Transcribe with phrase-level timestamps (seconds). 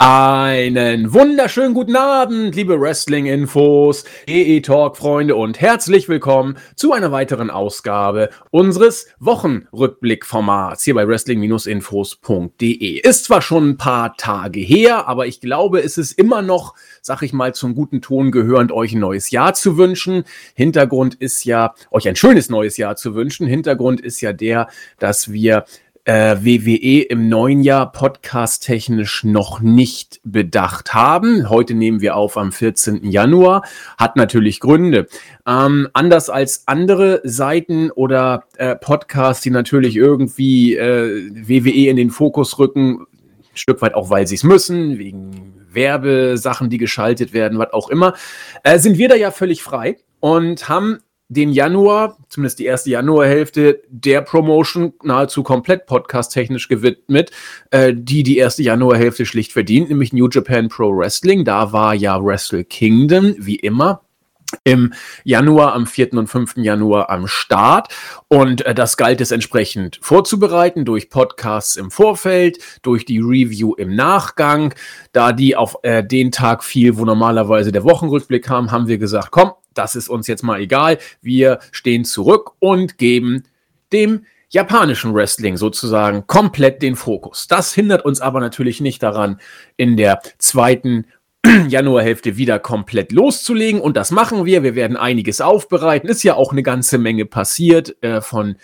[0.00, 9.08] Einen wunderschönen guten Abend, liebe Wrestling-Infos, EE-Talk-Freunde und herzlich willkommen zu einer weiteren Ausgabe unseres
[9.18, 13.00] Wochenrückblick-Formats hier bei wrestling-infos.de.
[13.00, 17.22] Ist zwar schon ein paar Tage her, aber ich glaube, es ist immer noch, sag
[17.22, 20.22] ich mal, zum guten Ton gehörend, euch ein neues Jahr zu wünschen.
[20.54, 23.48] Hintergrund ist ja, euch ein schönes neues Jahr zu wünschen.
[23.48, 24.68] Hintergrund ist ja der,
[25.00, 25.64] dass wir
[26.08, 31.50] äh, WWE im neuen Jahr podcast-technisch noch nicht bedacht haben.
[31.50, 33.04] Heute nehmen wir auf am 14.
[33.10, 33.62] Januar.
[33.98, 35.06] Hat natürlich Gründe.
[35.46, 42.08] Ähm, anders als andere Seiten oder äh, Podcasts, die natürlich irgendwie äh, WWE in den
[42.08, 47.58] Fokus rücken, ein Stück weit auch, weil sie es müssen, wegen Werbesachen, die geschaltet werden,
[47.58, 48.14] was auch immer,
[48.62, 53.82] äh, sind wir da ja völlig frei und haben den Januar, zumindest die erste Januarhälfte,
[53.88, 57.30] der Promotion nahezu komplett podcast-technisch gewidmet,
[57.70, 61.44] äh, die die erste Januarhälfte schlicht verdient, nämlich New Japan Pro Wrestling.
[61.44, 64.02] Da war ja Wrestle Kingdom, wie immer,
[64.64, 66.14] im Januar, am 4.
[66.14, 66.56] und 5.
[66.56, 67.94] Januar am Start.
[68.28, 73.94] Und äh, das galt es entsprechend vorzubereiten durch Podcasts im Vorfeld, durch die Review im
[73.94, 74.74] Nachgang.
[75.12, 79.30] Da die auf äh, den Tag fiel, wo normalerweise der Wochenrückblick kam, haben wir gesagt,
[79.30, 80.98] komm, das ist uns jetzt mal egal.
[81.22, 83.44] Wir stehen zurück und geben
[83.92, 87.48] dem japanischen Wrestling sozusagen komplett den Fokus.
[87.48, 89.40] Das hindert uns aber natürlich nicht daran,
[89.76, 91.06] in der zweiten
[91.68, 93.80] Januarhälfte wieder komplett loszulegen.
[93.80, 94.62] Und das machen wir.
[94.62, 96.08] Wir werden einiges aufbereiten.
[96.08, 98.56] Ist ja auch eine ganze Menge passiert äh, von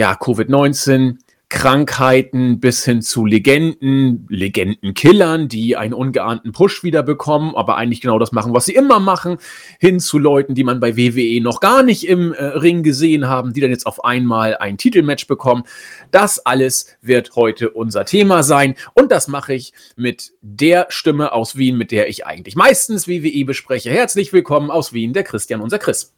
[0.00, 1.18] ja, Covid-19
[1.52, 8.18] Krankheiten bis hin zu Legenden, Legendenkillern, die einen ungeahnten Push wieder bekommen, aber eigentlich genau
[8.18, 9.36] das machen, was sie immer machen,
[9.78, 13.52] hin zu Leuten, die man bei WWE noch gar nicht im äh, Ring gesehen haben,
[13.52, 15.64] die dann jetzt auf einmal ein Titelmatch bekommen.
[16.10, 21.54] Das alles wird heute unser Thema sein und das mache ich mit der Stimme aus
[21.56, 23.90] Wien, mit der ich eigentlich meistens WWE bespreche.
[23.90, 26.14] Herzlich willkommen aus Wien, der Christian, unser Chris.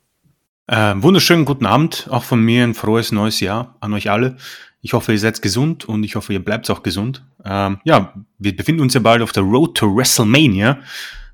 [0.68, 4.36] Äh, wunderschönen guten Abend, auch von mir ein frohes neues Jahr an euch alle.
[4.84, 7.24] Ich hoffe, ihr seid gesund und ich hoffe, ihr bleibt auch gesund.
[7.42, 10.78] Ähm, ja, wir befinden uns ja bald auf der Road to WrestleMania.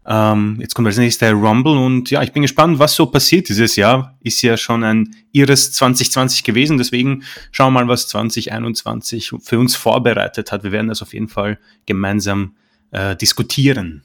[0.07, 3.49] Ähm, jetzt kommt als nächstes der Rumble und ja, ich bin gespannt, was so passiert
[3.49, 4.17] dieses Jahr.
[4.21, 9.75] Ist ja schon ein irres 2020 gewesen, deswegen schauen wir mal, was 2021 für uns
[9.75, 10.63] vorbereitet hat.
[10.63, 12.55] Wir werden das auf jeden Fall gemeinsam
[12.93, 14.05] äh, diskutieren.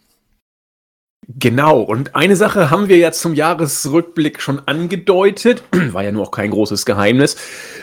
[1.27, 6.31] Genau, und eine Sache haben wir ja zum Jahresrückblick schon angedeutet, war ja nur auch
[6.31, 7.35] kein großes Geheimnis.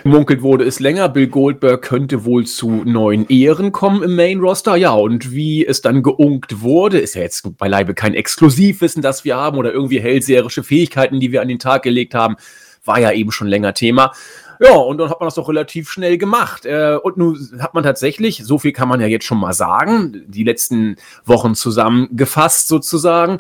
[0.05, 4.77] Munkelt wurde es länger, Bill Goldberg könnte wohl zu neuen Ehren kommen im Main Roster.
[4.77, 9.37] Ja, und wie es dann geunkt wurde, ist ja jetzt beileibe kein Exklusivwissen, das wir
[9.37, 12.37] haben oder irgendwie hellseherische Fähigkeiten, die wir an den Tag gelegt haben,
[12.85, 14.13] war ja eben schon länger Thema.
[14.63, 16.67] Ja, und dann hat man das doch relativ schnell gemacht.
[16.67, 20.25] Äh, und nun hat man tatsächlich, so viel kann man ja jetzt schon mal sagen,
[20.29, 23.39] die letzten Wochen zusammengefasst sozusagen.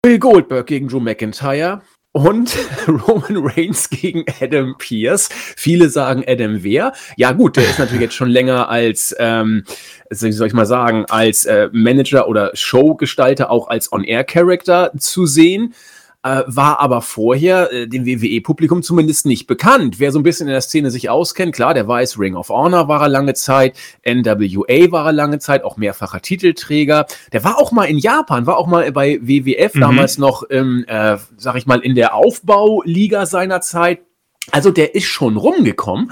[0.00, 1.82] Bill Goldberg gegen Drew McIntyre
[2.12, 2.56] und
[2.88, 5.28] Roman Reigns gegen Adam Pierce.
[5.54, 6.94] Viele sagen Adam wer?
[7.18, 9.64] Ja gut, der ist natürlich jetzt schon länger als, ähm,
[10.08, 15.74] wie soll ich mal sagen, als äh, Manager oder Showgestalter, auch als On-Air-Character zu sehen
[16.26, 20.00] äh, war aber vorher äh, dem WWE-Publikum zumindest nicht bekannt.
[20.00, 22.88] Wer so ein bisschen in der Szene sich auskennt, klar, der weiß, Ring of Honor
[22.88, 27.06] war er lange Zeit, NWA war er lange Zeit, auch mehrfacher Titelträger.
[27.32, 29.80] Der war auch mal in Japan, war auch mal bei WWF mhm.
[29.80, 34.00] damals noch, ähm, äh, sag ich mal, in der Aufbauliga seiner Zeit.
[34.50, 36.10] Also der ist schon rumgekommen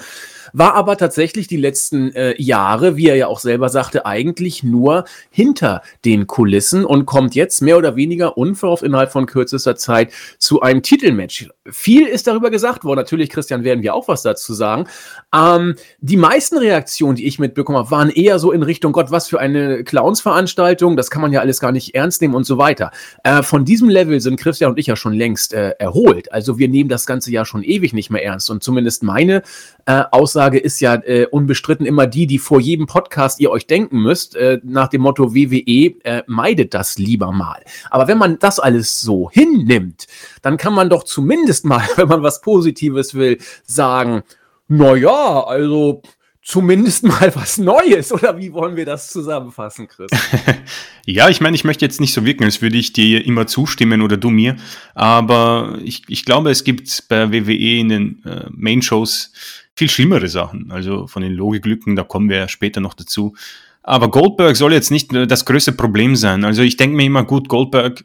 [0.55, 5.05] war aber tatsächlich die letzten äh, Jahre, wie er ja auch selber sagte, eigentlich nur
[5.31, 10.63] hinter den Kulissen und kommt jetzt mehr oder weniger unverhofft innerhalb von kürzester Zeit zu
[10.63, 11.49] einem Titelmatch.
[11.71, 12.99] Viel ist darüber gesagt worden.
[12.99, 14.87] Natürlich, Christian, werden wir auch was dazu sagen.
[15.35, 19.29] Ähm, die meisten Reaktionen, die ich mitbekommen habe, waren eher so in Richtung Gott, was
[19.29, 22.91] für eine Clownsveranstaltung, das kann man ja alles gar nicht ernst nehmen und so weiter.
[23.23, 26.31] Äh, von diesem Level sind Christian und ich ja schon längst äh, erholt.
[26.33, 28.50] Also wir nehmen das Ganze ja schon ewig nicht mehr ernst.
[28.50, 29.43] Und zumindest meine
[29.87, 34.03] äh, Aussage ist ja äh, unbestritten immer die, die vor jedem Podcast ihr euch denken
[34.03, 37.62] müsst, äh, nach dem Motto WWE, äh, meidet das lieber mal.
[37.91, 40.06] Aber wenn man das alles so hinnimmt,
[40.43, 44.25] dann kann man doch zumindest mal, wenn man was Positives will, sagen,
[44.67, 46.03] naja, also
[46.45, 48.12] zumindest mal was Neues.
[48.12, 50.11] Oder wie wollen wir das zusammenfassen, Chris?
[51.06, 54.03] ja, ich meine, ich möchte jetzt nicht so wirken, als würde ich dir immer zustimmen
[54.03, 54.56] oder du mir.
[54.95, 59.33] Aber ich, ich glaube, es gibt bei WWE in den äh, Main-Shows
[59.75, 60.71] viel schlimmere Sachen.
[60.71, 63.35] Also von den Logiklücken, da kommen wir ja später noch dazu.
[63.83, 66.45] Aber Goldberg soll jetzt nicht das größte Problem sein.
[66.45, 68.05] Also ich denke mir immer, gut, Goldberg,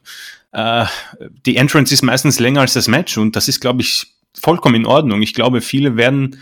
[0.51, 0.85] äh,
[1.45, 4.85] die Entrance ist meistens länger als das Match und das ist, glaube ich, vollkommen in
[4.85, 5.21] Ordnung.
[5.21, 6.39] Ich glaube, viele werden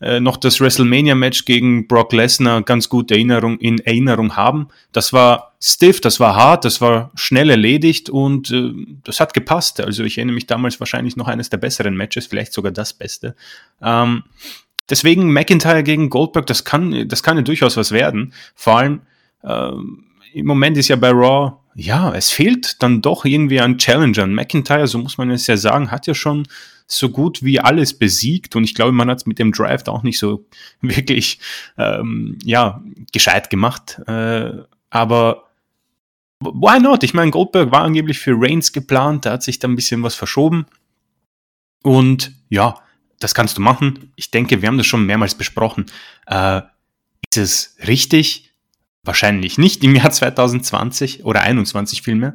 [0.00, 4.68] äh, noch das WrestleMania-Match gegen Brock Lesnar ganz gut Erinnerung, in Erinnerung haben.
[4.92, 8.72] Das war stiff, das war hart, das war schnell erledigt und äh,
[9.04, 9.80] das hat gepasst.
[9.80, 13.36] Also ich erinnere mich damals wahrscheinlich noch eines der besseren Matches, vielleicht sogar das Beste.
[13.80, 14.24] Ähm,
[14.90, 18.34] deswegen McIntyre gegen Goldberg, das kann, das kann ja durchaus was werden.
[18.54, 19.00] Vor allem
[19.44, 20.05] ähm,
[20.36, 24.34] im Moment ist ja bei Raw, ja, es fehlt dann doch irgendwie an Challengern.
[24.34, 26.46] McIntyre, so muss man es ja sagen, hat ja schon
[26.86, 30.02] so gut wie alles besiegt und ich glaube, man hat es mit dem Draft auch
[30.02, 30.46] nicht so
[30.82, 31.40] wirklich
[31.78, 33.98] ähm, ja gescheit gemacht.
[34.06, 34.52] Äh,
[34.90, 35.44] aber
[36.40, 37.02] why not?
[37.02, 40.14] Ich meine, Goldberg war angeblich für Reigns geplant, da hat sich dann ein bisschen was
[40.14, 40.66] verschoben.
[41.82, 42.74] Und ja,
[43.20, 44.12] das kannst du machen.
[44.16, 45.86] Ich denke, wir haben das schon mehrmals besprochen.
[46.26, 46.60] Äh,
[47.30, 48.45] ist es richtig?
[49.06, 52.34] Wahrscheinlich nicht im Jahr 2020 oder 2021 vielmehr.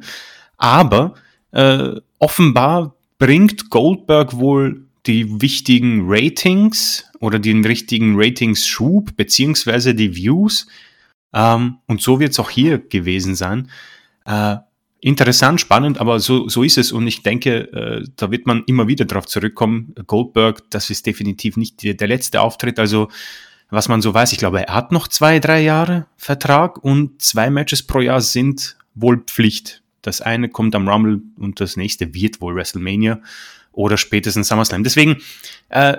[0.58, 1.16] Aber
[1.52, 10.68] äh, offenbar bringt Goldberg wohl die wichtigen Ratings oder den richtigen Ratings-Schub beziehungsweise die Views.
[11.34, 13.70] Ähm, und so wird es auch hier gewesen sein.
[14.26, 14.58] Äh,
[15.00, 16.92] interessant, spannend, aber so, so ist es.
[16.92, 19.94] Und ich denke, äh, da wird man immer wieder drauf zurückkommen.
[20.08, 22.80] Goldberg, das ist definitiv nicht der, der letzte Auftritt.
[22.80, 23.10] Also
[23.72, 27.50] was man so weiß, ich glaube, er hat noch zwei, drei Jahre Vertrag und zwei
[27.50, 29.82] Matches pro Jahr sind wohl Pflicht.
[30.02, 33.22] Das eine kommt am Rumble und das nächste wird wohl WrestleMania
[33.72, 34.84] oder spätestens SummerSlam.
[34.84, 35.22] Deswegen,
[35.70, 35.98] äh,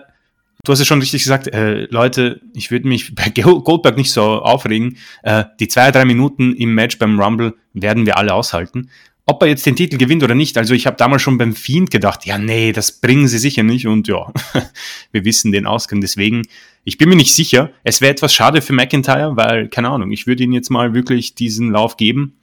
[0.65, 4.23] du hast es schon richtig gesagt, äh, Leute, ich würde mich bei Goldberg nicht so
[4.43, 4.99] aufregen.
[5.23, 8.91] Äh, die zwei, drei Minuten im Match beim Rumble werden wir alle aushalten.
[9.33, 11.91] Ob er jetzt den Titel gewinnt oder nicht, also ich habe damals schon beim Fiend
[11.91, 14.31] gedacht, ja, nee, das bringen sie sicher nicht und ja,
[15.13, 16.03] wir wissen den Ausgang.
[16.03, 16.43] Deswegen,
[16.85, 17.71] ich bin mir nicht sicher.
[17.83, 21.35] Es wäre etwas schade für McIntyre, weil, keine Ahnung, ich würde ihn jetzt mal wirklich
[21.35, 22.35] diesen Lauf geben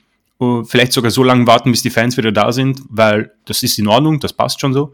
[0.63, 3.87] vielleicht sogar so lange warten, bis die Fans wieder da sind, weil das ist in
[3.87, 4.93] Ordnung, das passt schon so.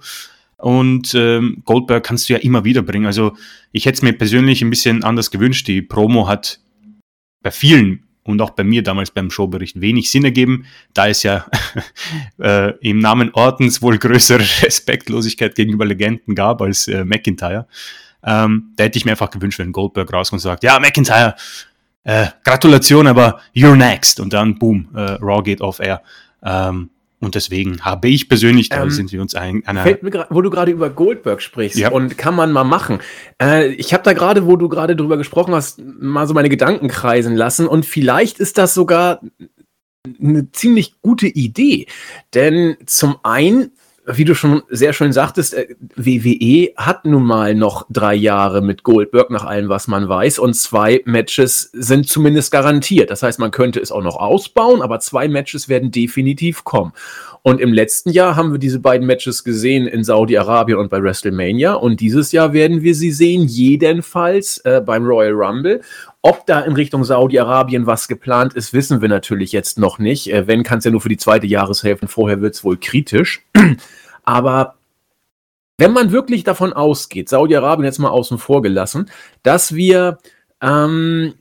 [0.58, 3.06] Und ähm, Goldberg kannst du ja immer wieder bringen.
[3.06, 3.34] Also
[3.72, 5.68] ich hätte es mir persönlich ein bisschen anders gewünscht.
[5.68, 6.60] Die Promo hat
[7.44, 11.46] bei vielen und auch bei mir damals beim Showbericht wenig Sinn ergeben, da es ja
[12.40, 17.68] äh, im Namen Ortens wohl größere Respektlosigkeit gegenüber Legenden gab als äh, McIntyre.
[18.24, 21.36] Ähm, da hätte ich mir einfach gewünscht, wenn Goldberg rauskommt und sagt, ja, McIntyre,
[22.04, 24.20] äh, Gratulation, aber you're next.
[24.20, 26.02] Und dann, boom, äh, Raw geht off air.
[26.44, 26.90] Ähm,
[27.26, 29.82] und deswegen habe ich persönlich, da ähm, sind wir uns ein, einer.
[29.82, 31.90] Fällt mir grad, wo du gerade über Goldberg sprichst ja.
[31.90, 33.00] und kann man mal machen.
[33.42, 36.88] Äh, ich habe da gerade, wo du gerade drüber gesprochen hast, mal so meine Gedanken
[36.88, 39.22] kreisen lassen und vielleicht ist das sogar
[40.22, 41.88] eine ziemlich gute Idee.
[42.36, 43.72] Denn zum einen
[44.08, 48.84] wie du schon sehr schön sagtest, äh, WWE hat nun mal noch drei Jahre mit
[48.84, 50.40] Goldberg nach allem, was man weiß.
[50.40, 53.10] Und zwei Matches sind zumindest garantiert.
[53.10, 56.94] Das heißt, man könnte es auch noch ausbauen, aber zwei Matches werden definitiv kommen.
[57.42, 61.74] Und im letzten Jahr haben wir diese beiden Matches gesehen in Saudi-Arabien und bei WrestleMania.
[61.74, 65.82] Und dieses Jahr werden wir sie sehen, jedenfalls äh, beim Royal Rumble.
[66.26, 70.34] Ob da in Richtung Saudi-Arabien was geplant ist, wissen wir natürlich jetzt noch nicht.
[70.34, 72.08] Äh, wenn, kann es ja nur für die zweite Jahreshälfte.
[72.08, 73.46] Vorher wird es wohl kritisch.
[74.24, 74.74] Aber
[75.78, 79.12] wenn man wirklich davon ausgeht, Saudi-Arabien jetzt mal außen vor gelassen,
[79.44, 80.18] dass wir
[80.64, 81.36] ähm,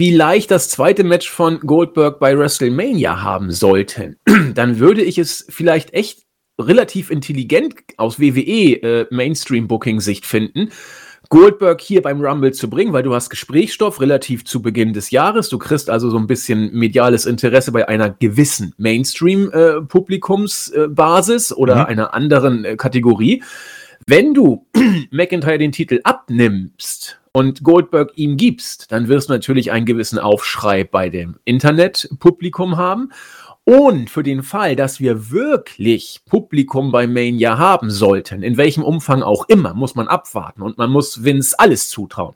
[0.00, 4.16] vielleicht das zweite Match von Goldberg bei WrestleMania haben sollten,
[4.54, 6.22] dann würde ich es vielleicht echt
[6.58, 10.70] relativ intelligent aus WWE äh, Mainstream-Booking-Sicht finden,
[11.28, 15.48] Goldberg hier beim Rumble zu bringen, weil du hast Gesprächsstoff relativ zu Beginn des Jahres.
[15.48, 21.82] Du kriegst also so ein bisschen mediales Interesse bei einer gewissen Mainstream-Publikumsbasis äh, oder mhm.
[21.82, 23.42] einer anderen äh, Kategorie.
[24.06, 24.66] Wenn du
[25.10, 30.84] McIntyre den Titel abnimmst und Goldberg ihm gibst, dann wirst du natürlich einen gewissen Aufschrei
[30.84, 33.10] bei dem Internetpublikum haben.
[33.64, 39.22] Und für den Fall, dass wir wirklich Publikum bei Mania haben sollten, in welchem Umfang
[39.22, 42.34] auch immer, muss man abwarten und man muss Vince alles zutrauen.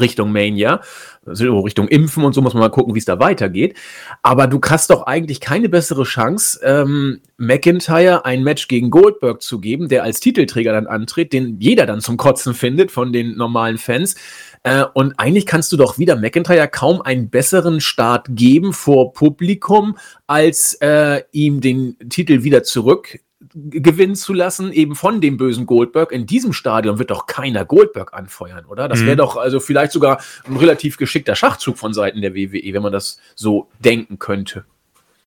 [0.00, 0.80] Richtung Mania,
[1.24, 3.76] also Richtung Impfen und so muss man mal gucken, wie es da weitergeht.
[4.22, 9.58] Aber du hast doch eigentlich keine bessere Chance, ähm, McIntyre ein Match gegen Goldberg zu
[9.58, 13.78] geben, der als Titelträger dann antritt, den jeder dann zum Kotzen findet von den normalen
[13.78, 14.16] Fans.
[14.62, 19.96] Äh, und eigentlich kannst du doch wieder McIntyre kaum einen besseren Start geben vor Publikum,
[20.26, 23.18] als äh, ihm den Titel wieder zurück
[23.56, 26.12] gewinnen zu lassen, eben von dem bösen Goldberg.
[26.12, 28.86] In diesem Stadion wird doch keiner Goldberg anfeuern, oder?
[28.86, 29.18] Das wäre mhm.
[29.18, 33.18] doch also vielleicht sogar ein relativ geschickter Schachzug von Seiten der WWE, wenn man das
[33.34, 34.64] so denken könnte.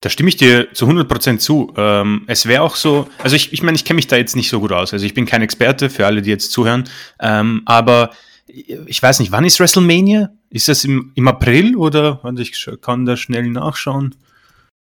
[0.02, 1.74] Da stimme ich dir zu 100% zu.
[1.76, 4.50] Ähm, es wäre auch so, also ich, ich meine, ich kenne mich da jetzt nicht
[4.50, 4.94] so gut aus.
[4.94, 6.86] Also ich bin kein Experte für alle, die jetzt zuhören.
[7.20, 8.12] Ähm, aber
[8.48, 10.30] ich weiß nicht, wann ist WrestleMania?
[10.52, 12.22] Ist das im, im April oder?
[12.38, 14.16] Ich kann da schnell nachschauen.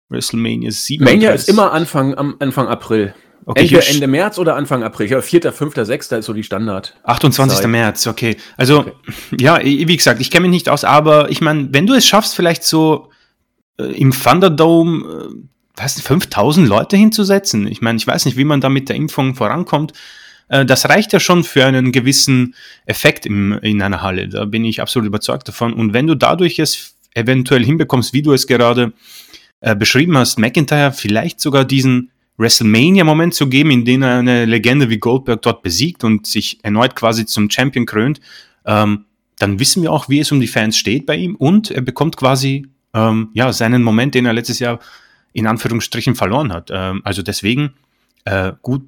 [0.10, 1.04] WrestleMania 7.
[1.04, 3.14] Mania ist immer Anfang, am Anfang April.
[3.46, 5.10] Okay, Entweder Ende März oder Anfang April.
[5.10, 6.12] Ja, 4., 5., 6.
[6.12, 6.96] ist so die Standard.
[7.04, 7.60] 28.
[7.60, 7.68] Zeit.
[7.68, 8.36] März, okay.
[8.58, 8.92] Also, okay.
[9.40, 12.36] ja, wie gesagt, ich kenne mich nicht aus, aber ich meine, wenn du es schaffst,
[12.36, 13.10] vielleicht so
[13.80, 15.36] äh, im Thunderdome, äh,
[15.76, 17.68] was, 5000 Leute hinzusetzen.
[17.68, 19.94] Ich meine, ich weiß nicht, wie man da mit der Impfung vorankommt.
[20.50, 24.28] Äh, das reicht ja schon für einen gewissen Effekt im, in einer Halle.
[24.28, 25.74] Da bin ich absolut überzeugt davon.
[25.74, 28.94] Und wenn du dadurch es eventuell hinbekommst, wie du es gerade
[29.62, 34.90] äh, beschrieben hast, McIntyre vielleicht sogar diesen WrestleMania-Moment zu geben, in dem er eine Legende
[34.90, 38.20] wie Goldberg dort besiegt und sich erneut quasi zum Champion krönt,
[38.66, 39.06] ähm,
[39.40, 42.18] dann wissen wir auch, wie es um die Fans steht bei ihm und er bekommt
[42.18, 44.80] quasi ähm, ja, seinen Moment, den er letztes Jahr
[45.34, 46.70] in Anführungsstrichen verloren hat.
[46.72, 47.74] Ähm, also deswegen,
[48.26, 48.84] äh, gut,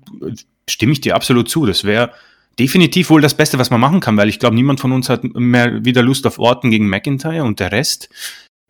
[0.67, 1.65] stimme ich dir absolut zu.
[1.65, 2.11] Das wäre
[2.59, 5.23] definitiv wohl das Beste, was man machen kann, weil ich glaube, niemand von uns hat
[5.23, 8.09] mehr wieder Lust auf Orten gegen McIntyre und der Rest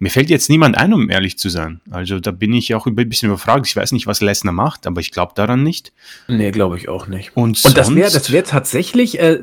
[0.01, 1.81] mir fällt jetzt niemand ein, um ehrlich zu sein.
[1.91, 3.67] Also da bin ich auch ein bisschen überfragt.
[3.67, 5.91] Ich weiß nicht, was Lesnar macht, aber ich glaube daran nicht.
[6.29, 7.35] Nee, glaube ich auch nicht.
[7.35, 9.39] Und, Und das wäre das wär tatsächlich, äh,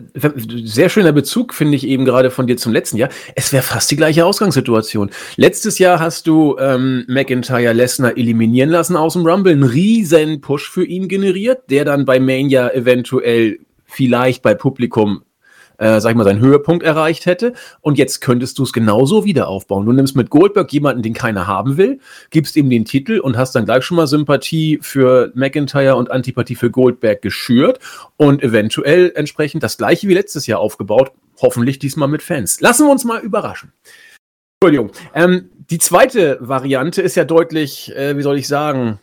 [0.65, 3.11] sehr schöner Bezug, finde ich eben gerade von dir zum letzten Jahr.
[3.35, 5.11] Es wäre fast die gleiche Ausgangssituation.
[5.37, 10.71] Letztes Jahr hast du ähm, McIntyre Lesnar eliminieren lassen aus dem Rumble, einen riesen Push
[10.71, 15.23] für ihn generiert, der dann bei Mania eventuell vielleicht bei Publikum
[15.79, 17.53] äh, sag ich mal, seinen Höhepunkt erreicht hätte.
[17.81, 19.87] Und jetzt könntest du es genauso wieder aufbauen.
[19.87, 23.55] Du nimmst mit Goldberg jemanden, den keiner haben will, gibst ihm den Titel und hast
[23.55, 27.79] dann gleich schon mal Sympathie für McIntyre und Antipathie für Goldberg geschürt
[28.17, 31.13] und eventuell entsprechend das gleiche wie letztes Jahr aufgebaut.
[31.41, 32.61] Hoffentlich diesmal mit Fans.
[32.61, 33.73] Lassen wir uns mal überraschen.
[34.61, 34.91] Entschuldigung.
[35.15, 39.01] Ähm, die zweite Variante ist ja deutlich, äh, wie soll ich sagen,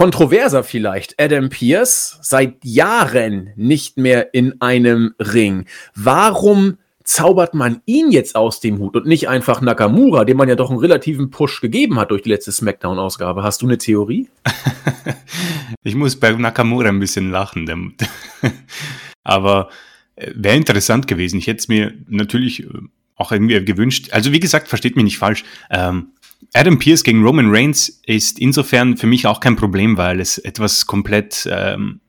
[0.00, 1.20] Kontroverser vielleicht.
[1.20, 5.66] Adam Pierce seit Jahren nicht mehr in einem Ring.
[5.94, 10.54] Warum zaubert man ihn jetzt aus dem Hut und nicht einfach Nakamura, dem man ja
[10.54, 13.42] doch einen relativen Push gegeben hat durch die letzte Smackdown-Ausgabe?
[13.42, 14.30] Hast du eine Theorie?
[15.82, 17.94] ich muss bei Nakamura ein bisschen lachen.
[19.22, 19.68] Aber
[20.16, 21.36] äh, wäre interessant gewesen.
[21.38, 22.68] Ich hätte es mir natürlich äh,
[23.16, 24.08] auch irgendwie gewünscht.
[24.12, 25.44] Also wie gesagt, versteht mich nicht falsch.
[25.68, 26.12] Ähm,
[26.52, 30.86] Adam Pierce gegen Roman Reigns ist insofern für mich auch kein Problem, weil es etwas
[30.86, 32.00] komplett ähm,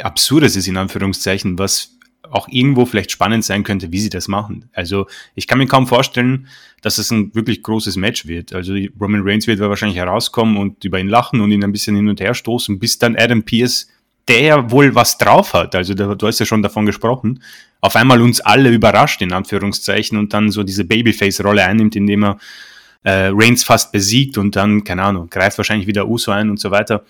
[0.00, 1.98] Absurdes ist, in Anführungszeichen, was
[2.30, 4.70] auch irgendwo vielleicht spannend sein könnte, wie sie das machen.
[4.72, 6.48] Also ich kann mir kaum vorstellen,
[6.80, 8.54] dass es ein wirklich großes Match wird.
[8.54, 12.08] Also Roman Reigns wird wahrscheinlich herauskommen und über ihn lachen und ihn ein bisschen hin
[12.08, 13.88] und her stoßen, bis dann Adam Pierce,
[14.26, 17.42] der ja wohl was drauf hat, also du hast ja schon davon gesprochen,
[17.82, 22.38] auf einmal uns alle überrascht, in Anführungszeichen, und dann so diese Babyface-Rolle einnimmt, indem er
[23.04, 26.70] äh, Reigns fast besiegt und dann, keine Ahnung, greift wahrscheinlich wieder Uso ein und so
[26.70, 27.04] weiter.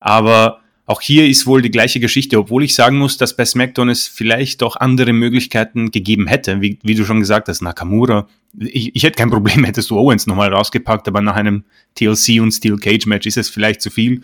[0.00, 3.90] Aber auch hier ist wohl die gleiche Geschichte, obwohl ich sagen muss, dass bei SmackDown
[3.90, 8.26] es vielleicht doch andere Möglichkeiten gegeben hätte, wie, wie du schon gesagt hast, Nakamura.
[8.58, 11.64] Ich, ich hätte kein Problem, hättest du Owens nochmal rausgepackt, aber nach einem
[11.94, 14.22] TLC und Steel Cage Match ist es vielleicht zu viel.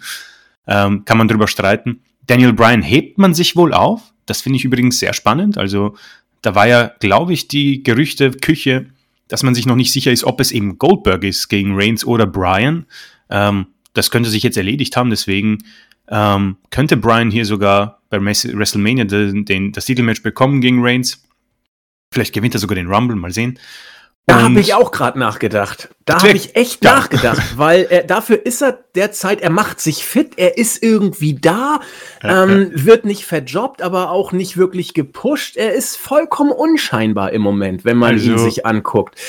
[0.66, 2.00] Ähm, kann man drüber streiten.
[2.26, 4.14] Daniel Bryan hebt man sich wohl auf.
[4.24, 5.58] Das finde ich übrigens sehr spannend.
[5.58, 5.94] Also
[6.40, 8.86] da war ja, glaube ich, die Gerüchte Küche,
[9.34, 12.24] dass man sich noch nicht sicher ist, ob es eben Goldberg ist gegen Reigns oder
[12.24, 12.86] Bryan.
[13.28, 15.58] Ähm, das könnte sich jetzt erledigt haben, deswegen
[16.08, 21.24] ähm, könnte Bryan hier sogar bei WrestleMania den, den, das Titelmatch bekommen gegen Reigns.
[22.12, 23.58] Vielleicht gewinnt er sogar den Rumble, mal sehen.
[24.26, 25.90] Da habe ich auch gerade nachgedacht.
[26.06, 26.94] Da habe ich echt ja.
[26.96, 31.80] nachgedacht, weil er, dafür ist er derzeit, er macht sich fit, er ist irgendwie da,
[32.22, 35.56] ähm, wird nicht verjobbt, aber auch nicht wirklich gepusht.
[35.56, 38.30] Er ist vollkommen unscheinbar im Moment, wenn man also.
[38.30, 39.20] ihn sich anguckt.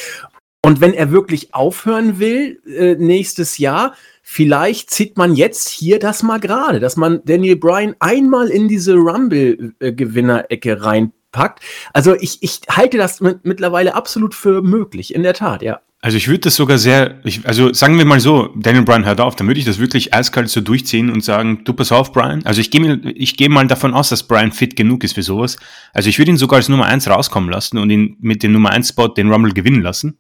[0.62, 6.24] Und wenn er wirklich aufhören will, äh, nächstes Jahr, vielleicht zieht man jetzt hier das
[6.24, 11.64] mal gerade, dass man Daniel Bryan einmal in diese Rumble-Gewinner-Ecke rein packt.
[11.94, 15.82] Also ich, ich halte das mit, mittlerweile absolut für möglich, in der Tat, ja.
[16.02, 19.20] Also ich würde das sogar sehr, ich, also sagen wir mal so, Daniel Bryan hört
[19.20, 22.46] auf, dann würde ich das wirklich eiskalt so durchziehen und sagen, du pass auf, Bryan.
[22.46, 25.58] Also ich gehe ich geh mal davon aus, dass Bryan fit genug ist für sowas.
[25.94, 28.70] Also ich würde ihn sogar als Nummer eins rauskommen lassen und ihn mit dem Nummer
[28.70, 30.20] eins Spot den Rumble gewinnen lassen.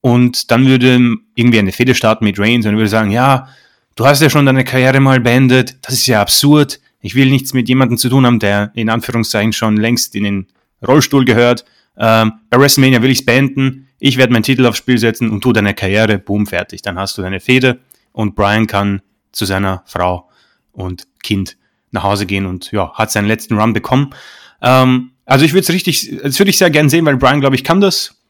[0.00, 3.48] Und dann würde irgendwie eine Fehde starten mit Reigns und würde sagen, ja,
[3.96, 6.80] du hast ja schon deine Karriere mal beendet, das ist ja absurd.
[7.02, 10.46] Ich will nichts mit jemandem zu tun haben, der in Anführungszeichen schon längst in den
[10.86, 11.64] Rollstuhl gehört.
[11.98, 13.88] Ähm, bei WrestleMania will ich es beenden.
[13.98, 16.18] Ich werde meinen Titel aufs Spiel setzen und tu deine Karriere.
[16.18, 16.80] Boom, fertig.
[16.82, 17.80] Dann hast du deine Fehde
[18.12, 20.30] und Brian kann zu seiner Frau
[20.70, 21.56] und Kind
[21.90, 24.10] nach Hause gehen und ja, hat seinen letzten Run bekommen.
[24.62, 27.56] Ähm, also ich würde es richtig, das würde ich sehr gern sehen, weil Brian, glaube
[27.56, 28.22] ich, kann das.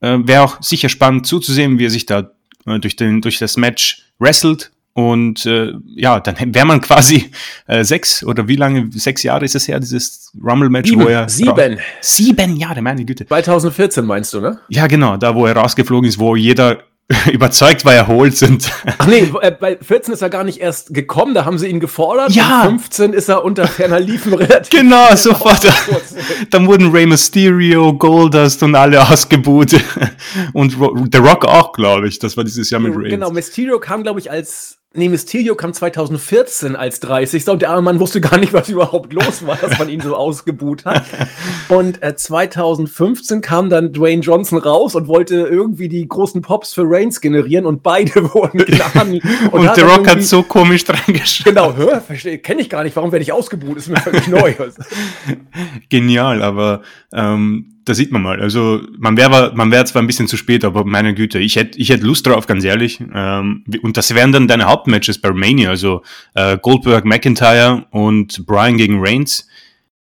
[0.00, 2.30] Äh, Wäre auch sicher spannend zuzusehen, wie er sich da
[2.66, 7.30] äh, durch, den, durch das Match wrestelt und äh, ja, dann wäre man quasi
[7.66, 11.28] äh, sechs oder wie lange, sechs Jahre ist es her, dieses Rumble-Match, wo er.
[11.28, 11.78] Sieben.
[12.00, 13.26] Sieben Jahre, meine Güte.
[13.26, 14.58] 2014 meinst du, ne?
[14.68, 16.78] Ja, genau, da wo er rausgeflogen ist, wo jeder
[17.32, 18.70] überzeugt war, erholt sind.
[18.98, 21.80] Ach nee, äh, bei 14 ist er gar nicht erst gekommen, da haben sie ihn
[21.80, 22.30] gefordert.
[22.30, 22.62] Ja.
[22.62, 24.70] Und 15 ist er unter ferner Liefen relativ.
[24.70, 25.66] Genau, sofort.
[26.50, 29.74] Dann wurden Rey Mysterio, Goldust und alle ausgebuht.
[30.52, 30.76] Und
[31.12, 32.18] The Rock auch, glaube ich.
[32.18, 33.10] Das war dieses Jahr mit Reigns.
[33.10, 37.46] Genau, Mysterio kam, glaube ich, als Nee, Mysterio kam 2014 als 30.
[37.48, 40.16] und der arme Mann wusste gar nicht, was überhaupt los war, dass man ihn so
[40.16, 41.04] ausgebuht hat.
[41.68, 46.82] Und äh, 2015 kam dann Dwayne Johnson raus und wollte irgendwie die großen Pops für
[46.84, 49.20] Reigns generieren und beide wurden geladen.
[49.52, 51.44] Und, und The Rock hat so komisch dran geschaut.
[51.44, 54.54] Genau, hör, verstehe, kenne ich gar nicht, warum werde ich ausgebuht, ist mir völlig neu.
[55.88, 56.82] Genial, aber
[57.12, 58.40] ähm, da sieht man mal.
[58.40, 61.78] Also man wäre man wäre zwar ein bisschen zu spät, aber meine Güte, ich hätte
[61.78, 63.00] ich hätte Lust drauf, ganz ehrlich.
[63.12, 66.02] Ähm, und das wären dann deine Hauptmatches bei Romania, also
[66.34, 69.46] äh, Goldberg, McIntyre und Brian gegen Reigns.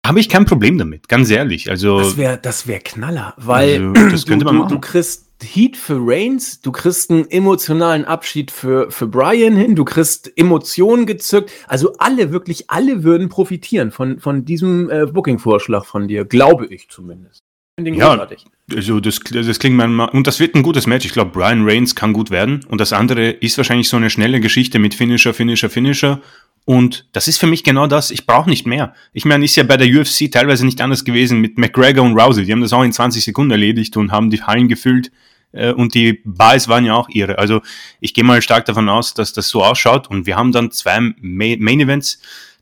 [0.06, 1.70] Habe ich kein Problem damit, ganz ehrlich.
[1.70, 4.52] Also das wäre das wäre Knaller, weil also, das könnte du.
[4.52, 9.74] Du, du kriegst Heat für Reigns, du kriegst einen emotionalen Abschied für, für Brian hin,
[9.74, 11.50] du kriegst Emotionen gezückt.
[11.66, 16.88] Also alle, wirklich alle würden profitieren von, von diesem äh, Booking-Vorschlag von dir, glaube ich
[16.88, 17.44] zumindest
[17.76, 18.44] finde den ja, großartig.
[18.74, 21.04] Also das, das klingt mal, und das wird ein gutes Match.
[21.04, 22.64] Ich glaube, Brian Reigns kann gut werden.
[22.68, 26.20] Und das andere ist wahrscheinlich so eine schnelle Geschichte mit Finisher, Finisher, Finisher.
[26.64, 28.10] Und das ist für mich genau das.
[28.10, 28.94] Ich brauche nicht mehr.
[29.12, 32.44] Ich meine, ist ja bei der UFC teilweise nicht anders gewesen mit McGregor und Rousey.
[32.44, 35.10] Die haben das auch in 20 Sekunden erledigt und haben die Hallen gefüllt.
[35.52, 37.38] Äh, und die Buys waren ja auch ihre.
[37.38, 37.60] Also
[38.00, 40.08] ich gehe mal stark davon aus, dass das so ausschaut.
[40.08, 42.20] Und wir haben dann zwei Main Events,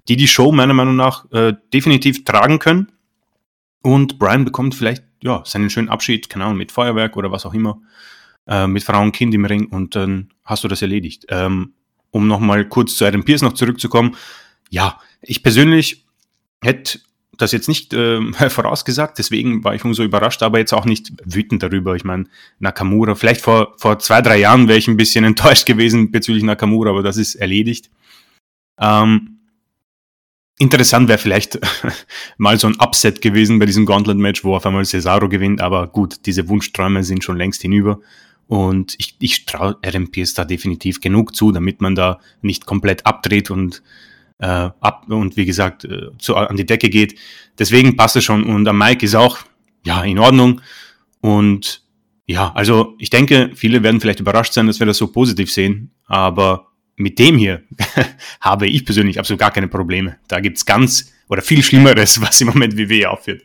[0.08, 2.88] die die Show meiner Meinung nach äh, definitiv tragen können.
[3.82, 7.54] Und Brian bekommt vielleicht ja, seinen schönen Abschied, keine Ahnung, mit Feuerwerk oder was auch
[7.54, 7.80] immer,
[8.46, 11.26] äh, mit Frau und Kind im Ring und dann hast du das erledigt.
[11.28, 11.74] Ähm,
[12.10, 14.16] um nochmal kurz zu Adam Pierce noch zurückzukommen.
[14.70, 16.06] Ja, ich persönlich
[16.62, 17.00] hätte
[17.38, 18.20] das jetzt nicht äh,
[18.50, 21.96] vorausgesagt, deswegen war ich umso überrascht, aber jetzt auch nicht wütend darüber.
[21.96, 22.24] Ich meine,
[22.58, 26.90] Nakamura, vielleicht vor, vor zwei, drei Jahren wäre ich ein bisschen enttäuscht gewesen bezüglich Nakamura,
[26.90, 27.90] aber das ist erledigt.
[28.78, 29.40] Ähm,
[30.62, 31.58] Interessant wäre vielleicht
[32.38, 36.24] mal so ein Upset gewesen bei diesem Gauntlet-Match, wo auf einmal Cesaro gewinnt, aber gut,
[36.24, 37.98] diese Wunschträume sind schon längst hinüber.
[38.46, 39.74] Und ich, ich traue
[40.12, 43.82] Pierce da definitiv genug zu, damit man da nicht komplett abdreht und
[44.38, 47.18] äh, ab und wie gesagt äh, zu, an die Decke geht.
[47.58, 48.44] Deswegen passt es schon.
[48.44, 49.38] Und am Mike ist auch
[49.84, 50.60] ja in Ordnung.
[51.20, 51.82] Und
[52.26, 55.90] ja, also ich denke, viele werden vielleicht überrascht sein, dass wir das so positiv sehen,
[56.06, 57.62] aber mit dem hier
[58.40, 60.16] habe ich persönlich absolut gar keine Probleme.
[60.28, 63.42] Da gibt es ganz oder viel Schlimmeres, was im Moment WWE aufführt.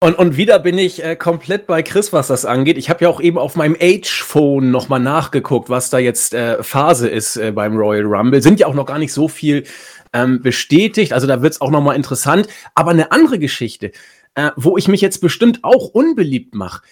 [0.00, 2.78] Und, und wieder bin ich äh, komplett bei Chris, was das angeht.
[2.78, 7.08] Ich habe ja auch eben auf meinem Age-Phone nochmal nachgeguckt, was da jetzt äh, Phase
[7.08, 8.40] ist äh, beim Royal Rumble.
[8.40, 9.64] Sind ja auch noch gar nicht so viel
[10.12, 12.46] ähm, bestätigt, also da wird es auch nochmal interessant.
[12.76, 13.90] Aber eine andere Geschichte,
[14.36, 16.82] äh, wo ich mich jetzt bestimmt auch unbeliebt mache.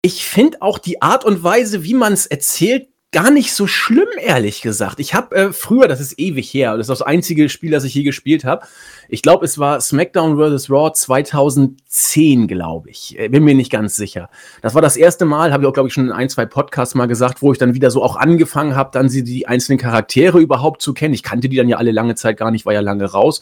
[0.00, 4.08] Ich finde auch die Art und Weise, wie man es erzählt, gar nicht so schlimm,
[4.20, 5.00] ehrlich gesagt.
[5.00, 7.94] Ich habe äh, früher, das ist ewig her, das ist das einzige Spiel, das ich
[7.94, 8.66] je gespielt habe.
[9.08, 10.68] Ich glaube, es war SmackDown vs.
[10.68, 13.16] Raw 2010, glaube ich.
[13.30, 14.28] Bin mir nicht ganz sicher.
[14.60, 16.94] Das war das erste Mal, habe ich auch, glaube ich, schon in ein, zwei Podcasts
[16.94, 20.38] mal gesagt, wo ich dann wieder so auch angefangen habe, dann sie die einzelnen Charaktere
[20.38, 21.14] überhaupt zu kennen.
[21.14, 23.40] Ich kannte die dann ja alle lange Zeit gar nicht, war ja lange raus.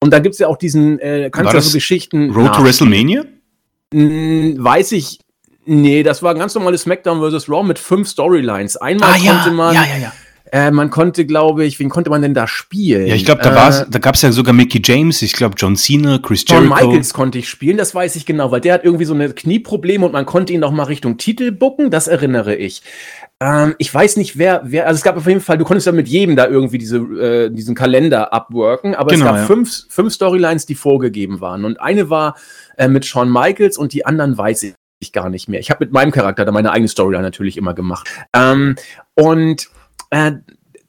[0.00, 2.30] Und da gibt es ja auch diesen, äh, kannst du so Geschichten.
[2.32, 3.24] Road to WrestleMania?
[3.90, 5.20] Hm, weiß ich
[5.70, 7.48] Nee, das war ein ganz normales SmackDown vs.
[7.48, 8.78] Raw mit fünf Storylines.
[8.78, 9.74] Einmal ah, konnte man.
[9.74, 10.12] Ja, ja, ja.
[10.50, 13.06] Äh, man konnte, glaube ich, wen konnte man denn da spielen?
[13.06, 15.76] Ja, ich glaube, da, äh, da gab es ja sogar Mickey James, ich glaube John
[15.76, 16.64] Cena, Chris Jericho.
[16.64, 19.28] John Michaels konnte ich spielen, das weiß ich genau, weil der hat irgendwie so eine
[19.28, 22.82] Knieprobleme und man konnte ihn noch mal Richtung Titel bucken, das erinnere ich.
[23.40, 25.92] Ähm, ich weiß nicht, wer, wer, also es gab auf jeden Fall, du konntest ja
[25.92, 29.44] mit jedem da irgendwie diese, äh, diesen Kalender abworken, aber genau, es gab ja.
[29.44, 31.66] fünf, fünf Storylines, die vorgegeben waren.
[31.66, 32.36] Und eine war
[32.78, 35.60] äh, mit Shawn Michaels und die anderen weiß ich ich gar nicht mehr.
[35.60, 38.08] Ich habe mit meinem Charakter da meine eigene Storyline natürlich immer gemacht.
[38.34, 38.76] Ähm,
[39.14, 39.68] und
[40.10, 40.32] äh,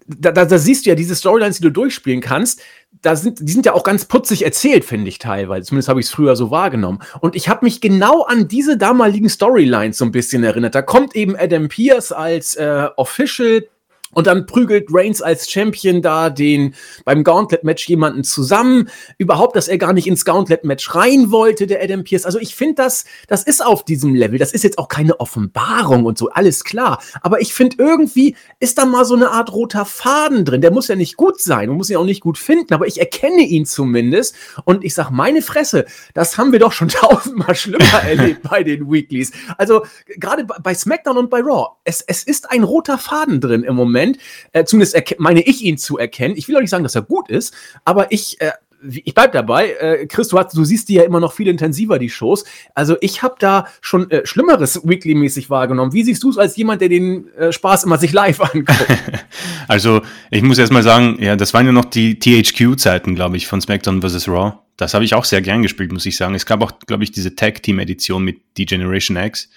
[0.07, 2.61] da, da, da, siehst du ja diese Storylines, die du durchspielen kannst,
[3.01, 5.67] da sind, die sind ja auch ganz putzig erzählt, finde ich teilweise.
[5.67, 6.99] Zumindest habe ich es früher so wahrgenommen.
[7.21, 10.73] Und ich habe mich genau an diese damaligen Storylines so ein bisschen erinnert.
[10.73, 13.67] Da kommt eben Adam Pierce als äh, Official
[14.13, 16.73] und dann prügelt Reigns als Champion da den
[17.05, 18.89] beim Gauntlet-Match jemanden zusammen.
[19.17, 22.25] Überhaupt, dass er gar nicht ins Gauntlet-Match rein wollte, der Adam Pierce.
[22.25, 24.39] Also ich finde das, das ist auf diesem Level.
[24.39, 27.01] Das ist jetzt auch keine Offenbarung und so, alles klar.
[27.21, 30.61] Aber ich finde irgendwie ist da mal so eine Art roter Faden drin.
[30.61, 32.99] Der muss ja nicht gut sein und muss ihn auch nicht gut finden, aber ich
[32.99, 34.35] erkenne ihn zumindest.
[34.65, 38.91] Und ich sag, meine Fresse, das haben wir doch schon tausendmal schlimmer erlebt bei den
[38.91, 39.31] Weeklies.
[39.57, 39.85] Also
[40.17, 41.75] gerade bei SmackDown und bei Raw.
[41.83, 44.17] Es, es ist ein roter Faden drin im Moment Moment.
[44.53, 46.35] Äh, zumindest meine ich ihn zu erkennen.
[46.37, 47.53] Ich will auch nicht sagen, dass er gut ist,
[47.85, 49.71] aber ich, äh, ich bleib dabei.
[49.71, 52.45] Äh, Chris, du, hast, du siehst die ja immer noch viel intensiver, die Shows.
[52.73, 55.91] Also ich habe da schon äh, Schlimmeres Weekly-mäßig wahrgenommen.
[55.93, 58.87] Wie siehst du es als jemand, der den äh, Spaß immer sich live anguckt?
[59.67, 63.47] also ich muss erst mal sagen, ja, das waren ja noch die THQ-Zeiten, glaube ich,
[63.47, 64.29] von SmackDown vs.
[64.29, 64.53] Raw.
[64.77, 66.35] Das habe ich auch sehr gern gespielt, muss ich sagen.
[66.35, 69.49] Es gab auch, glaube ich, diese Tag-Team-Edition mit D-Generation X.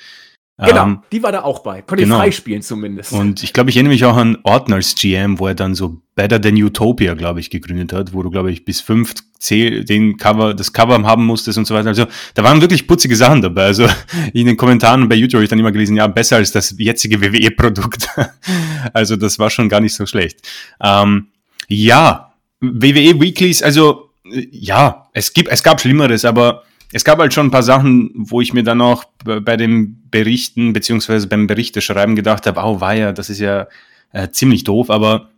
[0.58, 1.82] Genau, ähm, die war da auch bei.
[1.82, 2.18] Konnte genau.
[2.18, 3.12] freispielen zumindest.
[3.12, 6.02] Und ich glaube, ich erinnere mich auch an Orton als GM, wo er dann so
[6.14, 10.18] Better Than Utopia, glaube ich, gegründet hat, wo du, glaube ich, bis fünf C den
[10.18, 11.88] Cover, das Cover haben musstest und so weiter.
[11.88, 13.64] Also da waren wirklich putzige Sachen dabei.
[13.64, 13.88] Also
[14.34, 17.20] in den Kommentaren bei YouTube habe ich dann immer gelesen, ja, besser als das jetzige
[17.20, 18.08] WWE-Produkt.
[18.92, 20.46] also das war schon gar nicht so schlecht.
[20.82, 21.28] Ähm,
[21.66, 27.46] ja, WWE Weeklies, also ja, es gibt, es gab Schlimmeres, aber es gab halt schon
[27.46, 32.46] ein paar Sachen, wo ich mir dann auch bei den Berichten beziehungsweise beim Berichteschreiben gedacht
[32.46, 33.66] habe, oh weia, das ist ja
[34.12, 35.30] äh, ziemlich doof, aber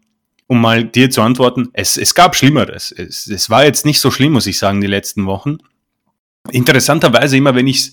[0.46, 2.92] um mal dir zu antworten, es, es gab Schlimmeres.
[2.92, 5.58] Es, es war jetzt nicht so schlimm, muss ich sagen, die letzten Wochen.
[6.50, 7.92] Interessanterweise, immer wenn ich es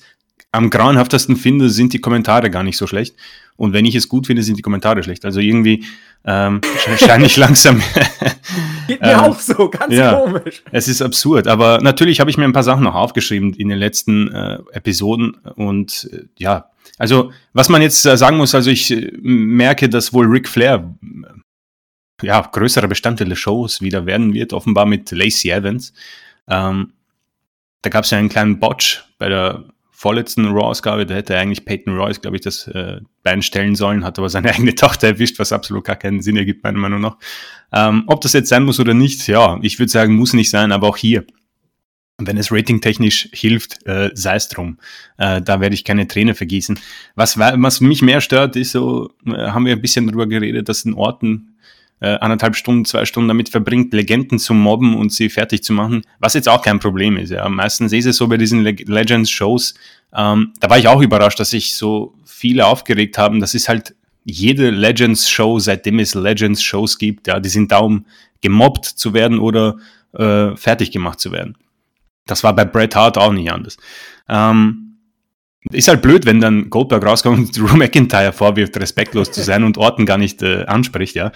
[0.52, 3.16] am grauenhaftesten finde, sind die Kommentare gar nicht so schlecht.
[3.56, 5.24] Und wenn ich es gut finde, sind die Kommentare schlecht.
[5.24, 5.86] Also irgendwie
[6.26, 6.62] ähm,
[6.98, 7.82] scheine ich langsam.
[8.88, 10.64] Geht mir ähm, auch so, ganz ja, komisch.
[10.72, 11.48] Es ist absurd.
[11.48, 15.36] Aber natürlich habe ich mir ein paar Sachen noch aufgeschrieben in den letzten äh, Episoden.
[15.56, 20.12] Und äh, ja, also was man jetzt äh, sagen muss, also ich äh, merke, dass
[20.12, 25.50] wohl Ric Flair äh, ja, größere Bestandteil des Shows wieder werden wird, offenbar mit Lacey
[25.50, 25.94] Evans.
[26.48, 26.94] Ähm,
[27.82, 29.66] da gab es ja einen kleinen Botch bei der
[30.02, 34.18] vorletzten Raw-Ausgabe, da hätte eigentlich Peyton Royce, glaube ich, das äh, Bein stellen sollen, hat
[34.18, 37.18] aber seine eigene Tochter erwischt, was absolut gar keinen Sinn ergibt, meiner Meinung nach.
[37.72, 40.72] Ähm, ob das jetzt sein muss oder nicht, ja, ich würde sagen, muss nicht sein,
[40.72, 41.24] aber auch hier.
[42.18, 44.80] Wenn es ratingtechnisch hilft, äh, sei es drum.
[45.20, 46.80] Äh, da werde ich keine Träne vergießen.
[47.14, 50.84] Was, was mich mehr stört, ist so, äh, haben wir ein bisschen darüber geredet, dass
[50.84, 51.51] in Orten
[52.02, 56.02] äh, anderthalb Stunden, zwei Stunden damit verbringt, Legenden zu mobben und sie fertig zu machen,
[56.20, 57.30] was jetzt auch kein Problem ist.
[57.30, 57.48] Ja.
[57.48, 59.76] Meistens ist es so bei diesen Le Legends-Shows,
[60.14, 63.40] ähm, da war ich auch überrascht, dass sich so viele aufgeregt haben.
[63.40, 68.06] Das ist halt jede Legends-Show, seitdem es Legends-Shows gibt, ja, die sind da, um
[68.42, 69.78] gemobbt zu werden oder
[70.14, 71.56] äh, fertig gemacht zu werden.
[72.26, 73.78] Das war bei Bret Hart auch nicht anders.
[74.28, 74.98] Ähm,
[75.72, 79.78] ist halt blöd, wenn dann Goldberg rauskommt und Drew McIntyre vorwirft, respektlos zu sein und
[79.78, 81.32] Orten gar nicht äh, anspricht, ja.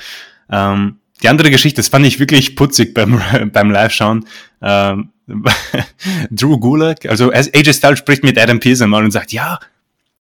[0.50, 4.26] Ähm, die andere Geschichte, das fand ich wirklich putzig beim, beim Live-Schauen.
[4.62, 5.10] Ähm,
[6.30, 9.60] Drew Gulak, also AJ Styles spricht mit Adam Pearce einmal und sagt, ja,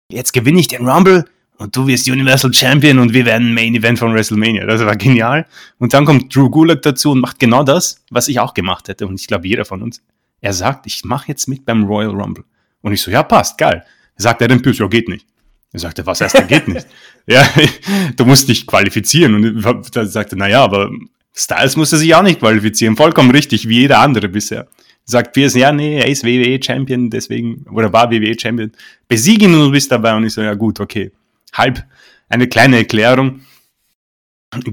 [0.09, 1.25] jetzt gewinne ich den Rumble
[1.57, 4.65] und du wirst Universal Champion und wir werden Main Event von WrestleMania.
[4.65, 5.45] Das war genial.
[5.79, 9.07] Und dann kommt Drew Gulak dazu und macht genau das, was ich auch gemacht hätte
[9.07, 10.01] und ich glaube jeder von uns.
[10.41, 12.43] Er sagt, ich mache jetzt mit beim Royal Rumble.
[12.81, 13.83] Und ich so, ja, passt, geil.
[14.15, 15.25] Er sagt Adam Pearce, ja, geht nicht.
[15.71, 16.87] Er sagte, was heißt, der geht nicht?
[17.27, 17.47] ja,
[18.15, 19.35] du musst dich qualifizieren.
[19.35, 20.91] Und da sagte, naja, aber
[21.33, 22.95] Styles musste sich auch nicht qualifizieren.
[22.95, 24.67] Vollkommen richtig, wie jeder andere bisher.
[25.05, 28.71] Sagt Pierce, ja, nee, er ist WWE Champion, deswegen, oder war WWE Champion.
[29.07, 30.15] Besiegen und du bist dabei.
[30.15, 31.11] Und ich so, ja gut, okay.
[31.53, 31.83] Halb
[32.29, 33.41] eine kleine Erklärung.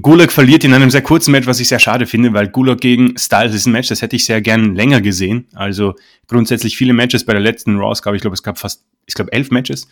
[0.01, 3.17] Gulag verliert in einem sehr kurzen Match, was ich sehr schade finde, weil Gulag gegen
[3.17, 5.47] Styles ist ein Match, das hätte ich sehr gern länger gesehen.
[5.53, 5.95] Also
[6.27, 8.13] grundsätzlich viele Matches bei der letzten Raws gab.
[8.13, 9.87] Ich glaube, es gab fast, ich glaube, elf Matches.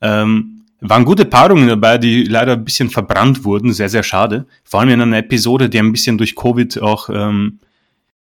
[0.00, 4.46] Ähm, waren gute Paarungen dabei, die leider ein bisschen verbrannt wurden, sehr, sehr schade.
[4.64, 7.58] Vor allem in einer Episode, die ein bisschen durch Covid auch, ähm,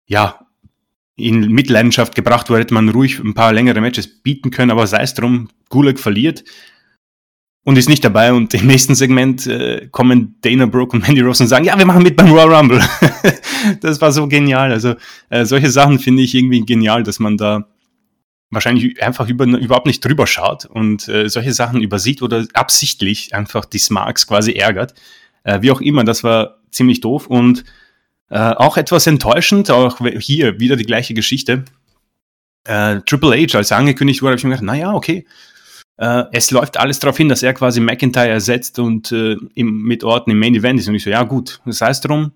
[0.05, 0.39] ja,
[1.15, 5.01] in Mitleidenschaft gebracht wurde, hätte man ruhig ein paar längere Matches bieten können, aber sei
[5.01, 6.43] es drum, Gulag verliert
[7.63, 11.43] und ist nicht dabei und im nächsten Segment äh, kommen Dana Brooke und Mandy Rose
[11.43, 12.81] und sagen, ja, wir machen mit beim Royal Rumble.
[13.81, 14.71] das war so genial.
[14.71, 14.93] Also
[15.29, 17.67] äh, solche Sachen finde ich irgendwie genial, dass man da
[18.51, 23.65] wahrscheinlich einfach über, überhaupt nicht drüber schaut und äh, solche Sachen übersieht oder absichtlich einfach
[23.65, 24.93] die Smarks quasi ärgert.
[25.43, 27.63] Äh, wie auch immer, das war ziemlich doof und
[28.29, 31.65] äh, auch etwas enttäuschend, auch hier wieder die gleiche Geschichte.
[32.63, 35.25] Äh, Triple H, als er angekündigt wurde, habe ich mir gedacht, naja, okay,
[35.97, 40.03] äh, es läuft alles darauf hin, dass er quasi McIntyre ersetzt und äh, im, mit
[40.03, 40.87] Orten im Main Event ist.
[40.87, 42.31] Und ich so, ja gut, das heißt drum,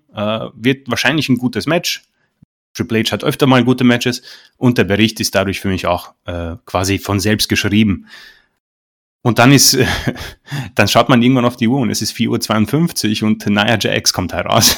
[0.54, 2.02] wird wahrscheinlich ein gutes Match.
[2.74, 4.22] Triple H hat öfter mal gute Matches
[4.56, 8.06] und der Bericht ist dadurch für mich auch äh, quasi von selbst geschrieben.
[9.22, 9.86] Und dann ist, äh,
[10.74, 14.12] dann schaut man irgendwann auf die Uhr und es ist 4.52 Uhr und Nia Jax
[14.12, 14.76] kommt heraus.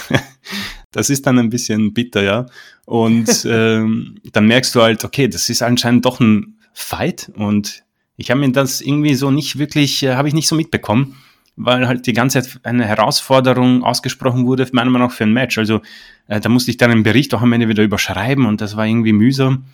[0.90, 2.46] das ist dann ein bisschen bitter, ja.
[2.86, 7.84] Und ähm, dann merkst du halt, okay, das ist anscheinend doch ein Fight und
[8.16, 11.16] ich habe mir das irgendwie so nicht wirklich, äh, habe ich nicht so mitbekommen
[11.56, 15.58] weil halt die ganze Zeit eine Herausforderung ausgesprochen wurde, meiner Meinung nach für ein Match.
[15.58, 15.80] Also
[16.28, 18.86] äh, da musste ich dann einen Bericht auch am Ende wieder überschreiben und das war
[18.86, 19.64] irgendwie mühsam.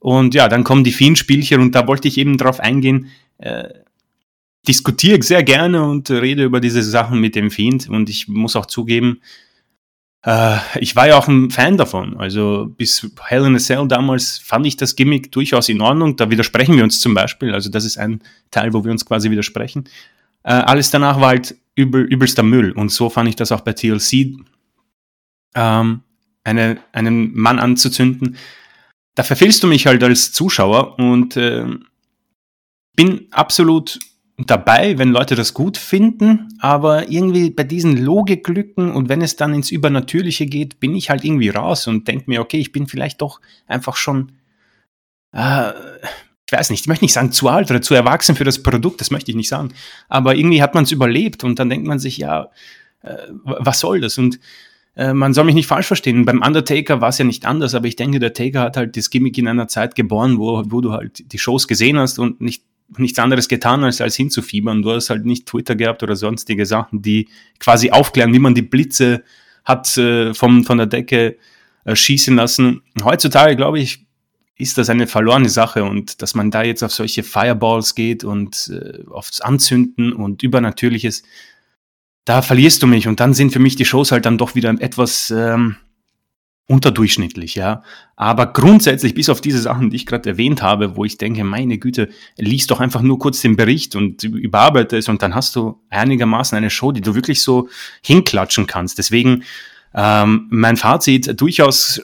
[0.00, 3.06] Und ja, dann kommen die Fiend-Spielchen und da wollte ich eben drauf eingehen.
[3.38, 3.68] Äh,
[4.66, 8.66] diskutiere sehr gerne und rede über diese Sachen mit dem Fiend und ich muss auch
[8.66, 9.20] zugeben,
[10.24, 12.16] äh, ich war ja auch ein Fan davon.
[12.18, 16.16] Also bis Hell in a Cell damals fand ich das Gimmick durchaus in Ordnung.
[16.16, 17.54] Da widersprechen wir uns zum Beispiel.
[17.54, 18.20] Also das ist ein
[18.50, 19.84] Teil, wo wir uns quasi widersprechen.
[20.44, 22.72] Äh, alles danach war halt übel, übelster Müll.
[22.72, 24.36] Und so fand ich das auch bei TLC.
[25.54, 26.02] Ähm,
[26.44, 28.36] eine, einen Mann anzuzünden,
[29.14, 31.66] da verfehlst du mich halt als Zuschauer und äh,
[32.94, 33.98] bin absolut
[34.38, 39.54] dabei, wenn Leute das gut finden, aber irgendwie bei diesen Logiklücken und wenn es dann
[39.54, 43.20] ins Übernatürliche geht, bin ich halt irgendwie raus und denke mir, okay, ich bin vielleicht
[43.20, 44.32] doch einfach schon,
[45.32, 45.72] äh,
[46.48, 49.02] ich weiß nicht, ich möchte nicht sagen zu alt oder zu erwachsen für das Produkt,
[49.02, 49.74] das möchte ich nicht sagen,
[50.08, 52.48] aber irgendwie hat man es überlebt und dann denkt man sich, ja,
[53.02, 54.16] äh, was soll das?
[54.16, 54.40] Und
[54.96, 56.24] äh, man soll mich nicht falsch verstehen.
[56.24, 59.10] Beim Undertaker war es ja nicht anders, aber ich denke, der Taker hat halt das
[59.10, 62.62] Gimmick in einer Zeit geboren, wo, wo du halt die Shows gesehen hast und nicht
[62.96, 64.80] nichts anderes getan, als, als hinzufiebern.
[64.80, 67.28] Du hast halt nicht Twitter gehabt oder sonstige Sachen, die
[67.60, 69.22] quasi aufklären, wie man die Blitze
[69.66, 71.36] hat äh, vom, von der Decke
[71.84, 72.80] äh, schießen lassen.
[73.04, 74.07] Heutzutage, glaube ich,
[74.58, 78.70] ist das eine verlorene Sache und dass man da jetzt auf solche Fireballs geht und
[78.72, 81.22] äh, aufs Anzünden und Übernatürliches,
[82.24, 84.74] da verlierst du mich und dann sind für mich die Shows halt dann doch wieder
[84.80, 85.76] etwas ähm,
[86.66, 87.82] unterdurchschnittlich, ja.
[88.16, 91.78] Aber grundsätzlich, bis auf diese Sachen, die ich gerade erwähnt habe, wo ich denke, meine
[91.78, 95.80] Güte, liest doch einfach nur kurz den Bericht und überarbeite es und dann hast du
[95.88, 97.68] einigermaßen eine Show, die du wirklich so
[98.02, 98.98] hinklatschen kannst.
[98.98, 99.44] Deswegen
[99.94, 102.02] ähm, mein Fazit durchaus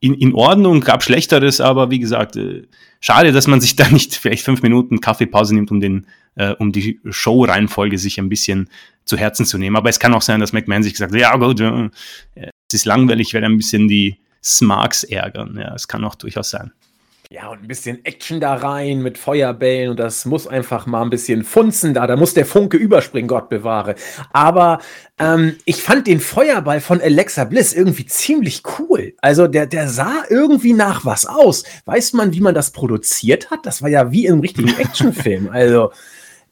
[0.00, 2.66] in, in Ordnung, gab Schlechteres, aber wie gesagt, äh,
[3.00, 6.72] schade, dass man sich da nicht vielleicht fünf Minuten Kaffeepause nimmt, um den, äh, um
[6.72, 8.68] die Show-Reihenfolge sich ein bisschen
[9.04, 9.76] zu Herzen zu nehmen.
[9.76, 11.90] Aber es kann auch sein, dass McMahon sich gesagt hat, ja gut, äh,
[12.36, 15.58] es ist langweilig, ich werde ein bisschen die Smarks ärgern.
[15.60, 16.72] Ja, es kann auch durchaus sein.
[17.32, 21.10] Ja, und ein bisschen Action da rein mit Feuerbällen und das muss einfach mal ein
[21.10, 22.08] bisschen funzen da.
[22.08, 23.94] Da muss der Funke überspringen, Gott bewahre.
[24.32, 24.80] Aber
[25.16, 29.14] ähm, ich fand den Feuerball von Alexa Bliss irgendwie ziemlich cool.
[29.22, 31.62] Also der, der sah irgendwie nach was aus.
[31.84, 33.64] Weiß man, wie man das produziert hat?
[33.64, 35.50] Das war ja wie im richtigen Actionfilm.
[35.52, 35.92] Also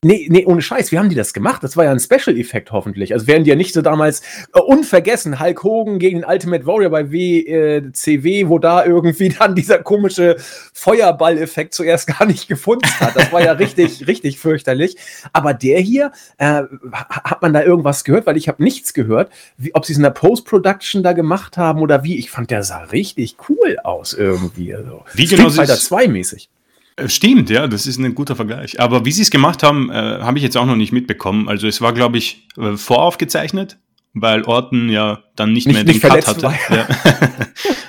[0.04, 1.64] Nee, nee, ohne Scheiß, wie haben die das gemacht?
[1.64, 3.12] Das war ja ein Special-Effekt hoffentlich.
[3.12, 4.20] Also wären die ja nicht so damals
[4.54, 9.56] äh, unvergessen, Hulk Hogan gegen den Ultimate Warrior bei WCW, äh, wo da irgendwie dann
[9.56, 10.36] dieser komische
[10.72, 13.16] Feuerball-Effekt zuerst gar nicht gefunden hat.
[13.16, 14.96] Das war ja richtig, richtig fürchterlich.
[15.32, 18.26] Aber der hier, äh, hat man da irgendwas gehört?
[18.26, 21.80] Weil ich habe nichts gehört, wie, ob sie es in der Post-Production da gemacht haben
[21.80, 22.18] oder wie.
[22.18, 24.72] Ich fand, der sah richtig cool aus irgendwie.
[24.74, 26.44] Also, wie genau Street Fighter 2 mäßig.
[26.44, 26.57] Äh,
[27.06, 28.80] stimmt, ja, das ist ein guter Vergleich.
[28.80, 31.48] Aber wie sie es gemacht haben, äh, habe ich jetzt auch noch nicht mitbekommen.
[31.48, 33.78] Also es war, glaube ich, äh, voraufgezeichnet,
[34.14, 36.54] weil Orton ja dann nicht, nicht mehr nicht den Cut hatte.
[36.70, 36.88] Ja.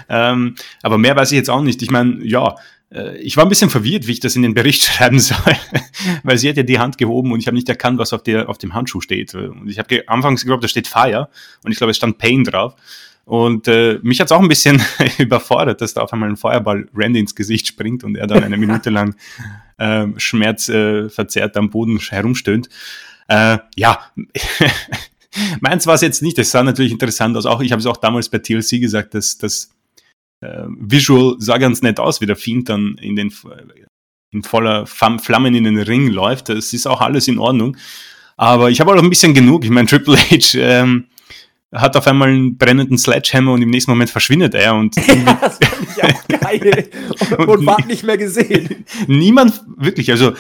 [0.31, 1.81] ähm, aber mehr weiß ich jetzt auch nicht.
[1.81, 2.55] Ich meine, ja,
[2.91, 5.55] äh, ich war ein bisschen verwirrt, wie ich das in den Bericht schreiben soll,
[6.23, 8.49] weil sie hat ja die Hand gehoben und ich habe nicht erkannt, was auf, der,
[8.49, 9.33] auf dem Handschuh steht.
[9.35, 11.29] Und ich habe anfangs geglaubt, da steht Fire
[11.63, 12.75] und ich glaube, es stand Pain drauf.
[13.29, 14.81] Und äh, mich hat's auch ein bisschen
[15.19, 18.57] überfordert, dass da auf einmal ein Feuerball Randy ins Gesicht springt und er dann eine
[18.57, 19.15] Minute lang
[19.77, 22.69] äh, schmerzverzerrt äh, am Boden herumstöhnt.
[23.27, 23.99] Äh, ja,
[25.61, 26.39] meins war es jetzt nicht.
[26.39, 27.45] Das sah natürlich interessant aus.
[27.45, 29.69] Auch ich habe es auch damals bei TLC gesagt, dass das
[30.41, 33.31] äh, Visual sah ganz nett aus, wie der Fiend dann in den
[34.31, 36.49] in voller Flammen in den Ring läuft.
[36.49, 37.77] Das ist auch alles in Ordnung.
[38.37, 39.65] Aber ich habe auch ein bisschen genug.
[39.65, 41.05] Ich meine, Triple H ähm,
[41.71, 45.59] hat auf einmal einen brennenden Sledgehammer und im nächsten Moment verschwindet er und ja, das
[45.59, 48.85] fand ich auch geil und, und, und war nicht mehr gesehen.
[49.07, 50.33] Niemand, wirklich, also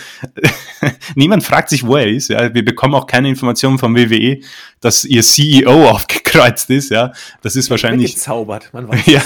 [1.15, 2.29] niemand fragt sich, wo er ist.
[2.29, 2.53] Ja.
[2.53, 4.39] Wir bekommen auch keine Informationen vom WWE,
[4.79, 6.89] dass ihr CEO aufgekreuzt ist.
[6.89, 8.69] Ja, das ist wahrscheinlich gezaubert.
[8.73, 9.21] Man weiß ja,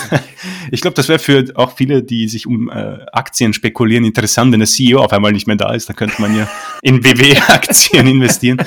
[0.72, 4.60] ich glaube, das wäre für auch viele, die sich um äh, Aktien spekulieren, interessant, wenn
[4.60, 5.90] der CEO auf einmal nicht mehr da ist.
[5.90, 6.50] Da könnte man ja
[6.82, 8.58] in WWE-Aktien investieren.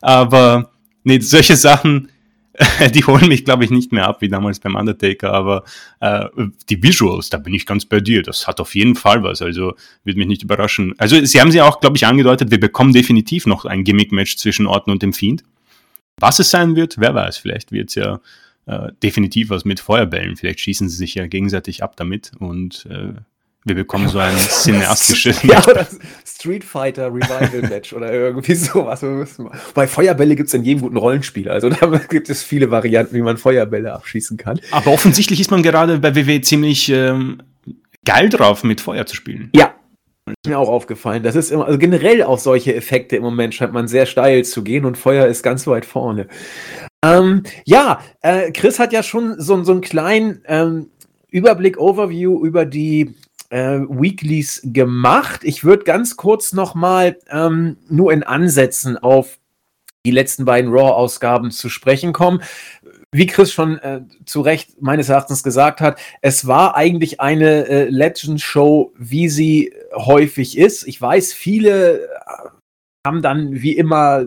[0.00, 0.70] Aber
[1.04, 2.08] nee, solche Sachen
[2.94, 5.64] die holen mich, glaube ich, nicht mehr ab wie damals beim Undertaker, aber
[6.00, 6.26] äh,
[6.68, 8.22] die Visuals, da bin ich ganz bei dir.
[8.22, 9.42] Das hat auf jeden Fall was.
[9.42, 10.94] Also würde mich nicht überraschen.
[10.98, 14.66] Also sie haben sie auch, glaube ich, angedeutet, wir bekommen definitiv noch ein Gimmick-Match zwischen
[14.66, 15.42] Orton und dem Fiend.
[16.18, 17.38] Was es sein wird, wer weiß.
[17.38, 18.20] Vielleicht wird es ja
[18.66, 20.36] äh, definitiv was mit Feuerbällen.
[20.36, 23.14] Vielleicht schießen sie sich ja gegenseitig ab damit und äh,
[23.64, 25.62] wir bekommen so ein cineastisches ja,
[26.26, 29.04] Street Fighter Revival Match oder irgendwie sowas.
[29.72, 31.48] Bei Feuerbälle gibt es in jedem guten Rollenspiel.
[31.48, 34.60] Also da gibt es viele Varianten, wie man Feuerbälle abschießen kann.
[34.70, 37.42] Aber offensichtlich ist man gerade bei WW ziemlich ähm,
[38.04, 39.50] geil drauf, mit Feuer zu spielen.
[39.54, 39.74] Ja.
[40.26, 41.22] Ist mir auch aufgefallen.
[41.22, 44.62] Das ist immer, also generell auch solche Effekte im Moment scheint man sehr steil zu
[44.62, 46.28] gehen und Feuer ist ganz weit vorne.
[47.04, 50.88] Ähm, ja, äh, Chris hat ja schon so, so einen kleinen ähm,
[51.30, 53.14] Überblick, Overview über die
[53.50, 55.40] äh, Weeklies gemacht.
[55.44, 59.38] Ich würde ganz kurz nochmal ähm, nur in Ansätzen auf
[60.06, 62.42] die letzten beiden Raw-Ausgaben zu sprechen kommen.
[63.12, 67.84] wie Chris schon äh, zu Recht meines Erachtens gesagt hat, es war eigentlich eine äh,
[67.88, 70.86] Legend-Show, wie sie häufig ist.
[70.88, 72.08] Ich weiß, viele äh,
[73.06, 74.24] haben dann wie immer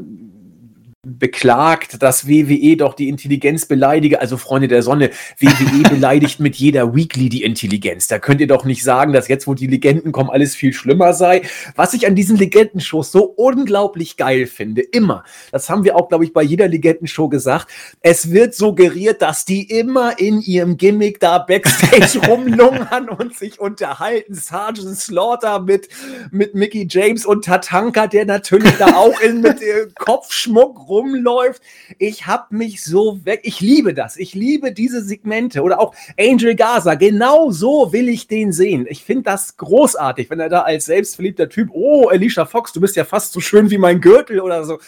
[1.08, 4.20] beklagt, dass WWE doch die Intelligenz beleidige.
[4.20, 8.08] Also Freunde der Sonne, WWE beleidigt mit jeder Weekly die Intelligenz.
[8.08, 11.14] Da könnt ihr doch nicht sagen, dass jetzt, wo die Legenden kommen, alles viel schlimmer
[11.14, 11.44] sei.
[11.76, 16.26] Was ich an diesen Legendenshows so unglaublich geil finde, immer, das haben wir auch, glaube
[16.26, 17.70] ich, bei jeder Legendenshow gesagt,
[18.02, 24.34] es wird suggeriert, dass die immer in ihrem Gimmick da Backstage rumlungern und sich unterhalten.
[24.34, 25.88] Sergeant Slaughter mit,
[26.32, 31.62] mit Mickey James und Tatanka, der natürlich da auch in, mit äh, Kopfschmuck rum rumläuft.
[31.98, 33.42] Ich habe mich so weg.
[33.44, 34.18] Ich liebe das.
[34.18, 35.62] Ich liebe diese Segmente.
[35.62, 36.96] Oder auch Angel Gaza.
[36.96, 38.86] Genau so will ich den sehen.
[38.90, 42.96] Ich finde das großartig, wenn er da als selbstverliebter Typ, oh, Alicia Fox, du bist
[42.96, 44.80] ja fast so schön wie mein Gürtel oder so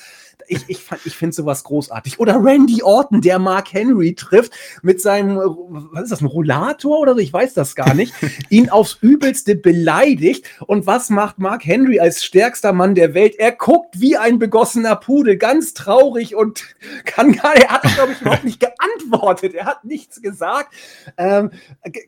[0.47, 2.19] ich, ich, ich finde sowas großartig.
[2.19, 7.13] Oder Randy Orton, der Mark Henry trifft mit seinem, was ist das, ein Rollator oder
[7.13, 7.19] so?
[7.19, 8.13] Ich weiß das gar nicht.
[8.49, 10.45] ihn aufs Übelste beleidigt.
[10.65, 13.35] Und was macht Mark Henry als stärkster Mann der Welt?
[13.37, 16.63] Er guckt wie ein begossener Pudel, ganz traurig und
[17.05, 19.53] kann gar, er hat, glaube ich, überhaupt nicht geantwortet.
[19.53, 20.73] Er hat nichts gesagt.
[21.17, 21.51] Ähm,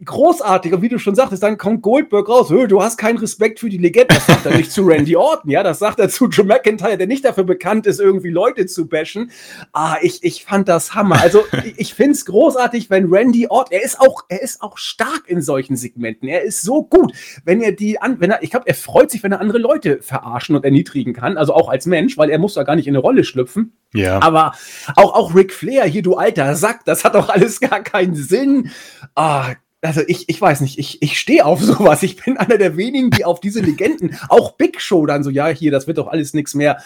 [0.04, 0.74] großartig.
[0.74, 2.48] Und wie du schon sagtest, dann kommt Goldberg raus.
[2.48, 4.16] Du hast keinen Respekt für die Legende.
[4.16, 5.64] Das sagt er nicht zu Randy Orton, ja.
[5.64, 9.32] Das sagt er zu Joe McIntyre, der nicht dafür bekannt ist, irgendwie Leute zu bashen.
[9.74, 11.22] Ah, ich, ich fand das Hammer.
[11.22, 14.78] Also ich, ich finde es großartig, wenn Randy Orton, er ist auch, er ist auch
[14.78, 16.28] stark in solchen Segmenten.
[16.28, 17.14] Er ist so gut,
[17.46, 20.02] wenn er die an, wenn er, ich glaube, er freut sich, wenn er andere Leute
[20.02, 21.38] verarschen und erniedrigen kann.
[21.38, 23.74] Also auch als Mensch, weil er muss da gar nicht in eine Rolle schlüpfen.
[23.94, 24.22] Ja.
[24.22, 24.54] Aber
[24.96, 28.72] auch, auch Ric Flair, hier, du alter Sack, das hat doch alles gar keinen Sinn.
[29.16, 32.04] Ah, also ich, ich weiß nicht, ich, ich stehe auf sowas.
[32.04, 35.48] Ich bin einer der wenigen, die auf diese Legenden, auch Big Show dann so, ja,
[35.48, 36.78] hier, das wird doch alles nichts mehr.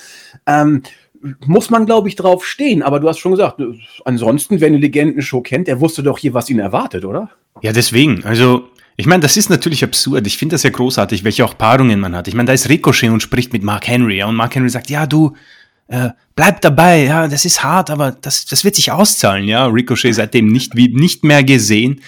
[0.47, 0.83] Ähm,
[1.45, 2.83] muss man, glaube ich, drauf stehen.
[2.83, 3.61] Aber du hast schon gesagt,
[4.03, 7.29] ansonsten, wer eine Legendenshow kennt, der wusste doch hier, was ihn erwartet, oder?
[7.61, 8.23] Ja, deswegen.
[8.23, 10.25] Also, ich meine, das ist natürlich absurd.
[10.27, 12.27] Ich finde das ja großartig, welche auch Paarungen man hat.
[12.27, 14.17] Ich meine, da ist Ricochet und spricht mit Mark Henry.
[14.17, 15.35] Ja, und Mark Henry sagt, ja, du,
[15.87, 17.05] äh, bleib dabei.
[17.05, 19.47] Ja, das ist hart, aber das, das wird sich auszahlen.
[19.47, 22.01] Ja, Ricochet seitdem nicht, wie, nicht mehr gesehen.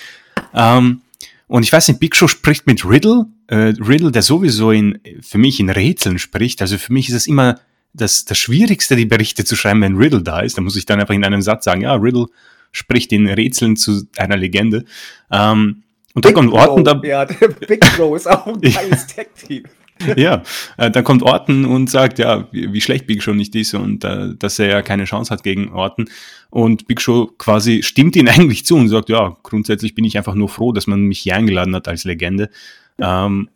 [0.53, 1.01] Ähm,
[1.47, 3.25] und ich weiß nicht, Big Show spricht mit Riddle.
[3.47, 6.61] Äh, Riddle, der sowieso in, für mich in Rätseln spricht.
[6.61, 7.59] Also für mich ist es immer
[7.97, 10.57] das, das Schwierigste, die Berichte zu schreiben, wenn Riddle da ist.
[10.57, 12.27] Da muss ich dann einfach in einem Satz sagen, ja, Riddle
[12.71, 14.85] spricht in Rätseln zu einer Legende.
[15.31, 15.83] Ähm,
[16.13, 17.01] und Big dann kommt Orton da.
[17.03, 17.25] Ja,
[17.67, 19.63] Big Bro ist auch ein geiles Tag-Team.
[20.15, 20.43] ja,
[20.77, 24.03] äh, dann kommt Orton und sagt, ja, wie, wie, schlecht Big Show nicht ist und
[24.03, 26.09] äh, dass er ja keine Chance hat gegen Orton.
[26.49, 30.35] Und Big Show quasi stimmt ihn eigentlich zu und sagt, ja, grundsätzlich bin ich einfach
[30.35, 32.49] nur froh, dass man mich hier eingeladen hat als Legende.
[32.99, 33.49] Ähm,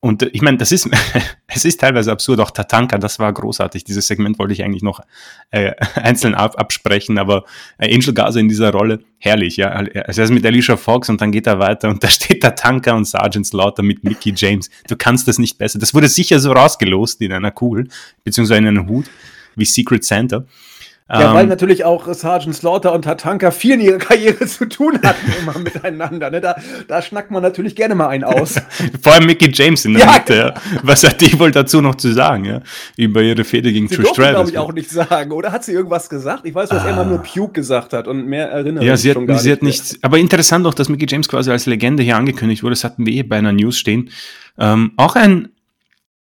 [0.00, 0.88] und äh, ich meine, das ist,
[1.46, 3.84] es ist teilweise absurd, auch Tatanka, das war großartig.
[3.84, 5.00] Dieses Segment wollte ich eigentlich noch
[5.50, 7.44] äh, einzeln ab, absprechen, aber
[7.78, 9.68] äh, Angel Gaza in dieser Rolle, herrlich, ja.
[9.68, 12.92] Also er ist mit Alicia Fox und dann geht er weiter und da steht Tatanka
[12.92, 14.70] und Sergeant Slaughter mit Mickey James.
[14.88, 15.78] Du kannst das nicht besser.
[15.78, 17.88] Das wurde sicher so rausgelost in einer Kugel,
[18.24, 19.06] beziehungsweise in einem Hut,
[19.54, 20.44] wie Secret Santa.
[21.12, 25.00] Ja, weil ähm, natürlich auch Sergeant Slaughter und Tatanka viel in ihrer Karriere zu tun
[25.02, 26.30] hatten, immer miteinander.
[26.30, 26.40] Ne?
[26.40, 26.54] Da,
[26.86, 28.54] da schnackt man natürlich gerne mal einen aus.
[29.02, 30.36] Vor allem Mickey James in der ja, Mitte.
[30.36, 30.54] Ja.
[30.84, 32.60] Was hat die wohl dazu noch zu sagen, ja?
[32.96, 34.30] Über ihre Fehde gegen sie Trish Stratus.
[34.30, 35.32] glaube ich, auch nicht sagen.
[35.32, 36.46] Oder hat sie irgendwas gesagt?
[36.46, 36.86] Ich weiß, dass ah.
[36.86, 39.56] er immer nur Puke gesagt hat und mehr erinnere ja, sie hat, gar sie nicht.
[39.56, 42.74] Hat nichts, aber interessant auch, dass Mickey James quasi als Legende hier angekündigt wurde.
[42.74, 44.10] Das hatten wir eh bei einer News stehen.
[44.58, 45.48] Ähm, auch ein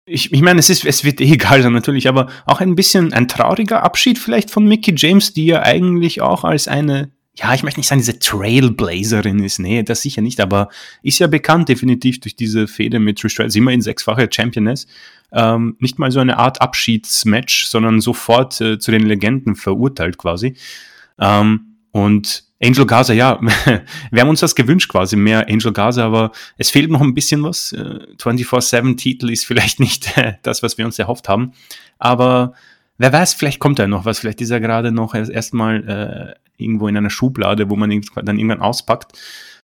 [0.05, 3.13] ich, ich meine, es ist, es wird eh egal sein natürlich, aber auch ein bisschen
[3.13, 7.63] ein trauriger Abschied vielleicht von Mickey James, die ja eigentlich auch als eine, ja, ich
[7.63, 10.69] möchte nicht sagen, diese Trailblazerin ist, nee, das sicher nicht, aber
[11.01, 14.87] ist ja bekannt definitiv durch diese Fehde mit Trish Stratus, immerhin sechsfache Championess,
[15.33, 20.55] ähm, nicht mal so eine Art Abschiedsmatch, sondern sofort äh, zu den Legenden verurteilt quasi.
[21.19, 23.39] Ähm, und Angel Gaza, ja,
[24.11, 27.43] wir haben uns das gewünscht quasi, mehr Angel Gaza, aber es fehlt noch ein bisschen
[27.43, 27.73] was.
[27.73, 30.13] 24-7-Titel äh, ist vielleicht nicht
[30.43, 31.53] das, was wir uns erhofft haben,
[31.99, 32.53] aber
[32.97, 36.87] wer weiß, vielleicht kommt da noch was, vielleicht ist er gerade noch erstmal äh, irgendwo
[36.87, 39.17] in einer Schublade, wo man dann irgendwann auspackt.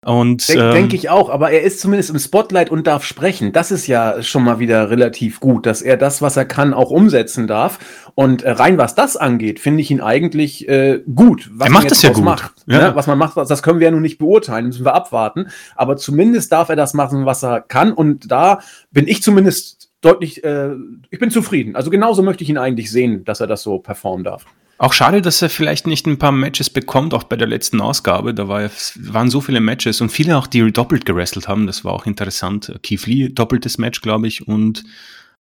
[0.04, 3.52] Und ähm, denke ich auch, aber er ist zumindest im Spotlight und darf sprechen.
[3.52, 6.90] Das ist ja schon mal wieder relativ gut, dass er das, was er kann, auch
[6.90, 7.78] umsetzen darf.
[8.14, 11.50] Und äh, rein was das angeht, finde ich ihn eigentlich äh, gut.
[11.54, 12.24] Was er macht das ja gut.
[12.24, 12.90] Macht, ja.
[12.90, 12.96] Ne?
[12.96, 15.48] Was man macht, das können wir ja nun nicht beurteilen, müssen wir abwarten.
[15.74, 17.92] Aber zumindest darf er das machen, was er kann.
[17.92, 20.70] Und da bin ich zumindest deutlich, äh,
[21.10, 21.76] ich bin zufrieden.
[21.76, 24.44] Also genauso möchte ich ihn eigentlich sehen, dass er das so performen darf.
[24.76, 28.34] Auch schade, dass er vielleicht nicht ein paar Matches bekommt, auch bei der letzten Ausgabe.
[28.34, 31.66] Da war, waren so viele Matches und viele auch, die doppelt gewrestelt haben.
[31.66, 32.72] Das war auch interessant.
[32.82, 34.48] Keith Lee, doppeltes Match, glaube ich.
[34.48, 34.82] Und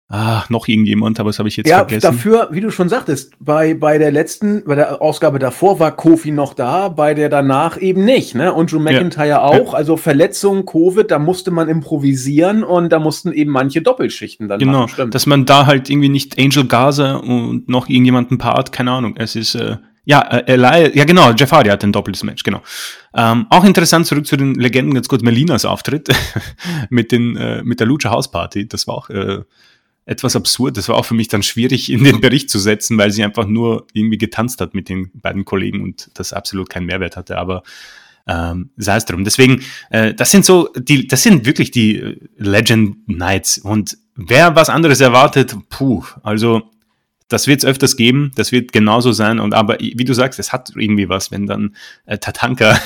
[0.08, 2.02] Ah, noch irgendjemand, aber das habe ich jetzt ja, vergessen.
[2.02, 6.32] dafür, wie du schon sagtest, bei, bei der letzten, bei der Ausgabe davor war Kofi
[6.32, 8.52] noch da, bei der danach eben nicht, ne?
[8.52, 9.40] Und Drew McIntyre ja.
[9.40, 9.72] auch.
[9.72, 14.82] Also Verletzung, Covid, da musste man improvisieren und da mussten eben manche Doppelschichten dann genau,
[14.82, 14.94] machen.
[14.96, 19.14] Genau, dass man da halt irgendwie nicht Angel Gaza und noch irgendjemanden Part, keine Ahnung.
[19.16, 22.60] Es ist, äh, ja, äh, Eli, ja genau, Jeff Hardy hat ein doppeltes Match, genau.
[23.14, 26.08] Ähm, auch interessant zurück zu den Legenden, ganz kurz Melinas Auftritt
[26.90, 28.68] mit, den, äh, mit der Lucha House Party.
[28.68, 29.38] Das war auch äh,
[30.04, 30.76] etwas absurd.
[30.76, 33.46] Das war auch für mich dann schwierig in den Bericht zu setzen, weil sie einfach
[33.46, 37.38] nur irgendwie getanzt hat mit den beiden Kollegen und das absolut keinen Mehrwert hatte.
[37.38, 37.62] Aber
[38.26, 39.24] ähm, sei es drum.
[39.24, 43.58] Deswegen, äh, das sind so, die, das sind wirklich die Legend Nights.
[43.58, 46.62] Und wer was anderes erwartet, puh, also
[47.32, 49.40] das wird es öfters geben, das wird genauso sein.
[49.40, 51.74] Und aber wie du sagst, es hat irgendwie was, wenn dann
[52.06, 52.78] äh, Tatanka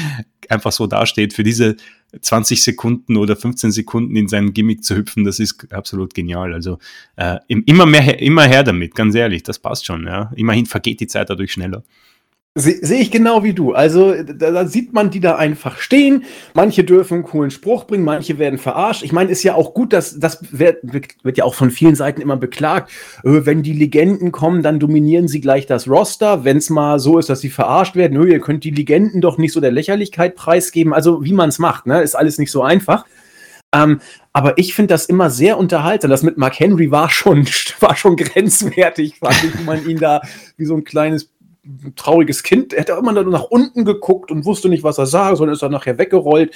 [0.48, 1.76] einfach so dasteht, für diese
[2.20, 6.54] 20 Sekunden oder 15 Sekunden in seinen Gimmick zu hüpfen, das ist absolut genial.
[6.54, 6.78] Also
[7.16, 10.06] äh, immer mehr, immer her damit, ganz ehrlich, das passt schon.
[10.06, 10.32] Ja.
[10.36, 11.82] Immerhin vergeht die Zeit dadurch schneller.
[12.54, 13.72] Sehe seh ich genau wie du.
[13.72, 16.24] Also da, da, sieht man die da einfach stehen.
[16.54, 19.04] Manche dürfen einen coolen Spruch bringen, manche werden verarscht.
[19.04, 22.20] Ich meine, ist ja auch gut, dass das wird, wird ja auch von vielen Seiten
[22.20, 22.90] immer beklagt.
[23.22, 26.44] Äh, wenn die Legenden kommen, dann dominieren sie gleich das Roster.
[26.44, 29.52] Wenn es mal so ist, dass sie verarscht werden, ihr könnt die Legenden doch nicht
[29.52, 30.92] so der Lächerlichkeit preisgeben.
[30.92, 33.04] Also wie man es macht, ne, ist alles nicht so einfach.
[33.72, 34.00] Ähm,
[34.32, 36.10] aber ich finde das immer sehr unterhaltsam.
[36.10, 37.46] Das mit Mark Henry war schon,
[37.80, 40.22] war schon grenzwertig, fand ich, wie man ihn da
[40.56, 41.30] wie so ein kleines
[41.96, 42.72] trauriges Kind.
[42.72, 45.62] Er hat immer nur nach unten geguckt und wusste nicht, was er sah, sondern ist
[45.62, 46.54] dann nachher weggerollt.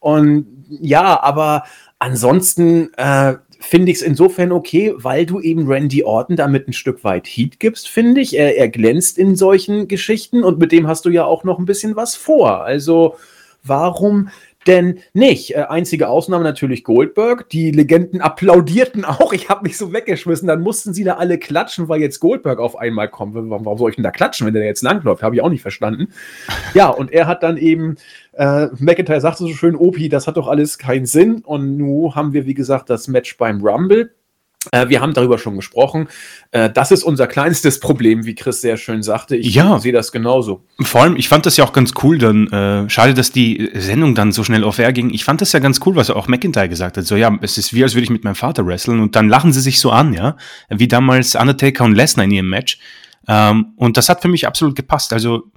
[0.00, 1.64] Und ja, aber
[1.98, 7.04] ansonsten äh, finde ich es insofern okay, weil du eben Randy Orton damit ein Stück
[7.04, 8.36] weit Heat gibst, finde ich.
[8.36, 11.64] Er, er glänzt in solchen Geschichten und mit dem hast du ja auch noch ein
[11.64, 12.62] bisschen was vor.
[12.64, 13.16] Also
[13.62, 14.28] warum
[14.66, 15.54] denn nicht.
[15.54, 17.48] Äh, einzige Ausnahme natürlich Goldberg.
[17.50, 19.32] Die Legenden applaudierten auch.
[19.32, 20.48] Ich habe mich so weggeschmissen.
[20.48, 23.34] Dann mussten sie da alle klatschen, weil jetzt Goldberg auf einmal kommt.
[23.34, 25.22] Warum soll ich denn da klatschen, wenn der jetzt langläuft?
[25.22, 26.08] Habe ich auch nicht verstanden.
[26.74, 27.96] Ja, und er hat dann eben,
[28.32, 31.42] äh, McIntyre sagte so schön, Opi, das hat doch alles keinen Sinn.
[31.44, 34.10] Und nun haben wir, wie gesagt, das Match beim Rumble.
[34.70, 36.08] Äh, wir haben darüber schon gesprochen.
[36.52, 39.36] Äh, das ist unser kleinstes Problem, wie Chris sehr schön sagte.
[39.36, 39.78] Ich ja.
[39.80, 40.64] sehe das genauso.
[40.80, 42.46] Vor allem, ich fand das ja auch ganz cool dann.
[42.46, 45.10] Äh, schade, dass die Sendung dann so schnell auf Air ging.
[45.10, 47.04] Ich fand das ja ganz cool, was auch McIntyre gesagt hat.
[47.06, 49.00] So, ja, es ist wie, als würde ich mit meinem Vater wresteln.
[49.00, 50.36] Und dann lachen sie sich so an, ja.
[50.68, 52.78] Wie damals Undertaker und Lesnar in ihrem Match.
[53.26, 55.12] Ähm, und das hat für mich absolut gepasst.
[55.12, 55.50] Also,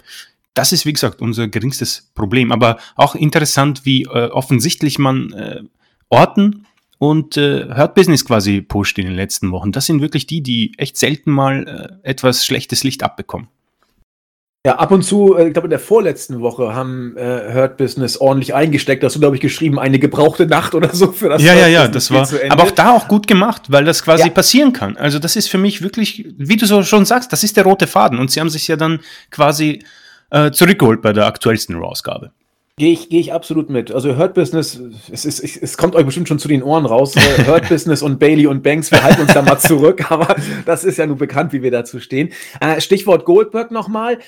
[0.55, 2.51] das ist, wie gesagt, unser geringstes Problem.
[2.51, 5.61] Aber auch interessant, wie äh, offensichtlich man äh,
[6.09, 6.65] Orten
[6.97, 9.71] und äh, Hurt Business quasi pusht in den letzten Wochen.
[9.71, 13.47] Das sind wirklich die, die echt selten mal äh, etwas schlechtes Licht abbekommen.
[14.65, 18.17] Ja, ab und zu, äh, ich glaube in der vorletzten Woche haben äh, Hurt Business
[18.17, 19.03] ordentlich eingesteckt.
[19.03, 21.43] Hast du, glaube ich, geschrieben, eine gebrauchte Nacht oder so für das.
[21.43, 22.27] Ja, Hurt ja, ja, das war.
[22.49, 24.29] Aber auch da auch gut gemacht, weil das quasi ja.
[24.29, 24.97] passieren kann.
[24.97, 27.85] Also das ist für mich wirklich, wie du so schon sagst, das ist der rote
[27.85, 28.17] Faden.
[28.17, 29.83] Und sie haben sich ja dann quasi
[30.31, 32.31] äh, zurückgeholt bei der aktuellsten Raw-Ausgabe.
[32.77, 33.93] Gehe ich, geh ich absolut mit.
[33.93, 34.77] Also Hurt Business,
[35.09, 37.15] es, ist, es kommt euch bestimmt schon zu den Ohren raus.
[37.47, 40.97] Hurt Business und Bailey und Banks, wir halten uns da mal zurück, aber das ist
[40.97, 42.33] ja nun bekannt, wie wir dazu stehen.
[42.59, 44.19] Äh, Stichwort Goldberg nochmal.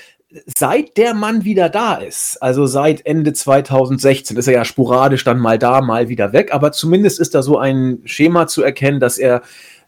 [0.46, 5.40] Seit der Mann wieder da ist, also seit Ende 2016, ist er ja sporadisch dann
[5.40, 9.18] mal da, mal wieder weg, aber zumindest ist da so ein Schema zu erkennen, dass
[9.18, 9.42] er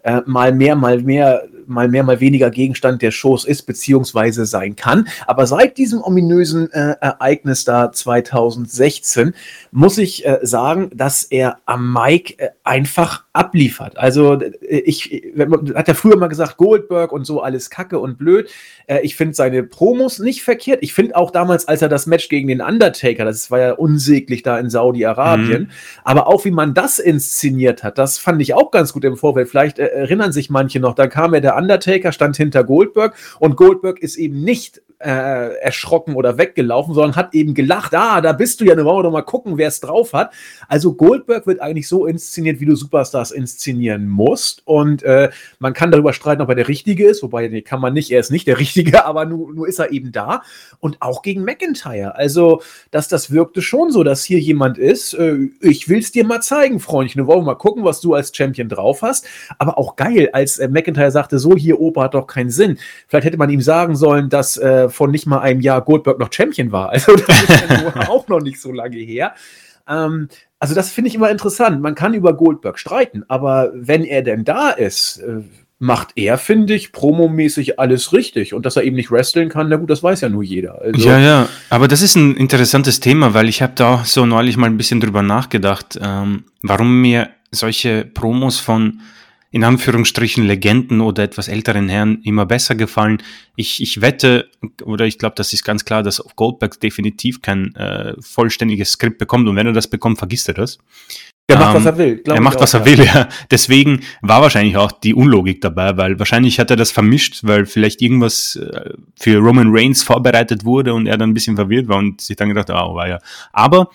[0.03, 4.75] äh, mal mehr, mal mehr mal mehr, mal weniger Gegenstand der Shows ist, beziehungsweise sein
[4.75, 5.07] kann.
[5.27, 9.33] Aber seit diesem ominösen äh, Ereignis da 2016
[9.71, 13.97] muss ich äh, sagen, dass er am Mike äh, einfach abliefert.
[13.97, 18.17] Also äh, ich, man hat ja früher mal gesagt, Goldberg und so alles Kacke und
[18.17, 18.49] blöd.
[18.87, 20.79] Äh, ich finde seine Promos nicht verkehrt.
[20.81, 24.43] Ich finde auch damals, als er das Match gegen den Undertaker, das war ja unsäglich
[24.43, 25.69] da in Saudi-Arabien, mhm.
[26.03, 29.49] aber auch wie man das inszeniert hat, das fand ich auch ganz gut im Vorfeld.
[29.49, 33.55] Vielleicht äh, erinnern sich manche noch, da kam ja der Undertaker, stand hinter Goldberg und
[33.55, 37.95] Goldberg ist eben nicht äh, erschrocken oder weggelaufen, sondern hat eben gelacht.
[37.95, 40.33] Ah, da bist du ja, ne, wollen wir doch mal gucken, wer es drauf hat.
[40.67, 44.61] Also Goldberg wird eigentlich so inszeniert, wie du Superstars inszenieren musst.
[44.65, 45.29] Und äh,
[45.59, 48.19] man kann darüber streiten, ob er der Richtige ist, wobei, nee, kann man nicht, er
[48.19, 50.41] ist nicht der Richtige, aber nur, nur ist er eben da.
[50.79, 52.15] Und auch gegen McIntyre.
[52.15, 55.13] Also, dass das wirkte schon so, dass hier jemand ist.
[55.13, 57.25] Äh, ich will es dir mal zeigen, Freundchen.
[57.25, 59.25] Wollen wir mal gucken, was du als Champion drauf hast.
[59.59, 62.77] Aber auch geil, als äh, McIntyre sagte, so hier, Opa hat doch keinen Sinn.
[63.07, 66.31] Vielleicht hätte man ihm sagen sollen, dass äh, von nicht mal einem Jahr Goldberg noch
[66.31, 66.89] Champion war.
[66.93, 69.33] Also das ist ja auch noch nicht so lange her.
[69.87, 70.29] Ähm,
[70.59, 71.81] also das finde ich immer interessant.
[71.81, 75.41] Man kann über Goldberg streiten, aber wenn er denn da ist, äh,
[75.79, 78.53] macht er, finde ich, promomäßig alles richtig.
[78.53, 80.81] Und dass er eben nicht wresteln kann, na gut, das weiß ja nur jeder.
[80.81, 84.57] Also ja, ja, aber das ist ein interessantes Thema, weil ich habe da so neulich
[84.57, 88.99] mal ein bisschen drüber nachgedacht, ähm, warum mir solche Promos von
[89.51, 93.21] in Anführungsstrichen Legenden oder etwas älteren Herren immer besser gefallen.
[93.55, 94.49] Ich, ich wette,
[94.83, 99.47] oder ich glaube, das ist ganz klar, dass Goldberg definitiv kein äh, vollständiges Skript bekommt
[99.47, 100.77] und wenn er das bekommt, vergisst er das.
[101.49, 102.23] Er macht, was ähm, er will.
[102.25, 103.27] Er macht, was er will, ja.
[103.49, 108.01] Deswegen war wahrscheinlich auch die Unlogik dabei, weil wahrscheinlich hat er das vermischt, weil vielleicht
[108.01, 112.21] irgendwas äh, für Roman Reigns vorbereitet wurde und er dann ein bisschen verwirrt war und
[112.21, 113.19] sich dann gedacht, oh, war ja.
[113.51, 113.89] Aber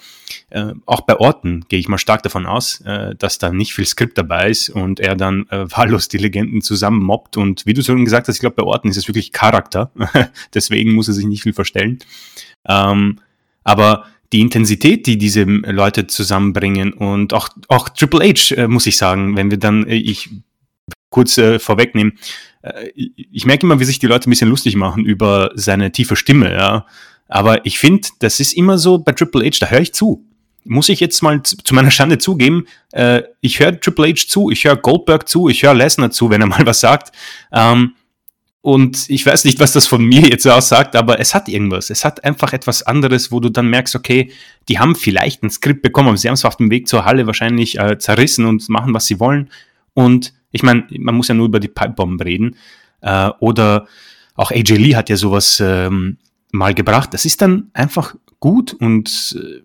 [0.50, 3.86] äh, auch bei Orten gehe ich mal stark davon aus, äh, dass da nicht viel
[3.86, 7.36] Skript dabei ist und er dann äh, wahllos die Legenden zusammen mobbt.
[7.36, 9.90] Und wie du schon gesagt hast, ich glaube, bei Orten ist es wirklich Charakter.
[10.54, 11.98] Deswegen muss er sich nicht viel verstellen.
[12.66, 13.20] Ähm,
[13.64, 18.96] aber die Intensität, die diese Leute zusammenbringen und auch, auch Triple H, äh, muss ich
[18.96, 20.28] sagen, wenn wir dann, äh, ich
[21.08, 22.18] kurz äh, vorwegnehmen,
[22.62, 26.16] äh, ich merke immer, wie sich die Leute ein bisschen lustig machen über seine tiefe
[26.16, 26.84] Stimme, ja.
[27.28, 30.26] Aber ich finde, das ist immer so bei Triple H, da höre ich zu.
[30.64, 34.50] Muss ich jetzt mal zu, zu meiner Schande zugeben, äh, ich höre Triple H zu,
[34.50, 37.16] ich höre Goldberg zu, ich höre Lesnar zu, wenn er mal was sagt.
[37.52, 37.92] Ähm,
[38.64, 41.90] und ich weiß nicht, was das von mir jetzt aussagt, aber es hat irgendwas.
[41.90, 44.32] Es hat einfach etwas anderes, wo du dann merkst, okay,
[44.70, 47.26] die haben vielleicht ein Skript bekommen, aber sie haben es auf dem Weg zur Halle
[47.26, 49.50] wahrscheinlich äh, zerrissen und machen, was sie wollen.
[49.92, 52.56] Und ich meine, man muss ja nur über die Pipebomben reden.
[53.02, 53.86] Äh, oder
[54.34, 56.16] auch AJ Lee hat ja sowas ähm,
[56.50, 57.12] mal gebracht.
[57.12, 59.60] Das ist dann einfach gut und äh,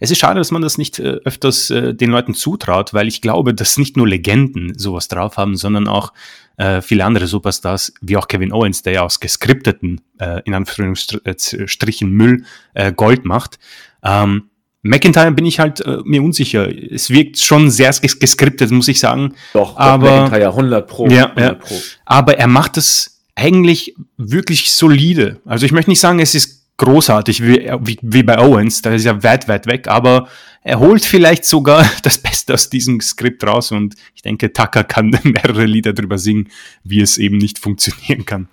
[0.00, 3.20] es ist schade, dass man das nicht äh, öfters äh, den Leuten zutraut, weil ich
[3.20, 6.12] glaube, dass nicht nur Legenden sowas drauf haben, sondern auch
[6.60, 12.10] äh, viele andere Superstars, wie auch Kevin Owens, der ja aus geskripteten, äh, in Anführungsstrichen
[12.10, 12.44] Müll,
[12.74, 13.58] äh, Gold macht.
[14.04, 14.50] Ähm,
[14.82, 16.68] McIntyre bin ich halt äh, mir unsicher.
[16.68, 19.34] Es wirkt schon sehr ges geskriptet, muss ich sagen.
[19.54, 21.08] Doch, aber McIntyre 100 Pro.
[21.08, 21.54] Ja, 100 ja.
[21.54, 21.74] Pro.
[22.04, 25.40] Aber er macht es eigentlich wirklich solide.
[25.46, 29.04] Also ich möchte nicht sagen, es ist großartig wie, wie, wie bei Owens, da ist
[29.04, 30.28] ja weit, weit weg, aber
[30.62, 35.10] er holt vielleicht sogar das Beste aus diesem Skript raus und ich denke, Tucker kann
[35.22, 36.48] mehrere Lieder drüber singen,
[36.84, 38.48] wie es eben nicht funktionieren kann.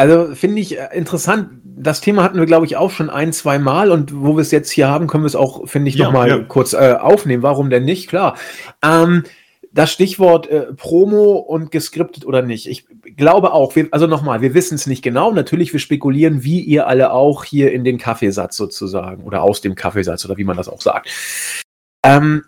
[0.00, 1.48] Also finde ich äh, interessant.
[1.64, 4.52] Das Thema hatten wir, glaube ich, auch schon ein, zwei Mal und wo wir es
[4.52, 6.38] jetzt hier haben, können wir es auch, finde ich, ja, nochmal ja.
[6.38, 7.42] kurz äh, aufnehmen.
[7.42, 8.08] Warum denn nicht?
[8.08, 8.36] Klar.
[8.82, 9.24] Ähm,
[9.72, 12.66] das Stichwort äh, Promo und geskriptet oder nicht.
[12.66, 15.32] Ich glaube auch, wir, also nochmal, wir wissen es nicht genau.
[15.32, 19.74] Natürlich, wir spekulieren, wie ihr alle auch hier in den Kaffeesatz sozusagen oder aus dem
[19.74, 21.08] Kaffeesatz oder wie man das auch sagt.
[22.04, 22.44] Ähm,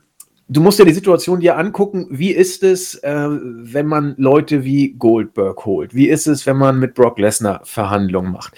[0.49, 4.93] du musst ja die Situation dir angucken, wie ist es, äh, wenn man Leute wie
[4.93, 5.95] Goldberg holt?
[5.95, 8.55] Wie ist es, wenn man mit Brock Lesnar Verhandlungen macht?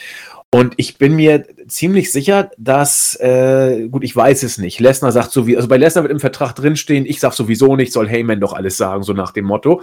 [0.54, 4.80] Und ich bin mir ziemlich sicher, dass, äh, gut, ich weiß es nicht.
[4.80, 7.90] Lesnar sagt so wie, also bei Lesnar wird im Vertrag drinstehen, ich sag sowieso nicht,
[7.90, 9.80] soll Heyman doch alles sagen, so nach dem Motto.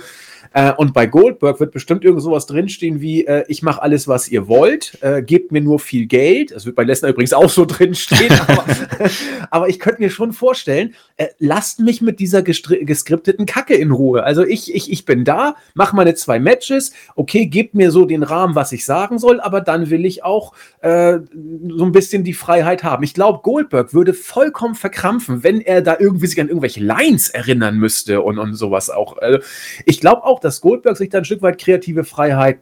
[0.53, 4.27] Äh, und bei Goldberg wird bestimmt irgend sowas drinstehen wie, äh, ich mache alles, was
[4.27, 6.51] ihr wollt, äh, gebt mir nur viel Geld.
[6.51, 8.33] Das wird bei Lesnar übrigens auch so drinstehen.
[8.47, 8.65] aber,
[9.51, 14.23] aber ich könnte mir schon vorstellen, äh, lasst mich mit dieser geskripteten Kacke in Ruhe.
[14.23, 18.23] Also ich, ich, ich bin da, mach meine zwei Matches, okay, gebt mir so den
[18.23, 21.19] Rahmen, was ich sagen soll, aber dann will ich auch äh,
[21.67, 23.03] so ein bisschen die Freiheit haben.
[23.03, 27.77] Ich glaube, Goldberg würde vollkommen verkrampfen, wenn er da irgendwie sich an irgendwelche Lines erinnern
[27.77, 29.17] müsste und, und sowas auch.
[29.17, 29.39] Also
[29.85, 32.59] ich glaube auch, dass Goldberg sich da ein Stück weit kreative Freiheit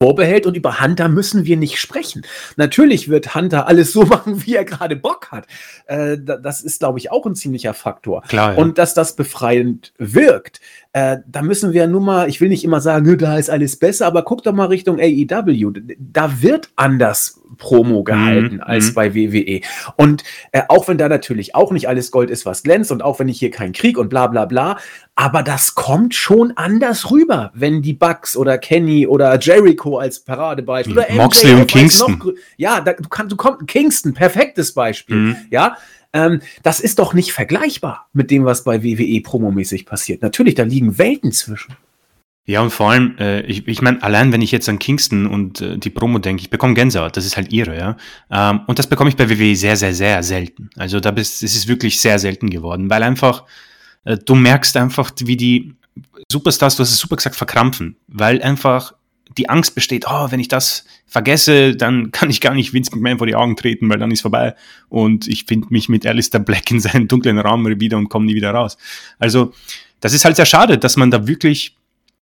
[0.00, 2.22] vorbehält und über Hunter müssen wir nicht sprechen.
[2.56, 5.46] Natürlich wird Hunter alles so machen, wie er gerade Bock hat.
[5.86, 8.22] Äh, das ist, glaube ich, auch ein ziemlicher Faktor.
[8.22, 8.58] Klar, ja.
[8.58, 10.60] Und dass das befreiend wirkt,
[10.96, 14.06] äh, da müssen wir nun mal, ich will nicht immer sagen, da ist alles besser,
[14.06, 15.72] aber guck doch mal Richtung AEW.
[15.98, 19.60] Da wird anders Promo gehalten mm, als bei WWE.
[19.96, 23.18] Und äh, auch wenn da natürlich auch nicht alles Gold ist, was glänzt und auch
[23.18, 24.78] wenn ich hier keinen Krieg und bla bla bla,
[25.16, 30.96] aber das kommt schon anders rüber, wenn die Bucks oder Kenny oder Jericho als Paradebeispiel
[30.96, 32.18] oder Moxley und Kingston.
[32.18, 35.16] Noch, ja, da, du kannst, du kommst, Kingston, perfektes Beispiel.
[35.16, 35.36] Mm.
[35.50, 35.76] Ja,
[36.16, 40.22] ähm, das ist doch nicht vergleichbar mit dem, was bei WWE promomäßig passiert.
[40.22, 41.76] Natürlich, da liegen Welten zwischen.
[42.48, 45.60] Ja, und vor allem, äh, ich, ich meine, allein wenn ich jetzt an Kingston und
[45.60, 47.96] äh, die Promo denke, ich bekomme Gänsehaut, das ist halt ihre, ja.
[48.30, 50.70] Ähm, und das bekomme ich bei WWE sehr, sehr, sehr selten.
[50.76, 53.44] Also da bist, es ist wirklich sehr selten geworden, weil einfach,
[54.04, 55.74] äh, du merkst einfach, wie die
[56.30, 58.94] Superstars, du hast es super gesagt, verkrampfen, weil einfach
[59.36, 63.18] die Angst besteht, oh, wenn ich das vergesse, dann kann ich gar nicht Vince McMahon
[63.18, 64.54] vor die Augen treten, weil dann ist vorbei
[64.88, 68.34] und ich finde mich mit Alistair Black in seinen dunklen Raum wieder und komme nie
[68.34, 68.76] wieder raus.
[69.18, 69.52] Also,
[70.00, 71.76] das ist halt sehr schade, dass man da wirklich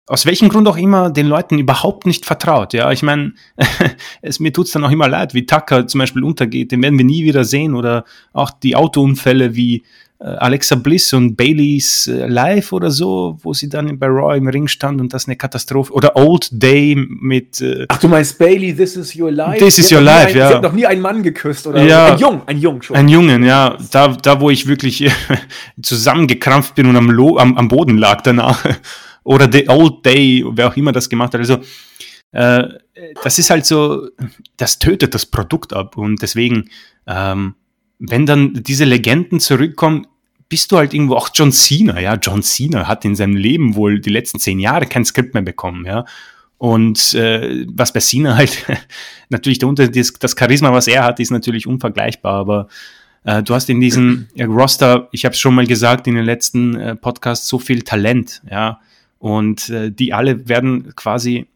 [0.07, 2.72] aus welchem Grund auch immer den Leuten überhaupt nicht vertraut.
[2.72, 3.34] Ja, ich meine,
[4.22, 7.05] es mir tut's dann auch immer leid, wie Tucker zum Beispiel untergeht, den werden wir
[7.05, 9.84] nie wieder sehen oder auch die Autounfälle wie
[10.23, 14.68] Alexa Bliss und Baileys äh, Live oder so, wo sie dann bei Raw im Ring
[14.68, 15.95] stand und das eine Katastrophe.
[15.95, 17.62] Oder Old Day mit.
[17.62, 19.64] Äh, Ach, du meinst Bailey, This is Your Life?
[19.64, 20.49] This is Your Life, ein, ja.
[20.49, 22.97] Sie hat noch nie einen Mann geküsst oder ja, ein Jung, ein Jung schon.
[22.97, 23.79] Ein Jungen, ja.
[23.91, 25.11] Da, da wo ich wirklich
[25.83, 28.62] zusammengekrampft bin und am, Lo am, am Boden lag danach.
[29.25, 31.41] oder The Old Day, wer auch immer das gemacht hat.
[31.41, 31.61] Also
[32.33, 32.64] äh,
[33.23, 34.09] das ist halt so,
[34.59, 36.68] das tötet das Produkt ab und deswegen,
[37.07, 37.55] ähm,
[38.01, 40.07] wenn dann diese Legenden zurückkommen,
[40.48, 42.16] bist du halt irgendwo auch John Cena, ja.
[42.16, 45.86] John Cena hat in seinem Leben wohl die letzten zehn Jahre kein Skript mehr bekommen,
[45.86, 46.05] ja.
[46.59, 48.66] Und äh, was bei Cena halt
[49.28, 52.68] natürlich der Unter das, das Charisma, was er hat, ist natürlich unvergleichbar, aber
[53.24, 56.24] äh, du hast in diesem äh, Roster, ich habe es schon mal gesagt in den
[56.24, 58.80] letzten äh, Podcasts, so viel Talent, ja.
[59.18, 61.46] Und äh, die alle werden quasi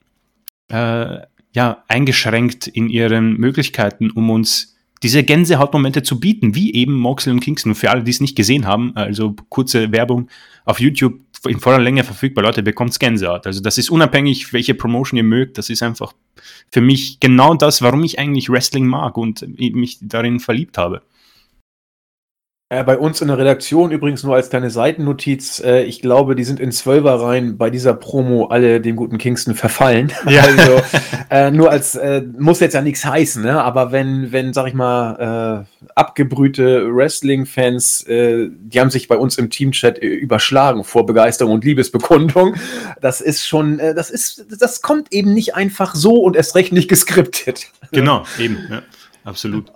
[0.68, 1.18] äh,
[1.52, 4.73] ja, eingeschränkt in ihren Möglichkeiten, um uns
[5.04, 7.74] diese Gänsehautmomente zu bieten, wie eben Moxley und Kingston.
[7.74, 10.28] Für alle, die es nicht gesehen haben, also kurze Werbung
[10.64, 13.46] auf YouTube in voller Länge verfügbar, Leute, bekommt's Gänsehaut.
[13.46, 15.58] Also das ist unabhängig, welche Promotion ihr mögt.
[15.58, 16.14] Das ist einfach
[16.70, 21.02] für mich genau das, warum ich eigentlich Wrestling mag und mich darin verliebt habe.
[22.70, 25.60] Äh, bei uns in der Redaktion übrigens nur als kleine Seitennotiz.
[25.60, 30.12] Äh, ich glaube, die sind in Zwölferreihen bei dieser Promo alle dem guten Kingston verfallen.
[30.26, 30.42] Ja.
[30.42, 30.82] Also
[31.30, 33.62] äh, nur als äh, muss jetzt ja nichts heißen, ne?
[33.62, 39.36] Aber wenn, wenn, sag ich mal, äh, abgebrühte Wrestling-Fans, äh, die haben sich bei uns
[39.36, 42.56] im Teamchat überschlagen vor Begeisterung und Liebesbekundung.
[43.02, 46.88] Das ist schon, das ist, das kommt eben nicht einfach so und erst recht nicht
[46.88, 47.66] geskriptet.
[47.92, 48.82] Genau, eben, ja,
[49.24, 49.70] absolut.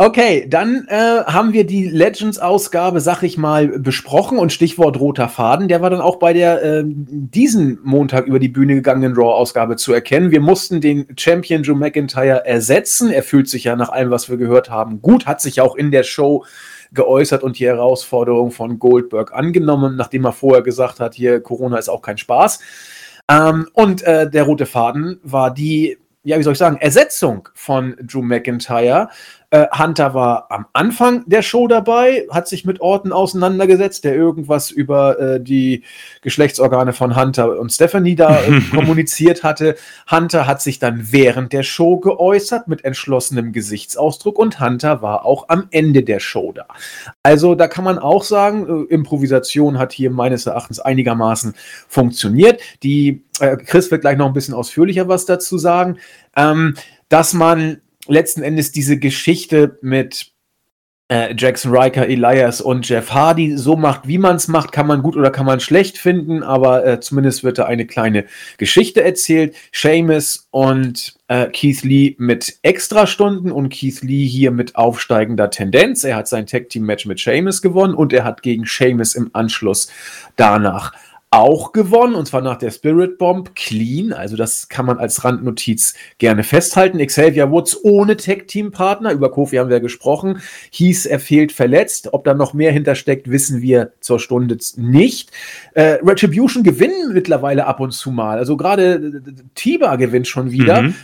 [0.00, 5.66] Okay, dann äh, haben wir die Legends-Ausgabe, sag ich mal, besprochen und Stichwort roter Faden,
[5.66, 9.92] der war dann auch bei der äh, diesen Montag über die Bühne gegangenen Raw-Ausgabe zu
[9.92, 10.30] erkennen.
[10.30, 13.10] Wir mussten den Champion Joe McIntyre ersetzen.
[13.10, 15.90] Er fühlt sich ja nach allem, was wir gehört haben, gut, hat sich auch in
[15.90, 16.44] der Show
[16.92, 21.88] geäußert und die Herausforderung von Goldberg angenommen, nachdem er vorher gesagt hat, hier Corona ist
[21.88, 22.60] auch kein Spaß.
[23.28, 27.96] Ähm, und äh, der rote Faden war die ja, wie soll ich sagen, Ersetzung von
[28.02, 29.08] Drew McIntyre.
[29.50, 34.70] Äh, Hunter war am Anfang der Show dabei, hat sich mit Orton auseinandergesetzt, der irgendwas
[34.70, 35.84] über äh, die
[36.20, 39.76] Geschlechtsorgane von Hunter und Stephanie da äh, kommuniziert hatte.
[40.10, 45.48] Hunter hat sich dann während der Show geäußert mit entschlossenem Gesichtsausdruck und Hunter war auch
[45.48, 46.66] am Ende der Show da.
[47.22, 51.54] Also da kann man auch sagen, äh, Improvisation hat hier meines Erachtens einigermaßen
[51.88, 52.60] funktioniert.
[52.82, 55.96] Die äh, Chris wird gleich noch ein bisschen ausführlicher was dazu sagen,
[56.36, 56.74] ähm,
[57.08, 60.32] dass man letzten Endes diese Geschichte mit
[61.08, 65.02] äh, Jackson Riker, Elias und Jeff Hardy so macht, wie man es macht, kann man
[65.02, 68.26] gut oder kann man schlecht finden, aber äh, zumindest wird da eine kleine
[68.58, 69.54] Geschichte erzählt.
[69.72, 76.04] Seamus und äh, Keith Lee mit Extrastunden und Keith Lee hier mit aufsteigender Tendenz.
[76.04, 79.30] Er hat sein Tag Team Match mit Seamus gewonnen und er hat gegen Seamus im
[79.32, 79.90] Anschluss
[80.36, 80.92] danach
[81.30, 84.12] auch gewonnen, und zwar nach der Spirit Bomb clean.
[84.14, 86.98] Also das kann man als Randnotiz gerne festhalten.
[86.98, 92.14] Xavier Woods ohne Tech-Team-Partner, über Kofi haben wir gesprochen, hieß, er fehlt verletzt.
[92.14, 95.30] Ob da noch mehr hintersteckt, wissen wir zur Stunde nicht.
[95.78, 98.36] Äh, Retribution gewinnen mittlerweile ab und zu mal.
[98.36, 100.82] Also gerade äh, Tiba gewinnt schon wieder.
[100.82, 100.94] Mhm.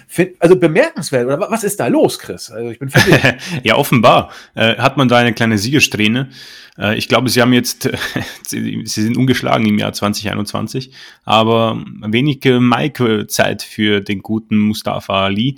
[0.40, 1.26] Also bemerkenswert.
[1.26, 2.50] Oder was ist da los, Chris?
[2.50, 3.36] Also ich bin verwirrt.
[3.62, 6.28] ja, offenbar äh, hat man da eine kleine Siegersträhne.
[6.76, 7.88] Äh, ich glaube, sie haben jetzt,
[8.42, 10.90] sie, sie sind ungeschlagen im Jahr 2021,
[11.22, 15.54] aber wenige Mike-Zeit für den guten Mustafa Ali.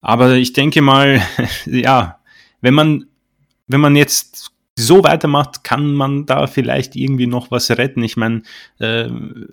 [0.00, 1.22] Aber ich denke mal,
[1.66, 2.18] ja,
[2.60, 3.06] wenn man,
[3.68, 8.02] wenn man jetzt so weitermacht, kann man da vielleicht irgendwie noch was retten.
[8.02, 8.42] Ich meine,
[8.78, 9.08] äh,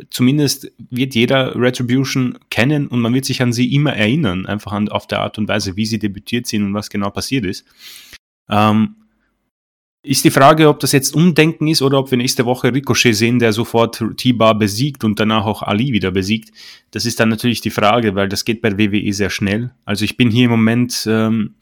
[0.09, 4.89] zumindest wird jeder Retribution kennen und man wird sich an sie immer erinnern, einfach an,
[4.89, 7.65] auf der Art und Weise, wie sie debütiert sind und was genau passiert ist.
[8.49, 8.95] Ähm,
[10.01, 13.39] ist die Frage, ob das jetzt Umdenken ist oder ob wir nächste Woche Ricochet sehen,
[13.39, 16.51] der sofort T-Bar besiegt und danach auch Ali wieder besiegt.
[16.91, 19.71] Das ist dann natürlich die Frage, weil das geht bei WWE sehr schnell.
[19.83, 21.55] Also ich bin hier im Moment, ähm,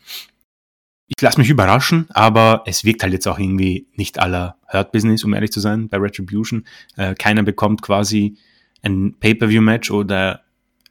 [1.07, 5.23] ich lasse mich überraschen, aber es wirkt halt jetzt auch irgendwie nicht aller Hurt Business,
[5.23, 6.65] um ehrlich zu sein, bei Retribution.
[6.97, 8.37] Äh, keiner bekommt quasi
[8.81, 10.41] ein Pay-per-view-Match oder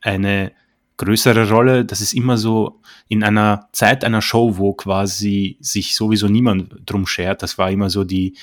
[0.00, 0.52] eine
[0.96, 1.84] größere Rolle.
[1.84, 7.06] Das ist immer so in einer Zeit einer Show, wo quasi sich sowieso niemand drum
[7.06, 7.42] schert.
[7.42, 8.36] Das war immer so die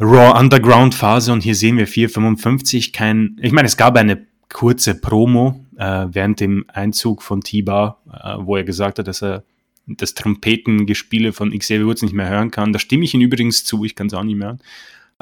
[0.00, 5.00] Raw Underground Phase und hier sehen wir 455 kein, ich meine, es gab eine kurze
[5.00, 9.44] Promo äh, während dem Einzug von T-Bar, äh, wo er gesagt hat, dass er
[9.86, 12.72] das Trompetengespiele von Xavier Woods nicht mehr hören kann.
[12.72, 14.60] Da stimme ich ihn übrigens zu, ich kann es auch nicht mehr hören.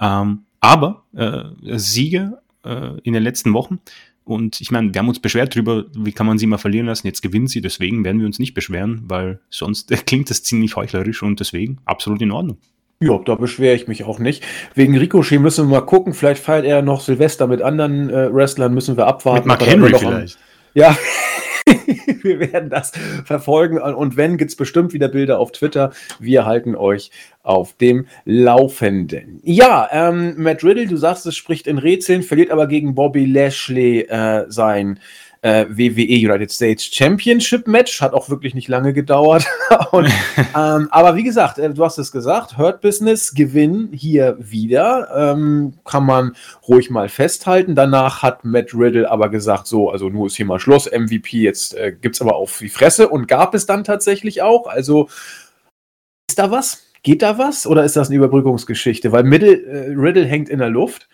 [0.00, 3.80] Ähm, aber äh, Siege äh, in den letzten Wochen
[4.24, 7.06] und ich meine, wir haben uns beschwert darüber, wie kann man sie mal verlieren lassen.
[7.06, 11.22] Jetzt gewinnen sie, deswegen werden wir uns nicht beschweren, weil sonst klingt das ziemlich heuchlerisch
[11.22, 12.56] und deswegen absolut in Ordnung.
[13.00, 14.42] Ja, da beschwere ich mich auch nicht.
[14.74, 16.14] Wegen Ricochet müssen wir mal gucken.
[16.14, 19.48] Vielleicht feiert er noch Silvester mit anderen äh, Wrestlern, müssen wir abwarten.
[19.48, 20.38] Mit Mark Henry vielleicht.
[20.72, 20.96] Ja,
[22.22, 22.92] wir werden das
[23.24, 25.92] verfolgen und wenn, gibt es bestimmt wieder Bilder auf Twitter.
[26.18, 27.10] Wir halten euch
[27.42, 29.40] auf dem Laufenden.
[29.42, 34.00] Ja, ähm, Matt Riddle, du sagst, es spricht in Rätseln, verliert aber gegen Bobby Lashley
[34.00, 34.98] äh, sein
[35.44, 38.00] äh, WWE United States Championship Match.
[38.00, 39.44] Hat auch wirklich nicht lange gedauert.
[39.90, 40.06] Und,
[40.56, 45.08] ähm, aber wie gesagt, äh, du hast es gesagt, Hurt Business gewinnen hier wieder.
[45.14, 46.34] Ähm, kann man
[46.66, 47.74] ruhig mal festhalten.
[47.74, 50.90] Danach hat Matt Riddle aber gesagt, so, also nur ist hier mal Schluss.
[50.90, 53.08] MVP, jetzt äh, gibt es aber auf die Fresse.
[53.10, 54.66] Und gab es dann tatsächlich auch.
[54.66, 55.08] Also
[56.30, 56.84] ist da was?
[57.02, 57.66] Geht da was?
[57.66, 59.12] Oder ist das eine Überbrückungsgeschichte?
[59.12, 61.06] Weil Middle, äh, Riddle hängt in der Luft.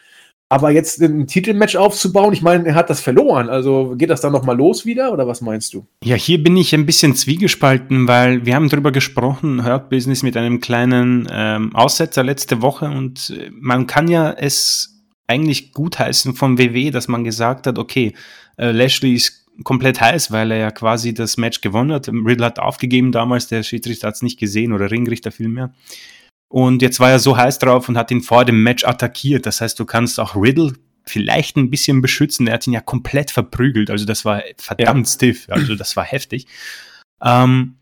[0.53, 3.49] Aber jetzt ein Titelmatch aufzubauen, ich meine, er hat das verloren.
[3.49, 5.87] Also geht das dann nochmal los wieder oder was meinst du?
[6.03, 10.37] Ja, hier bin ich ein bisschen zwiegespalten, weil wir haben darüber gesprochen, Hurt Business mit
[10.37, 16.59] einem kleinen ähm, Aussetzer letzte Woche und äh, man kann ja es eigentlich gutheißen vom
[16.59, 18.15] WW, dass man gesagt hat, okay,
[18.57, 22.09] äh, Lashley ist komplett heiß, weil er ja quasi das Match gewonnen hat.
[22.09, 25.73] Riddle hat aufgegeben damals, der Schiedsrichter hat es nicht gesehen oder Ringrichter vielmehr.
[26.51, 29.47] Und jetzt war er so heiß drauf und hat ihn vor dem Match attackiert.
[29.47, 30.73] Das heißt, du kannst auch Riddle
[31.07, 32.49] vielleicht ein bisschen beschützen.
[32.49, 33.89] Er hat ihn ja komplett verprügelt.
[33.89, 35.13] Also das war verdammt ja.
[35.13, 35.47] stiff.
[35.49, 36.49] Also das war heftig.
[37.23, 37.77] Ähm,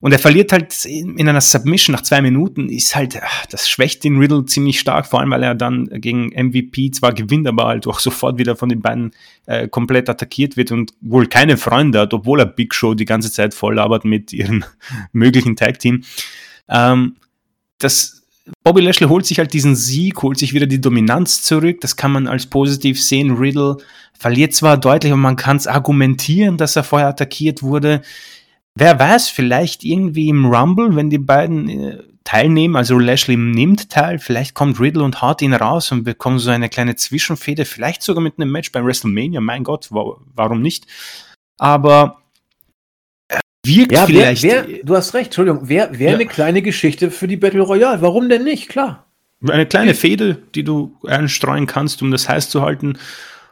[0.00, 4.02] und er verliert halt in, einer Submission nach zwei Minuten, ist halt, ach, das schwächt
[4.02, 7.86] den Riddle ziemlich stark, vor allem weil er dann gegen MVP zwar gewinnt, aber halt
[7.86, 9.12] auch sofort wieder von den beiden
[9.46, 13.30] äh, komplett attackiert wird und wohl keine Freunde hat, obwohl er Big Show die ganze
[13.30, 14.64] Zeit voll labert mit ihrem
[15.12, 16.02] möglichen Tag-Team.
[16.68, 17.16] Ähm,
[17.80, 18.20] das
[18.64, 21.80] Bobby Lashley holt sich halt diesen Sieg, holt sich wieder die Dominanz zurück.
[21.80, 23.36] Das kann man als positiv sehen.
[23.36, 23.76] Riddle
[24.18, 28.02] verliert zwar deutlich, aber man kann es argumentieren, dass er vorher attackiert wurde.
[28.74, 34.18] Wer weiß, vielleicht irgendwie im Rumble, wenn die beiden äh, teilnehmen, also Lashley nimmt teil,
[34.18, 38.22] vielleicht kommt Riddle und haut ihn raus und bekommt so eine kleine Zwischenfehde, vielleicht sogar
[38.22, 40.86] mit einem Match bei WrestleMania, mein Gott, warum nicht?
[41.58, 42.19] Aber
[43.64, 44.42] wirkt ja, vielleicht.
[44.42, 46.14] Wär, wär, du hast recht, Entschuldigung, wäre wär ja.
[46.14, 48.00] eine kleine Geschichte für die Battle Royale.
[48.00, 48.68] Warum denn nicht?
[48.68, 49.06] Klar.
[49.48, 52.98] Eine kleine Fehde, die du einstreuen kannst, um das heiß zu halten.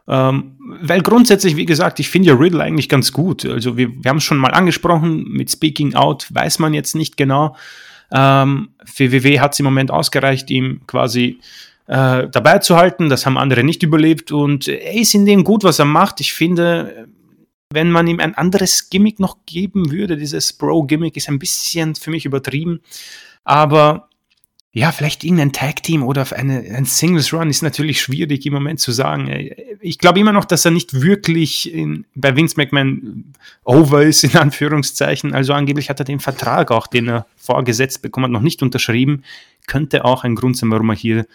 [0.07, 3.45] Ähm, weil grundsätzlich, wie gesagt, ich finde ja Riddle eigentlich ganz gut.
[3.45, 7.17] Also wir, wir haben es schon mal angesprochen, mit Speaking Out weiß man jetzt nicht
[7.17, 7.57] genau.
[8.11, 11.41] Ähm, für WW hat es im Moment ausgereicht, ihm quasi
[11.87, 13.09] äh, dabei zu halten.
[13.09, 16.21] Das haben andere nicht überlebt und er ist in dem gut, was er macht.
[16.21, 17.09] Ich finde,
[17.71, 22.11] wenn man ihm ein anderes Gimmick noch geben würde, dieses Bro-Gimmick ist ein bisschen für
[22.11, 22.81] mich übertrieben,
[23.45, 24.09] aber
[24.73, 29.51] ja, vielleicht irgendein Tag-Team oder eine, ein Singles-Run ist natürlich schwierig im Moment zu sagen.
[29.81, 33.33] Ich glaube immer noch, dass er nicht wirklich in, bei Vince McMahon
[33.65, 35.35] over ist, in Anführungszeichen.
[35.35, 39.25] Also angeblich hat er den Vertrag auch, den er vorgesetzt bekommen hat, noch nicht unterschrieben.
[39.67, 41.27] Könnte auch ein Grund sein, warum er hier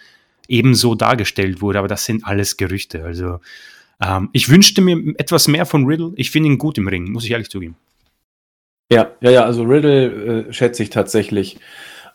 [0.46, 3.04] ebenso dargestellt wurde, aber das sind alles Gerüchte.
[3.04, 3.40] Also
[4.04, 6.12] ähm, ich wünschte mir etwas mehr von Riddle.
[6.16, 7.76] Ich finde ihn gut im Ring, muss ich ehrlich zugeben.
[8.90, 11.58] Ja, ja, ja, also Riddle äh, schätze ich tatsächlich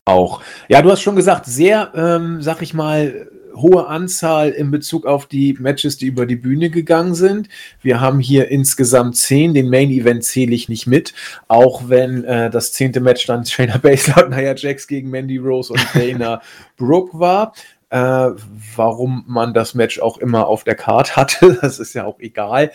[0.05, 0.41] auch.
[0.67, 5.25] Ja, du hast schon gesagt, sehr, ähm, sag ich mal, hohe Anzahl in Bezug auf
[5.25, 7.49] die Matches, die über die Bühne gegangen sind.
[7.81, 9.53] Wir haben hier insgesamt zehn.
[9.53, 11.13] Den Main Event zähle ich nicht mit,
[11.47, 15.73] auch wenn äh, das zehnte Match dann Shayna Baszler und Nia Jax gegen Mandy Rose
[15.73, 16.41] und Dana
[16.77, 17.53] Brooke war
[17.89, 18.29] äh,
[18.75, 21.57] warum man das Match auch immer auf der Card hatte.
[21.61, 22.71] Das ist ja auch egal.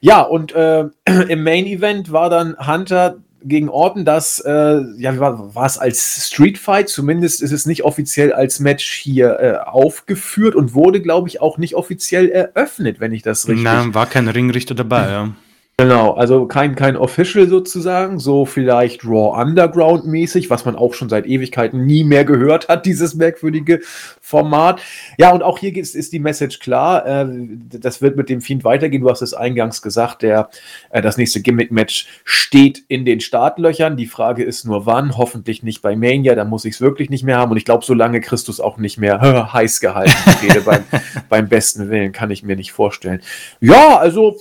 [0.00, 0.84] Ja, und äh,
[1.28, 6.26] im Main Event war dann Hunter gegen Orton, das äh, ja, war, war es als
[6.26, 11.28] Street Fight, zumindest ist es nicht offiziell als Match hier äh, aufgeführt und wurde, glaube
[11.28, 13.62] ich, auch nicht offiziell eröffnet, wenn ich das richtig.
[13.62, 15.34] Nein, war kein Ringrichter dabei, ja.
[15.78, 21.10] Genau, also kein, kein Official sozusagen, so vielleicht Raw Underground mäßig, was man auch schon
[21.10, 23.80] seit Ewigkeiten nie mehr gehört hat, dieses merkwürdige
[24.22, 24.80] Format.
[25.18, 27.26] Ja, und auch hier ist, ist die Message klar, äh,
[27.68, 30.48] das wird mit dem Fiend weitergehen, du hast es eingangs gesagt, der,
[30.88, 35.82] äh, das nächste Gimmick-Match steht in den Startlöchern, die Frage ist nur wann, hoffentlich nicht
[35.82, 38.60] bei Mania, da muss ich es wirklich nicht mehr haben und ich glaube, solange Christus
[38.60, 39.20] auch nicht mehr
[39.52, 40.84] heiß gehalten rede beim,
[41.28, 43.20] beim besten Willen, kann ich mir nicht vorstellen.
[43.60, 44.38] Ja, also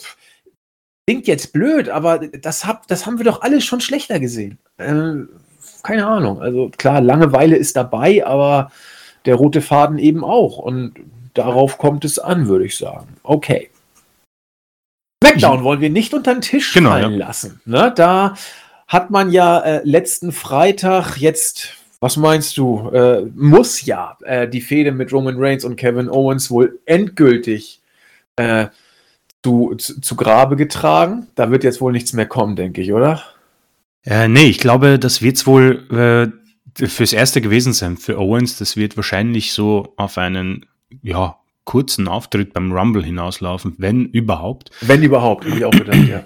[1.07, 4.57] klingt jetzt blöd, aber das, hab, das haben wir doch alle schon schlechter gesehen.
[4.77, 5.13] Äh,
[5.83, 6.41] keine Ahnung.
[6.41, 8.71] Also klar, Langeweile ist dabei, aber
[9.25, 10.57] der rote Faden eben auch.
[10.57, 10.95] Und
[11.33, 13.07] darauf kommt es an, würde ich sagen.
[13.23, 13.69] Okay.
[15.23, 17.27] Smackdown wollen wir nicht unter den Tisch genau, fallen ja.
[17.27, 17.61] lassen.
[17.65, 17.93] Ne?
[17.95, 18.35] Da
[18.87, 24.61] hat man ja äh, letzten Freitag jetzt, was meinst du, äh, muss ja äh, die
[24.61, 27.81] Fehde mit Roman Reigns und Kevin Owens wohl endgültig
[28.35, 28.67] äh,
[29.45, 31.27] zu, zu, zu Grabe getragen.
[31.35, 33.21] Da wird jetzt wohl nichts mehr kommen, denke ich, oder?
[34.03, 36.33] Äh, nee, ich glaube, das wird es wohl
[36.79, 37.97] äh, fürs Erste gewesen sein.
[37.97, 40.65] Für Owens, das wird wahrscheinlich so auf einen,
[41.03, 44.71] ja, kurzen Auftritt beim Rumble hinauslaufen, wenn überhaupt.
[44.81, 46.23] Wenn überhaupt, habe ich auch gedacht, ja.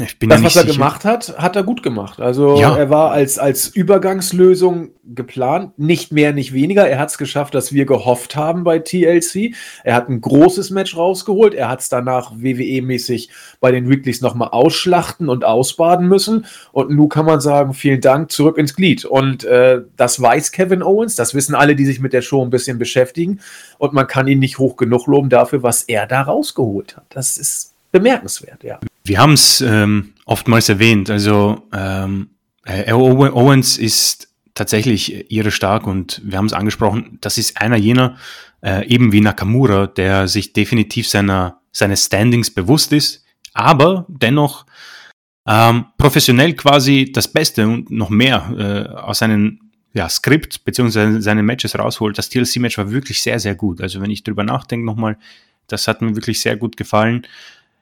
[0.00, 0.74] Ich bin das, ja was er sicher.
[0.74, 2.20] gemacht hat, hat er gut gemacht.
[2.20, 2.76] Also ja.
[2.76, 6.86] er war als, als Übergangslösung geplant, nicht mehr, nicht weniger.
[6.86, 9.54] Er hat es geschafft, dass wir gehofft haben bei TLC.
[9.84, 11.54] Er hat ein großes Match rausgeholt.
[11.54, 13.30] Er hat es danach WWE-mäßig
[13.60, 16.46] bei den Weeklies nochmal ausschlachten und ausbaden müssen.
[16.72, 19.06] Und nun kann man sagen, vielen Dank, zurück ins Glied.
[19.06, 22.50] Und äh, das weiß Kevin Owens, das wissen alle, die sich mit der Show ein
[22.50, 23.40] bisschen beschäftigen.
[23.78, 27.06] Und man kann ihn nicht hoch genug loben dafür, was er da rausgeholt hat.
[27.08, 28.78] Das ist bemerkenswert, ja.
[29.06, 31.10] Wir haben es ähm, oftmals erwähnt.
[31.10, 32.30] Also ähm,
[32.66, 38.16] Owens ist tatsächlich ihre stark und wir haben es angesprochen, das ist einer jener,
[38.64, 44.66] äh, eben wie Nakamura, der sich definitiv seiner, seines Standings bewusst ist, aber dennoch
[45.46, 49.60] ähm, professionell quasi das Beste und noch mehr äh, aus seinem
[49.94, 51.20] ja, Skript bzw.
[51.20, 52.18] seine Matches rausholt.
[52.18, 53.80] Das TLC-Match war wirklich sehr, sehr gut.
[53.80, 55.16] Also wenn ich drüber nachdenke nochmal,
[55.68, 57.26] das hat mir wirklich sehr gut gefallen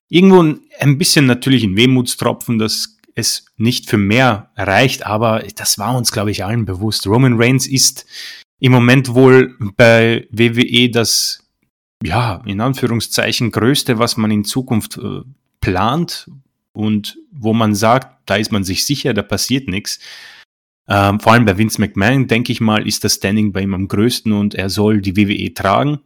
[0.08, 0.42] irgendwo
[0.78, 6.12] ein bisschen natürlich ein Wehmutstropfen, dass es nicht für mehr reicht, aber das war uns,
[6.12, 7.06] glaube ich, allen bewusst.
[7.06, 8.06] Roman Reigns ist
[8.58, 11.46] im Moment wohl bei WWE das,
[12.02, 15.20] ja, in Anführungszeichen größte, was man in Zukunft äh,
[15.60, 16.30] plant
[16.72, 20.00] und wo man sagt, da ist man sich sicher, da passiert nichts.
[20.88, 23.88] Ähm, vor allem bei Vince McMahon, denke ich mal, ist das Standing bei ihm am
[23.88, 26.00] größten und er soll die WWE tragen.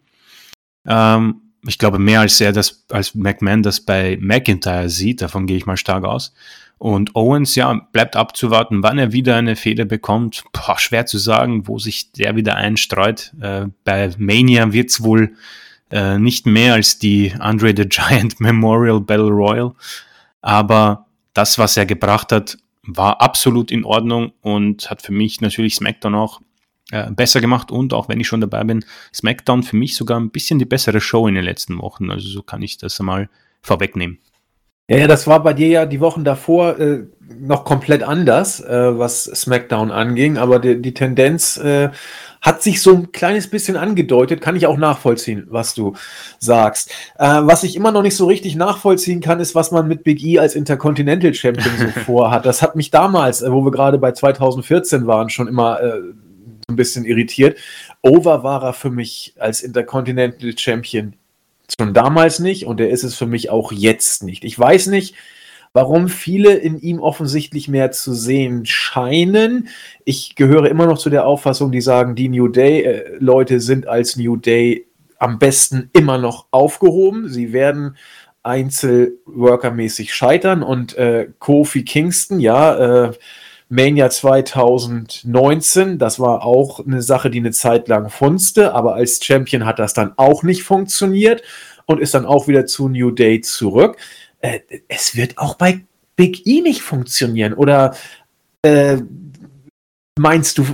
[0.86, 5.56] Ähm, ich glaube, mehr als er das, als McMahon das bei McIntyre sieht, davon gehe
[5.56, 6.32] ich mal stark aus.
[6.78, 10.44] Und Owens, ja, bleibt abzuwarten, wann er wieder eine Fehde bekommt.
[10.52, 13.32] Boah, schwer zu sagen, wo sich der wieder einstreut.
[13.40, 15.34] Äh, bei Mania wird's wohl
[15.90, 19.72] äh, nicht mehr als die Andre the Giant Memorial Battle Royal.
[20.40, 25.74] Aber das, was er gebracht hat, war absolut in Ordnung und hat für mich natürlich
[25.74, 26.40] SmackDown auch
[26.90, 28.84] äh, besser gemacht und auch wenn ich schon dabei bin,
[29.14, 32.10] SmackDown für mich sogar ein bisschen die bessere Show in den letzten Wochen.
[32.10, 33.28] Also so kann ich das einmal
[33.62, 34.18] vorwegnehmen.
[34.90, 37.04] Ja, ja, das war bei dir ja die Wochen davor äh,
[37.38, 41.90] noch komplett anders, äh, was SmackDown anging, aber die, die Tendenz äh,
[42.40, 45.94] hat sich so ein kleines bisschen angedeutet, kann ich auch nachvollziehen, was du
[46.38, 46.90] sagst.
[47.18, 50.24] Äh, was ich immer noch nicht so richtig nachvollziehen kann, ist, was man mit Big
[50.24, 52.46] E als Intercontinental Champion so vorhat.
[52.46, 55.78] Das hat mich damals, äh, wo wir gerade bei 2014 waren, schon immer
[56.78, 57.58] bisschen irritiert.
[58.00, 61.12] Over war er für mich als Intercontinental Champion
[61.78, 64.44] schon damals nicht und er ist es für mich auch jetzt nicht.
[64.44, 65.14] Ich weiß nicht,
[65.72, 69.68] warum viele in ihm offensichtlich mehr zu sehen scheinen.
[70.04, 74.16] Ich gehöre immer noch zu der Auffassung, die sagen, die New Day-Leute äh, sind als
[74.16, 74.86] New Day
[75.18, 77.28] am besten immer noch aufgehoben.
[77.28, 77.96] Sie werden
[78.42, 83.12] einzelworkermäßig scheitern und äh, Kofi Kingston, ja, äh,
[83.68, 89.66] Mania 2019, das war auch eine Sache, die eine Zeit lang funzte, aber als Champion
[89.66, 91.42] hat das dann auch nicht funktioniert
[91.84, 93.98] und ist dann auch wieder zu New Day zurück.
[94.40, 95.84] Äh, es wird auch bei
[96.16, 97.52] Big E nicht funktionieren.
[97.54, 97.94] Oder
[98.62, 98.98] äh,
[100.18, 100.66] meinst du,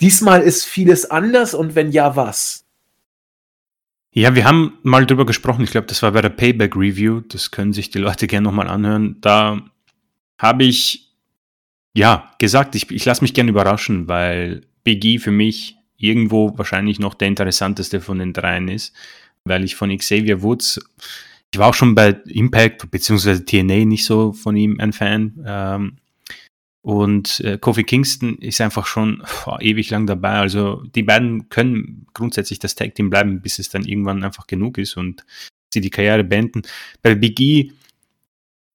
[0.00, 2.64] diesmal ist vieles anders und wenn ja, was?
[4.12, 5.62] Ja, wir haben mal drüber gesprochen.
[5.62, 7.20] Ich glaube, das war bei der Payback Review.
[7.20, 9.18] Das können sich die Leute gerne nochmal anhören.
[9.20, 9.60] Da
[10.36, 11.09] habe ich
[11.94, 16.98] ja, gesagt, ich, ich lasse mich gerne überraschen, weil Big E für mich irgendwo wahrscheinlich
[16.98, 18.94] noch der interessanteste von den dreien ist,
[19.44, 20.80] weil ich von Xavier Woods,
[21.52, 23.40] ich war auch schon bei Impact bzw.
[23.40, 25.44] TNA nicht so von ihm ein Fan.
[25.44, 25.96] Ähm,
[26.82, 30.34] und äh, Kofi Kingston ist einfach schon oh, ewig lang dabei.
[30.34, 34.78] Also die beiden können grundsätzlich das Tag Team bleiben, bis es dann irgendwann einfach genug
[34.78, 35.24] ist und
[35.72, 36.62] sie die Karriere beenden.
[37.02, 37.72] Bei Big E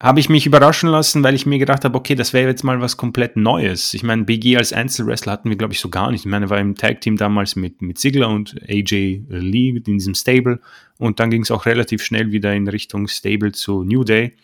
[0.01, 2.81] habe ich mich überraschen lassen, weil ich mir gedacht habe, okay, das wäre jetzt mal
[2.81, 3.93] was komplett Neues.
[3.93, 6.21] Ich meine, BG als Einzelwrestler hatten wir, glaube ich, so gar nicht.
[6.21, 10.13] Ich meine, er war im Tag-Team damals mit, mit Ziggler und AJ Lee in diesem
[10.13, 10.59] Stable
[10.97, 14.35] und dann ging es auch relativ schnell wieder in Richtung Stable zu New Day.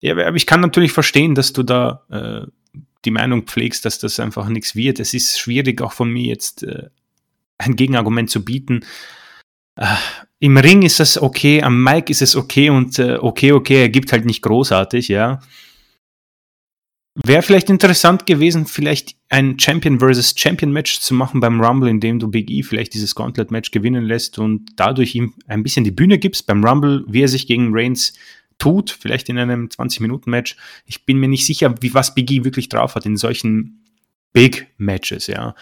[0.00, 2.46] Ja, aber ich kann natürlich verstehen, dass du da äh,
[3.04, 5.00] die Meinung pflegst, dass das einfach nichts wird.
[5.00, 6.88] Es ist schwierig, auch von mir jetzt äh,
[7.56, 8.84] ein Gegenargument zu bieten.
[9.76, 9.86] Äh,
[10.42, 13.88] Im Ring ist es okay, am Mic ist es okay und äh, okay, okay, er
[13.88, 15.40] gibt halt nicht großartig, ja.
[17.14, 22.18] Wäre vielleicht interessant gewesen, vielleicht ein Champion versus Champion Match zu machen beim Rumble, indem
[22.18, 25.92] du Big E vielleicht dieses Gauntlet Match gewinnen lässt und dadurch ihm ein bisschen die
[25.92, 28.14] Bühne gibst beim Rumble, wie er sich gegen Reigns
[28.58, 30.56] tut, vielleicht in einem 20 Minuten Match.
[30.86, 33.84] Ich bin mir nicht sicher, wie was Big E wirklich drauf hat in solchen
[34.32, 35.54] Big Matches, ja.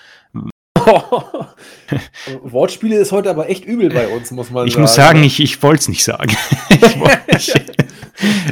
[2.43, 4.83] Wortspiele ist heute aber echt übel bei uns, muss man ich sagen.
[4.83, 6.37] Ich muss sagen, ich, ich wollte es nicht sagen.
[7.29, 7.53] ich,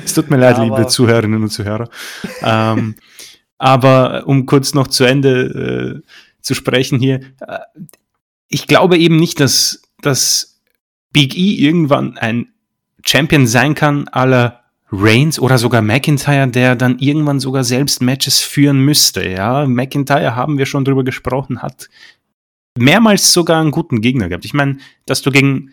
[0.04, 1.88] es tut mir leid, aber liebe Zuhörerinnen und Zuhörer.
[2.42, 2.94] Ähm,
[3.58, 6.08] aber um kurz noch zu Ende äh,
[6.40, 7.58] zu sprechen hier, äh,
[8.48, 10.60] ich glaube eben nicht, dass, dass
[11.12, 12.52] Big E irgendwann ein
[13.04, 14.60] Champion sein kann aller
[14.90, 19.28] Reigns oder sogar McIntyre, der dann irgendwann sogar selbst Matches führen müsste.
[19.28, 21.90] Ja, McIntyre haben wir schon drüber gesprochen, hat
[22.80, 24.44] mehrmals sogar einen guten Gegner gehabt.
[24.44, 25.70] Ich meine, dass du gegen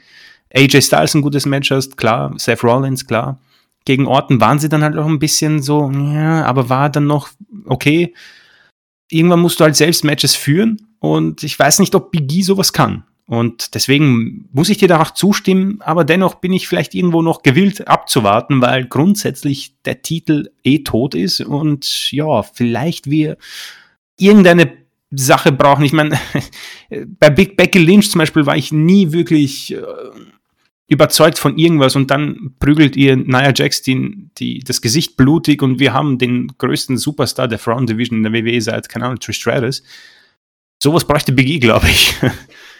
[0.53, 3.39] AJ Styles ein gutes Match hast, klar, Seth Rollins, klar.
[3.85, 7.29] Gegen Orton waren sie dann halt auch ein bisschen so, ja, aber war dann noch
[7.65, 8.13] okay.
[9.11, 13.03] Irgendwann musst du halt selbst Matches führen und ich weiß nicht, ob Biggie sowas kann.
[13.27, 17.41] Und deswegen muss ich dir da auch zustimmen, aber dennoch bin ich vielleicht irgendwo noch
[17.41, 23.37] gewillt abzuwarten, weil grundsätzlich der Titel eh tot ist und ja, vielleicht wir
[24.17, 24.84] irgendeine
[25.23, 25.85] Sache brauchen.
[25.85, 26.19] Ich meine,
[27.19, 29.81] bei Big Becky Lynch zum Beispiel war ich nie wirklich äh,
[30.87, 35.79] überzeugt von irgendwas und dann prügelt ihr Nia Jax die, die, das Gesicht blutig und
[35.79, 39.37] wir haben den größten Superstar der Front Division in der WWE seit, keine Ahnung, Trish
[39.37, 39.83] Stratus.
[40.81, 42.13] Sowas bräuchte Big E, glaube ich.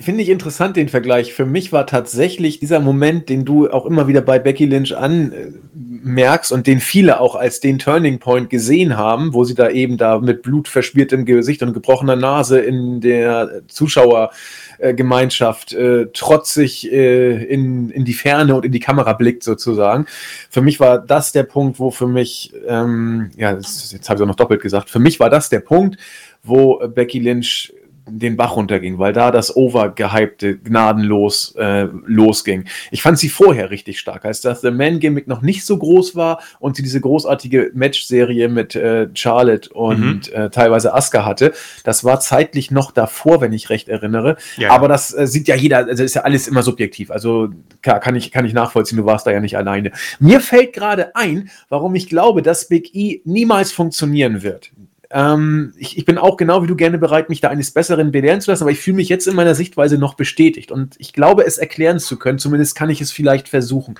[0.00, 1.34] Finde ich interessant, den Vergleich.
[1.34, 6.52] Für mich war tatsächlich dieser Moment, den du auch immer wieder bei Becky Lynch anmerkst
[6.52, 10.18] und den viele auch als den Turning Point gesehen haben, wo sie da eben da
[10.18, 18.14] mit blutverschmiertem Gesicht und gebrochener Nase in der Zuschauergemeinschaft äh, trotzig äh, in, in die
[18.14, 20.06] Ferne und in die Kamera blickt sozusagen.
[20.48, 24.28] Für mich war das der Punkt, wo für mich, ähm, ja, jetzt habe ich auch
[24.28, 25.98] noch doppelt gesagt, für mich war das der Punkt,
[26.42, 27.74] wo Becky Lynch
[28.10, 32.64] den Bach runterging, weil da das Overgehypte gnadenlos äh, losging.
[32.90, 36.40] Ich fand sie vorher richtig stark, als das The Man-Gimmick noch nicht so groß war
[36.58, 40.34] und sie diese großartige Match-Serie mit äh, Charlotte und mhm.
[40.34, 41.52] äh, teilweise Asuka hatte.
[41.84, 44.36] Das war zeitlich noch davor, wenn ich recht erinnere.
[44.56, 44.70] Ja.
[44.70, 47.10] Aber das äh, sieht ja jeder, also ist ja alles immer subjektiv.
[47.10, 47.50] Also
[47.82, 49.92] klar, kann ich, kann ich nachvollziehen, du warst da ja nicht alleine.
[50.18, 54.72] Mir fällt gerade ein, warum ich glaube, dass Big E niemals funktionieren wird.
[55.12, 58.40] Ähm, ich, ich, bin auch genau wie du gerne bereit, mich da eines Besseren belehren
[58.40, 61.44] zu lassen, aber ich fühle mich jetzt in meiner Sichtweise noch bestätigt und ich glaube,
[61.44, 62.38] es erklären zu können.
[62.38, 63.96] Zumindest kann ich es vielleicht versuchen.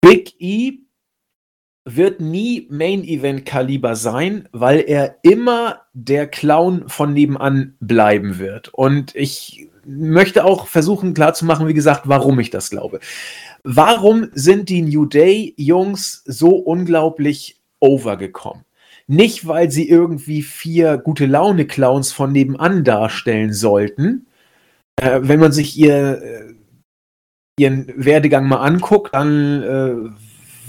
[0.00, 0.78] Big E
[1.84, 8.68] wird nie Main Event Kaliber sein, weil er immer der Clown von nebenan bleiben wird.
[8.74, 13.00] Und ich möchte auch versuchen klarzumachen, wie gesagt, warum ich das glaube.
[13.64, 18.64] Warum sind die New Day Jungs so unglaublich overgekommen?
[19.10, 24.26] Nicht, weil sie irgendwie vier gute Laune-Clowns von nebenan darstellen sollten.
[25.00, 26.54] Äh, wenn man sich ihr, äh,
[27.58, 30.10] ihren Werdegang mal anguckt, dann äh,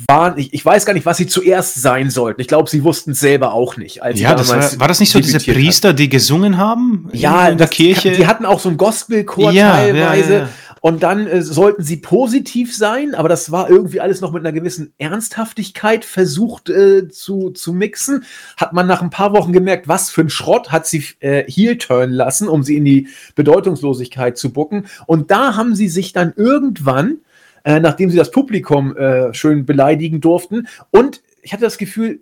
[0.08, 2.40] waren, ich, ich, weiß gar nicht, was sie zuerst sein sollten.
[2.40, 4.00] Ich glaube, sie wussten es selber auch nicht.
[4.14, 6.00] ja, das war, war, das nicht so diese Priester, hat.
[6.00, 7.10] die gesungen haben?
[7.12, 8.12] Ja, in der das, Kirche.
[8.12, 10.34] Die hatten auch so einen Gospelchor ja, teilweise.
[10.34, 10.50] Ja, ja,
[10.82, 14.54] und dann äh, sollten sie positiv sein, aber das war irgendwie alles noch mit einer
[14.54, 18.24] gewissen Ernsthaftigkeit versucht äh, zu, zu mixen.
[18.58, 21.78] Hat man nach ein paar Wochen gemerkt, was für ein Schrott hat sie äh, heel
[21.78, 24.88] turn lassen, um sie in die Bedeutungslosigkeit zu bucken.
[25.06, 27.18] Und da haben sie sich dann irgendwann,
[27.64, 32.20] äh, nachdem sie das Publikum äh, schön beleidigen durften, und ich hatte das Gefühl,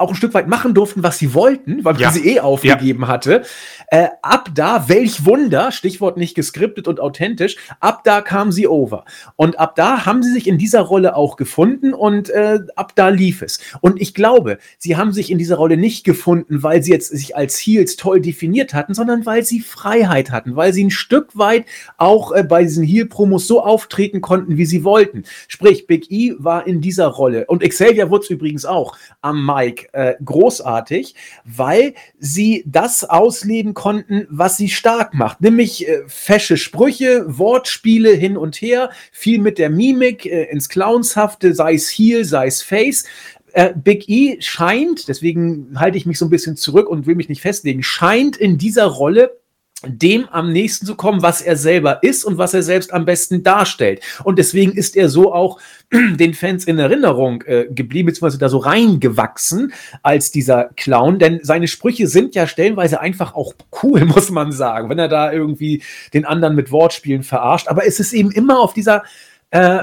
[0.00, 2.10] auch ein Stück weit machen durften, was sie wollten, weil ja.
[2.10, 3.08] sie eh aufgegeben ja.
[3.08, 3.42] hatte.
[3.88, 9.04] Äh, ab da, welch Wunder, Stichwort nicht geskriptet und authentisch, ab da kam sie over.
[9.36, 13.08] Und ab da haben sie sich in dieser Rolle auch gefunden und äh, ab da
[13.08, 13.58] lief es.
[13.80, 17.36] Und ich glaube, sie haben sich in dieser Rolle nicht gefunden, weil sie jetzt sich
[17.36, 21.66] als Heels toll definiert hatten, sondern weil sie Freiheit hatten, weil sie ein Stück weit
[21.98, 25.24] auch äh, bei diesen Heel-Promos so auftreten konnten, wie sie wollten.
[25.48, 30.14] Sprich, Big E war in dieser Rolle und Xavier Woods übrigens auch am Mike äh,
[30.24, 31.14] großartig,
[31.44, 38.36] weil sie das ausleben konnten, was sie stark macht, nämlich äh, fesche Sprüche, Wortspiele hin
[38.36, 43.04] und her, viel mit der Mimik äh, ins Clownshafte, sei es Heel, sei es Face.
[43.52, 47.28] Äh, Big E scheint, deswegen halte ich mich so ein bisschen zurück und will mich
[47.28, 49.39] nicht festlegen, scheint in dieser Rolle
[49.86, 53.42] dem am nächsten zu kommen, was er selber ist und was er selbst am besten
[53.42, 54.00] darstellt.
[54.24, 55.58] Und deswegen ist er so auch
[55.92, 59.72] den Fans in Erinnerung äh, geblieben, beziehungsweise da so reingewachsen
[60.02, 64.90] als dieser Clown, denn seine Sprüche sind ja stellenweise einfach auch cool, muss man sagen,
[64.90, 67.68] wenn er da irgendwie den anderen mit Wortspielen verarscht.
[67.68, 69.02] Aber es ist eben immer auf dieser
[69.50, 69.80] äh,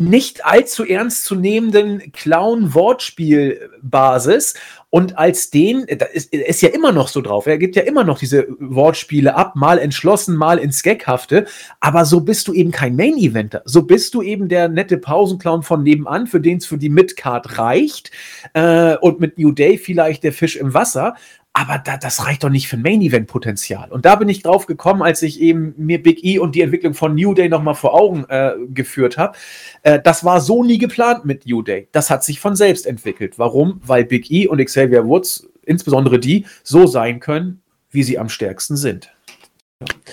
[0.00, 4.54] nicht allzu ernst zu nehmenden Clown-Wortspielbasis
[4.90, 8.04] und als den, da ist, ist ja immer noch so drauf, er gibt ja immer
[8.04, 11.46] noch diese Wortspiele ab, mal entschlossen, mal ins Gaghafte,
[11.80, 13.62] aber so bist du eben kein Main-Eventer.
[13.66, 17.58] So bist du eben der nette Pausenclown von nebenan, für den es für die Midcard
[17.58, 18.10] reicht
[18.54, 21.16] äh, und mit New Day vielleicht der Fisch im Wasser.
[21.58, 23.90] Aber da, das reicht doch nicht für Main-Event-Potenzial.
[23.90, 26.94] Und da bin ich drauf gekommen, als ich eben mir Big E und die Entwicklung
[26.94, 29.36] von New Day nochmal vor Augen äh, geführt habe.
[29.82, 31.88] Äh, das war so nie geplant mit New Day.
[31.90, 33.40] Das hat sich von selbst entwickelt.
[33.40, 33.80] Warum?
[33.84, 38.76] Weil Big E und Xavier Woods, insbesondere die, so sein können, wie sie am stärksten
[38.76, 39.10] sind.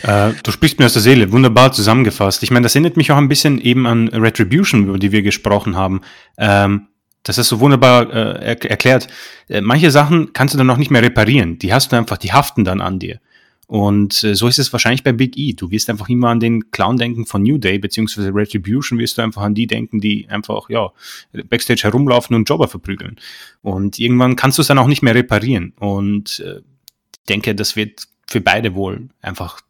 [0.01, 2.41] Äh, du sprichst mir aus der Seele, wunderbar zusammengefasst.
[2.41, 5.75] Ich meine, das erinnert mich auch ein bisschen eben an Retribution, über die wir gesprochen
[5.75, 6.01] haben.
[6.39, 6.87] Ähm,
[7.25, 9.07] das ist so wunderbar äh, er erklärt.
[9.49, 11.59] Äh, manche Sachen kannst du dann noch nicht mehr reparieren.
[11.59, 13.19] Die hast du einfach, die haften dann an dir.
[13.67, 15.53] Und äh, so ist es wahrscheinlich bei Big E.
[15.53, 19.23] Du wirst einfach immer an den Clown denken von New Day, beziehungsweise Retribution wirst du
[19.23, 20.91] einfach an die denken, die einfach, ja,
[21.49, 23.15] Backstage herumlaufen und Jobber verprügeln.
[23.63, 25.73] Und irgendwann kannst du es dann auch nicht mehr reparieren.
[25.79, 26.61] Und äh,
[27.27, 29.61] denke, das wird für beide wohl einfach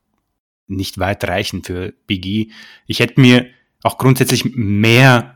[0.68, 2.50] nicht weit reichen für Big E.
[2.88, 3.48] Ich hätte mir
[3.82, 5.35] auch grundsätzlich mehr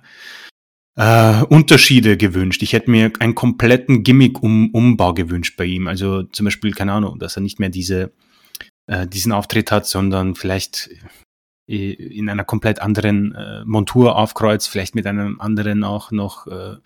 [1.00, 2.62] äh, Unterschiede gewünscht.
[2.62, 5.88] Ich hätte mir einen kompletten Gimmick-Umbau gewünscht bei ihm.
[5.88, 8.12] Also zum Beispiel, keine Ahnung, dass er nicht mehr diese,
[8.88, 10.89] äh, diesen Auftritt hat, sondern vielleicht
[11.68, 16.78] in einer komplett anderen äh, Montur aufkreuzt, vielleicht mit einem anderen auch noch äh,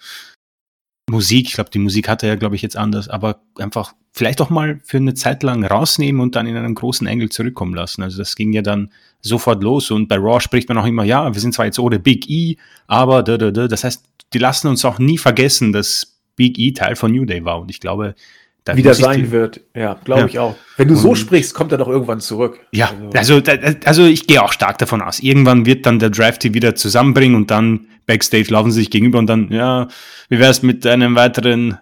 [1.14, 1.48] Musik.
[1.48, 4.50] Ich glaube, die Musik hat er ja, glaube ich, jetzt anders, aber einfach vielleicht auch
[4.50, 8.04] mal für eine Zeit lang rausnehmen und dann in einem großen Engel zurückkommen lassen.
[8.04, 8.92] Also das ging ja dann
[9.22, 12.00] sofort los und bei Raw spricht man auch immer, ja, wir sind zwar jetzt ohne
[12.00, 12.58] Big E,
[12.88, 13.68] aber da, da, da.
[13.68, 14.04] das heißt,
[14.34, 17.70] die lassen uns auch nie vergessen, dass Big E Teil von New Day war und
[17.70, 18.16] ich glaube,
[18.64, 19.62] da wieder sein wird.
[19.76, 20.28] Ja, glaube ja.
[20.28, 20.56] ich auch.
[20.78, 22.60] Wenn du so sprichst, kommt er doch irgendwann zurück.
[22.72, 25.20] Ja, also, also, also ich gehe auch stark davon aus.
[25.20, 29.20] Irgendwann wird dann der Drive die wieder zusammenbringen und dann Backstage laufen sie sich gegenüber
[29.20, 29.88] und dann, ja,
[30.30, 31.78] wie wäre es mit einem weiteren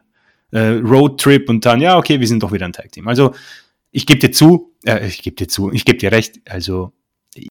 [0.52, 3.08] äh, Roadtrip und dann, ja, okay, wir sind doch wieder ein Tag-Team.
[3.08, 3.34] Also
[3.92, 6.94] ich gebe dir zu, äh, ich gebe dir zu, ich gebe dir recht, also
[7.36, 7.48] ich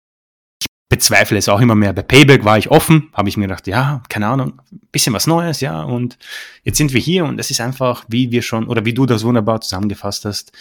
[0.88, 1.92] bezweifle es auch immer mehr.
[1.92, 4.60] Bei Payback war ich offen, habe ich mir gedacht, ja, keine Ahnung,
[4.92, 6.18] bisschen was Neues, ja, und
[6.62, 9.24] jetzt sind wir hier und es ist einfach, wie wir schon, oder wie du das
[9.24, 10.52] wunderbar zusammengefasst hast,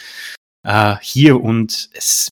[0.63, 2.29] äh, hier und es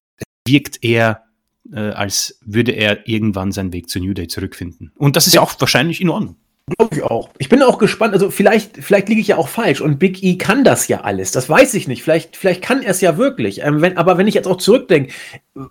[0.48, 1.27] wirkt eher
[1.74, 4.92] äh, als würde er irgendwann seinen Weg zu New Day zurückfinden.
[4.96, 6.36] Und das ist ja auch wahrscheinlich in Ordnung.
[6.78, 7.30] Glaube ich auch.
[7.38, 8.14] Ich bin auch gespannt.
[8.14, 11.32] Also vielleicht, vielleicht liege ich ja auch falsch und Big E kann das ja alles.
[11.32, 12.04] Das weiß ich nicht.
[12.04, 13.64] Vielleicht, vielleicht kann er es ja wirklich.
[13.64, 15.14] Ähm, wenn, aber wenn ich jetzt auch zurückdenke,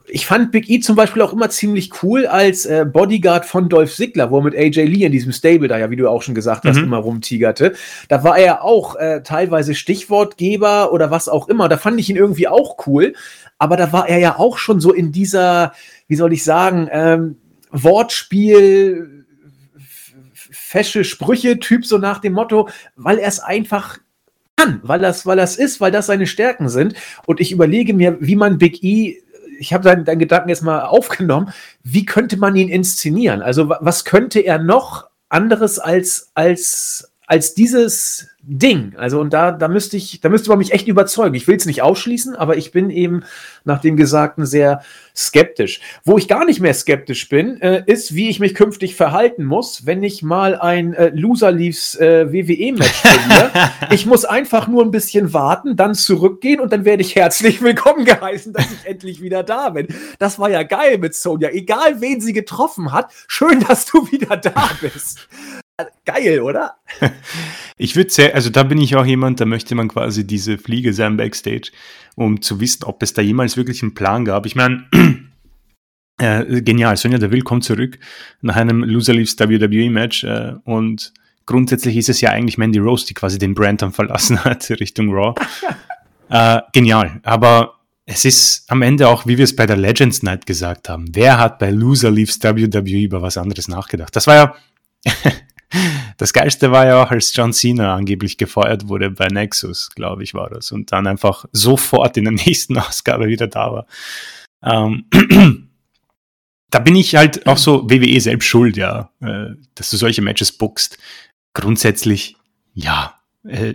[0.09, 3.95] ich fand Big E zum Beispiel auch immer ziemlich cool als äh, Bodyguard von Dolph
[3.95, 6.35] Ziggler, wo er mit AJ Lee in diesem Stable da ja, wie du auch schon
[6.35, 6.85] gesagt hast, mhm.
[6.85, 7.75] immer rumtigerte.
[8.09, 11.69] Da war er auch äh, teilweise Stichwortgeber oder was auch immer.
[11.69, 13.13] Da fand ich ihn irgendwie auch cool.
[13.59, 15.73] Aber da war er ja auch schon so in dieser,
[16.09, 17.37] wie soll ich sagen, ähm,
[17.71, 19.25] Wortspiel
[20.51, 23.99] fesche Sprüche-Typ, so nach dem Motto, weil er es einfach
[24.57, 26.95] kann, weil das, weil das ist, weil das seine Stärken sind.
[27.27, 29.23] Und ich überlege mir, wie man Big E,
[29.59, 31.53] ich habe deinen, deinen Gedanken jetzt mal aufgenommen,
[31.83, 33.43] wie könnte man ihn inszenieren?
[33.43, 38.95] Also, was könnte er noch anderes als, als, als dieses Ding.
[38.97, 41.35] Also und da, da müsste ich, da müsste man mich echt überzeugen.
[41.35, 43.25] Ich will es nicht ausschließen, aber ich bin eben
[43.65, 44.83] nach dem Gesagten sehr
[45.17, 45.81] skeptisch.
[46.05, 49.87] Wo ich gar nicht mehr skeptisch bin, äh, ist, wie ich mich künftig verhalten muss,
[49.87, 53.51] wenn ich mal ein äh, Loser Leaves äh, WWE-Match verliere.
[53.91, 58.05] ich muss einfach nur ein bisschen warten, dann zurückgehen und dann werde ich herzlich willkommen
[58.05, 59.89] geheißen, dass ich endlich wieder da bin.
[60.21, 61.49] Das war ja geil mit Sonja.
[61.49, 65.27] Egal wen sie getroffen hat, schön, dass du wieder da bist.
[66.05, 66.77] Geil, oder?
[67.79, 70.95] Ich würde sehr, also da bin ich auch jemand, da möchte man quasi diese Fliege
[70.95, 71.73] sein Backstage,
[72.15, 74.47] um zu wissen, ob es da jemals wirklich einen Plan gab.
[74.47, 74.87] Ich meine,
[76.19, 77.99] äh, genial, Sonja Deville kommt zurück
[78.41, 81.13] nach einem Loser Leaves WWE Match äh, und
[81.45, 85.13] grundsätzlich ist es ja eigentlich Mandy Rose, die quasi den Brand dann verlassen hat Richtung
[85.13, 85.35] Raw.
[86.31, 87.75] äh, genial, aber
[88.07, 91.15] es ist am Ende auch, wie wir es bei der Legends Night gesagt haben.
[91.15, 94.17] Wer hat bei Loser Leaves WWE über was anderes nachgedacht?
[94.17, 94.55] Das war ja
[96.17, 100.35] das Geilste war ja auch, als John Cena angeblich gefeuert wurde bei Nexus, glaube ich,
[100.35, 100.73] war das.
[100.73, 103.87] Und dann einfach sofort in der nächsten Ausgabe wieder da war.
[104.63, 105.07] Ähm,
[106.71, 110.53] da bin ich halt auch so WWE selbst schuld, ja, äh, dass du solche Matches
[110.53, 110.99] bookst.
[111.53, 112.37] Grundsätzlich,
[112.75, 113.15] ja.
[113.47, 113.75] Äh,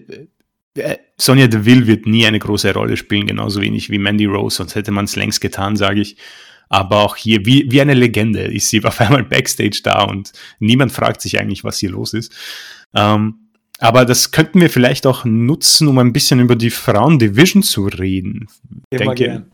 [0.76, 4.76] äh, Sonja Deville wird nie eine große Rolle spielen, genauso wenig wie Mandy Rose, sonst
[4.76, 6.18] hätte man es längst getan, sage ich.
[6.72, 10.94] Aber auch hier, wie, wie eine Legende, ist sie auf einmal Backstage da und niemand
[10.94, 12.34] fragt sich eigentlich, was hier los ist.
[12.96, 13.50] Ähm,
[13.80, 18.48] aber das könnten wir vielleicht auch nutzen, um ein bisschen über die Frauen-Division zu reden.
[18.90, 19.52] Immer denke, gern.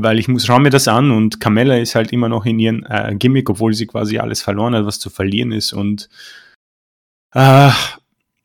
[0.00, 2.84] Weil ich muss, schau mir das an und Carmella ist halt immer noch in ihren
[2.86, 5.72] äh, Gimmick, obwohl sie quasi alles verloren hat, was zu verlieren ist.
[5.72, 6.08] Und
[7.34, 7.70] äh,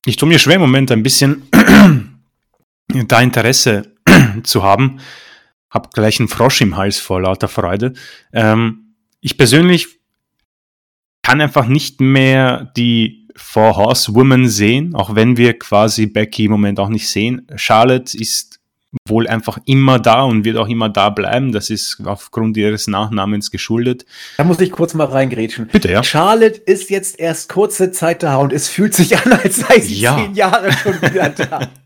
[0.05, 1.43] ich tue mir schwer im Moment ein bisschen
[3.07, 3.91] da Interesse
[4.43, 4.99] zu haben
[5.73, 7.93] habe gleich einen Frosch im Hals vor lauter Freude.
[8.31, 9.99] Ähm, ich persönlich
[11.23, 16.79] kann einfach nicht mehr die Four Horsewomen sehen, auch wenn wir quasi Becky im Moment
[16.79, 17.47] auch nicht sehen.
[17.55, 18.59] Charlotte ist
[19.07, 21.51] wohl einfach immer da und wird auch immer da bleiben.
[21.51, 24.05] Das ist aufgrund ihres Nachnamens geschuldet.
[24.37, 25.67] Da muss ich kurz mal reingrätschen.
[25.67, 26.03] Bitte, ja.
[26.03, 29.99] Charlotte ist jetzt erst kurze Zeit da und es fühlt sich an, als sei sie
[29.99, 30.15] ja.
[30.15, 31.67] zehn Jahre schon wieder da.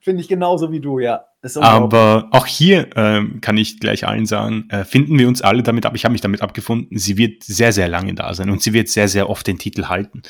[0.00, 1.24] Finde ich genauso wie du, ja.
[1.56, 5.86] Aber auch hier ähm, kann ich gleich allen sagen, äh, finden wir uns alle damit
[5.86, 5.94] ab.
[5.94, 6.98] Ich habe mich damit abgefunden.
[6.98, 9.86] Sie wird sehr, sehr lange da sein und sie wird sehr, sehr oft den Titel
[9.86, 10.22] halten.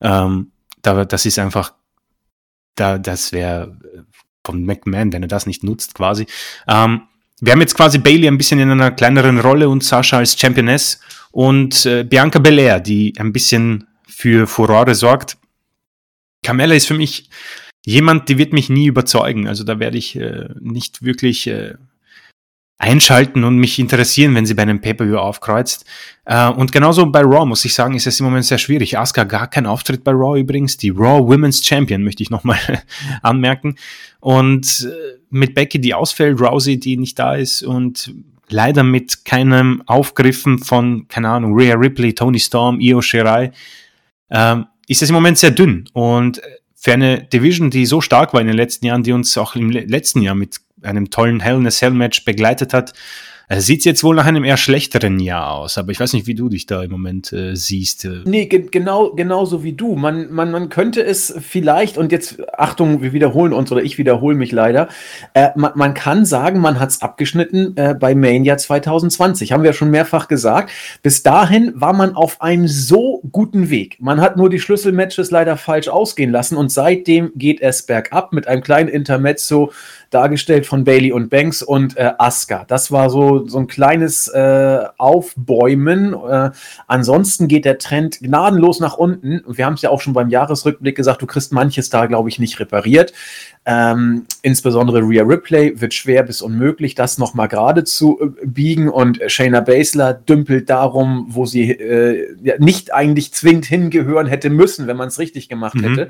[0.00, 0.52] Ähm,
[0.82, 1.74] da, das ist einfach,
[2.74, 4.00] da, das wäre äh,
[4.44, 6.26] von McMahon, wenn er das nicht nutzt, quasi.
[6.66, 7.02] Ähm,
[7.40, 11.00] wir haben jetzt quasi Bailey ein bisschen in einer kleineren Rolle und Sascha als Championess
[11.30, 15.38] und äh, Bianca Belair, die ein bisschen für Furore sorgt.
[16.42, 17.30] Carmella ist für mich
[17.84, 19.48] jemand, die wird mich nie überzeugen.
[19.48, 21.74] Also da werde ich äh, nicht wirklich äh,
[22.78, 25.84] einschalten und mich interessieren, wenn sie bei einem Pay-Per-View aufkreuzt.
[26.24, 28.96] Äh, und genauso bei Raw, muss ich sagen, ist es im Moment sehr schwierig.
[28.96, 30.76] Asuka gar kein Auftritt bei Raw übrigens.
[30.76, 32.58] Die Raw Women's Champion möchte ich nochmal
[33.22, 33.74] anmerken.
[34.20, 38.14] Und äh, mit Becky, die ausfällt, Rousey, die nicht da ist und
[38.48, 43.50] leider mit keinem Aufgriffen von, keine Ahnung, Rhea Ripley, Tony Storm, Io Shirai,
[44.30, 45.84] ähm, ist es im Moment sehr dünn.
[45.92, 46.40] Und
[46.80, 49.70] für eine Division, die so stark war in den letzten Jahren, die uns auch im
[49.70, 52.92] letzten Jahr mit einem tollen Hell in a Cell Match begleitet hat,
[53.48, 56.34] äh, Sieht jetzt wohl nach einem eher schlechteren Jahr aus, aber ich weiß nicht, wie
[56.34, 58.04] du dich da im Moment äh, siehst.
[58.04, 58.22] Äh.
[58.24, 59.96] Nee, ge genau, genauso wie du.
[59.96, 64.36] Man, man, man könnte es vielleicht, und jetzt, Achtung, wir wiederholen uns oder ich wiederhole
[64.36, 64.88] mich leider,
[65.34, 69.52] äh, man, man kann sagen, man hat es abgeschnitten äh, bei Mania 2020.
[69.52, 70.70] Haben wir schon mehrfach gesagt.
[71.02, 73.96] Bis dahin war man auf einem so guten Weg.
[74.00, 78.46] Man hat nur die Schlüsselmatches leider falsch ausgehen lassen und seitdem geht es bergab mit
[78.46, 79.72] einem kleinen Intermezzo
[80.10, 82.64] dargestellt von Bailey und Banks und äh, Asuka.
[82.66, 86.14] Das war so, so ein kleines äh, Aufbäumen.
[86.14, 86.50] Äh,
[86.86, 89.42] ansonsten geht der Trend gnadenlos nach unten.
[89.46, 92.38] Wir haben es ja auch schon beim Jahresrückblick gesagt, du kriegst manches da, glaube ich,
[92.38, 93.12] nicht repariert.
[93.66, 98.88] Ähm, insbesondere Rhea Ripley wird schwer bis unmöglich, das nochmal gerade zu äh, biegen.
[98.88, 104.96] Und Shayna Baszler dümpelt darum, wo sie äh, nicht eigentlich zwingend hingehören hätte müssen, wenn
[104.96, 105.84] man es richtig gemacht mhm.
[105.84, 106.08] hätte.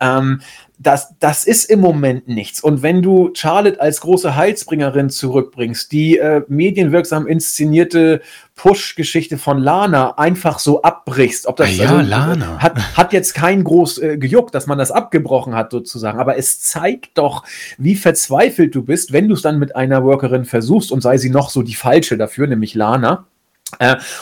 [0.00, 0.40] Ähm,
[0.78, 2.60] das, das ist im Moment nichts.
[2.62, 8.20] Und wenn du Charlotte als große Heilsbringerin zurückbringst, die äh, medienwirksam inszenierte
[8.54, 12.58] Push-Geschichte von Lana einfach so abbrichst, ob das ah ja, also, Lana.
[12.58, 16.60] Hat, hat jetzt kein groß äh, gejuckt, dass man das abgebrochen hat sozusagen, aber es
[16.60, 17.44] zeigt doch,
[17.76, 21.30] wie verzweifelt du bist, wenn du es dann mit einer Workerin versuchst und sei sie
[21.30, 23.37] noch so die falsche dafür, nämlich Lana äh,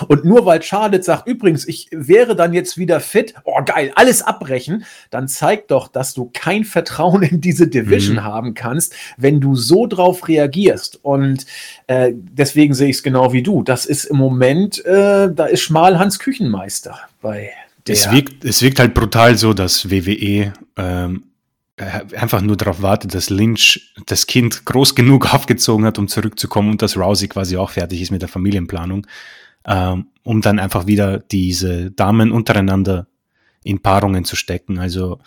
[0.09, 4.23] und nur weil Charlotte sagt, übrigens, ich wäre dann jetzt wieder fit, oh geil, alles
[4.23, 8.25] abbrechen, dann zeigt doch, dass du kein Vertrauen in diese Division mhm.
[8.25, 10.99] haben kannst, wenn du so drauf reagierst.
[11.03, 11.47] Und
[11.87, 13.63] äh, deswegen sehe ich es genau wie du.
[13.63, 17.53] Das ist im Moment, äh, da ist Schmalhans Küchenmeister bei
[17.87, 17.95] der.
[17.95, 21.36] Es wirkt, es wirkt halt brutal so, dass WWE ähm, äh,
[21.77, 26.83] einfach nur darauf wartet, dass Lynch das Kind groß genug aufgezogen hat, um zurückzukommen und
[26.83, 29.07] dass Rousey quasi auch fertig ist mit der Familienplanung,
[29.67, 33.07] ähm, um dann einfach wieder diese Damen untereinander
[33.63, 34.79] in Paarungen zu stecken.
[34.79, 35.19] Also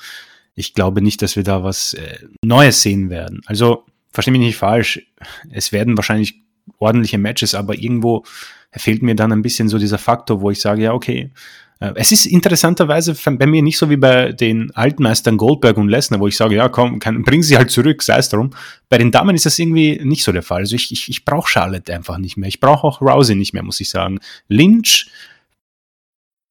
[0.56, 3.42] ich glaube nicht, dass wir da was äh, Neues sehen werden.
[3.46, 5.06] Also verstehe mich nicht falsch,
[5.52, 6.42] es werden wahrscheinlich
[6.80, 8.24] ordentliche Matches, aber irgendwo
[8.72, 11.32] fehlt mir dann ein bisschen so dieser Faktor, wo ich sage, ja, okay, äh,
[11.80, 16.28] es ist interessanterweise bei mir nicht so wie bei den Altmeistern Goldberg und Lesnar, wo
[16.28, 18.50] ich sage, ja komm, kann, bring sie halt zurück, sei es darum.
[18.90, 20.60] Bei den Damen ist das irgendwie nicht so der Fall.
[20.60, 22.50] Also ich, ich, ich brauche Charlotte einfach nicht mehr.
[22.50, 24.20] Ich brauche auch Rousey nicht mehr, muss ich sagen.
[24.50, 25.10] Lynch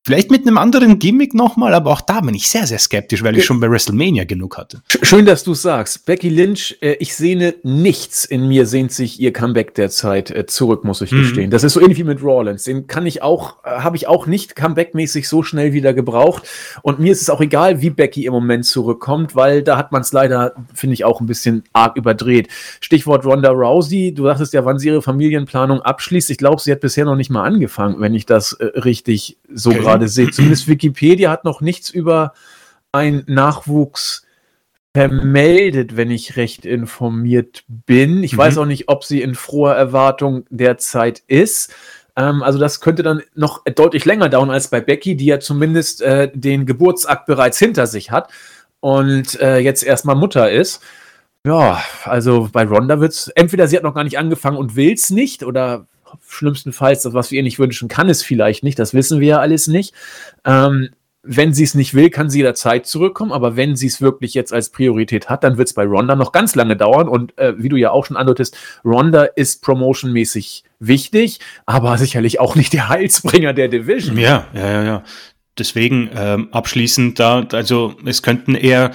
[0.09, 3.37] Vielleicht mit einem anderen Gimmick nochmal, aber auch da bin ich sehr, sehr skeptisch, weil
[3.37, 4.81] ich schon bei WrestleMania genug hatte.
[5.03, 6.07] Schön, dass du sagst.
[6.07, 10.83] Becky Lynch, äh, ich sehne nichts in mir, sehnt sich ihr Comeback derzeit äh, zurück,
[10.83, 11.19] muss ich mhm.
[11.19, 11.51] gestehen.
[11.51, 12.65] Das ist so ähnlich wie mit Rawlins.
[12.65, 16.45] Den kann ich auch, äh, habe ich auch nicht Comeback-mäßig so schnell wieder gebraucht.
[16.81, 20.01] Und mir ist es auch egal, wie Becky im Moment zurückkommt, weil da hat man
[20.01, 22.49] es leider, finde ich, auch ein bisschen arg überdreht.
[22.81, 26.31] Stichwort Ronda Rousey, du sagtest ja, wann sie ihre Familienplanung abschließt.
[26.31, 29.69] Ich glaube, sie hat bisher noch nicht mal angefangen, wenn ich das äh, richtig so
[29.69, 29.98] okay.
[29.99, 30.31] Gerade sehe.
[30.31, 32.33] Zumindest Wikipedia hat noch nichts über
[32.93, 34.25] einen Nachwuchs
[34.95, 38.23] vermeldet, wenn ich recht informiert bin.
[38.23, 38.39] Ich mhm.
[38.39, 41.75] weiß auch nicht, ob sie in froher Erwartung derzeit ist.
[42.17, 46.03] Ähm, also das könnte dann noch deutlich länger dauern als bei Becky, die ja zumindest
[46.03, 48.31] äh, den Geburtsakt bereits hinter sich hat
[48.81, 50.83] und äh, jetzt erstmal Mutter ist.
[51.47, 54.93] Ja, also bei Ronda wird es, entweder sie hat noch gar nicht angefangen und will
[54.93, 55.87] es nicht oder
[56.27, 59.67] schlimmstenfalls, was wir ihr nicht wünschen, kann es vielleicht nicht, das wissen wir ja alles
[59.67, 59.95] nicht.
[60.45, 60.91] Ähm,
[61.23, 64.53] wenn sie es nicht will, kann sie jederzeit zurückkommen, aber wenn sie es wirklich jetzt
[64.53, 67.09] als Priorität hat, dann wird es bei Ronda noch ganz lange dauern.
[67.09, 72.55] Und äh, wie du ja auch schon andeutest, Ronda ist promotionmäßig wichtig, aber sicherlich auch
[72.55, 74.17] nicht der Heilsbringer der Division.
[74.17, 75.03] Ja, ja, ja, ja.
[75.59, 78.93] Deswegen ähm, abschließend da, also es könnten eher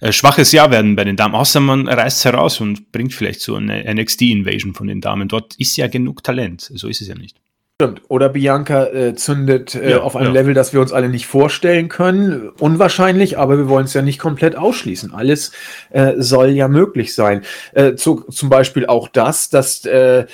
[0.00, 3.56] äh, schwaches Jahr werden bei den Damen, außer man reißt heraus und bringt vielleicht so
[3.56, 5.28] eine NXT-Invasion von den Damen.
[5.28, 7.36] Dort ist ja genug Talent, so ist es ja nicht.
[7.80, 8.02] Stimmt.
[8.08, 10.40] Oder Bianca äh, zündet äh, ja, auf einem ja.
[10.42, 12.50] Level, das wir uns alle nicht vorstellen können.
[12.58, 15.14] Unwahrscheinlich, aber wir wollen es ja nicht komplett ausschließen.
[15.14, 15.52] Alles
[15.88, 17.40] äh, soll ja möglich sein.
[17.72, 20.26] Äh, zu, zum Beispiel auch das, dass äh,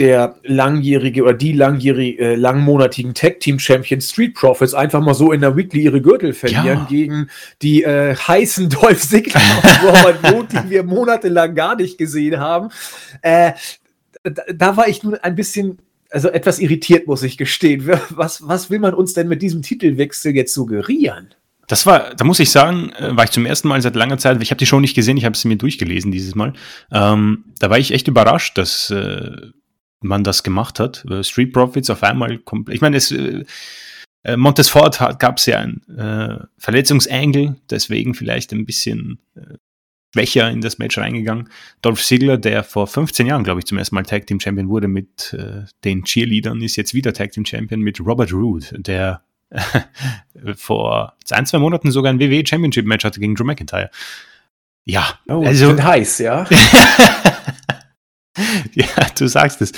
[0.00, 5.56] der langjährige oder die langjährige, äh, langmonatigen Tag-Team-Champion Street Profits einfach mal so in der
[5.56, 6.86] Weekly ihre Gürtel verlieren ja.
[6.88, 7.28] gegen
[7.60, 12.70] die äh, heißen Dolph Ziggler und Robert Root, die wir monatelang gar nicht gesehen haben.
[13.20, 13.52] Äh,
[14.22, 15.78] da, da war ich nun ein bisschen
[16.10, 17.86] also etwas irritiert, muss ich gestehen.
[18.10, 21.34] Was, was will man uns denn mit diesem Titelwechsel jetzt suggerieren?
[21.68, 24.42] Das war, da muss ich sagen, äh, war ich zum ersten Mal seit langer Zeit,
[24.42, 26.54] ich habe die Show nicht gesehen, ich habe sie mir durchgelesen dieses Mal.
[26.90, 29.30] Ähm, da war ich echt überrascht, dass äh,
[30.00, 31.04] man das gemacht hat.
[31.10, 32.74] Äh, Street Profits auf einmal komplett.
[32.74, 33.44] Ich meine, es äh,
[34.24, 39.56] äh Montesfort gab es ja ein äh, Verletzungsangel, deswegen vielleicht ein bisschen äh,
[40.12, 41.48] schwächer in das Match reingegangen.
[41.82, 44.88] Dolph Ziggler, der vor 15 Jahren, glaube ich, zum ersten Mal Tag Team Champion wurde
[44.88, 49.22] mit äh, den Cheerleadern, ist jetzt wieder Tag Team Champion mit Robert Roode, der
[50.56, 53.90] vor ein, zwei Monaten sogar ein WWE Championship Match hatte gegen Drew McIntyre.
[54.84, 56.46] Ja, oh, also heiß, ja.
[58.74, 58.86] ja,
[59.16, 59.72] du sagst es.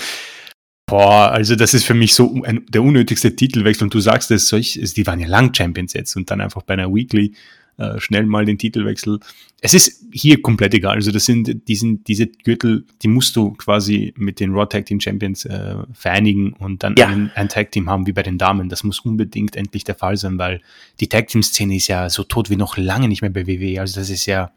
[0.86, 4.48] Boah, also das ist für mich so ein, der unnötigste Titelwechsel und du sagst es,
[4.48, 7.34] solch, die waren ja lang Champions jetzt und dann einfach bei einer Weekly
[7.78, 9.18] äh, schnell mal den Titelwechsel.
[9.62, 10.96] Es ist hier komplett egal.
[10.96, 14.86] Also das sind, die sind diese Gürtel, die musst du quasi mit den Raw Tag
[14.86, 17.06] Team Champions äh, vereinigen und dann ja.
[17.06, 18.68] ein, ein, Tag Team haben wie bei den Damen.
[18.68, 20.60] Das muss unbedingt endlich der Fall sein, weil
[21.00, 23.80] die Tag Team Szene ist ja so tot wie noch lange nicht mehr bei WWE.
[23.80, 24.52] Also das ist ja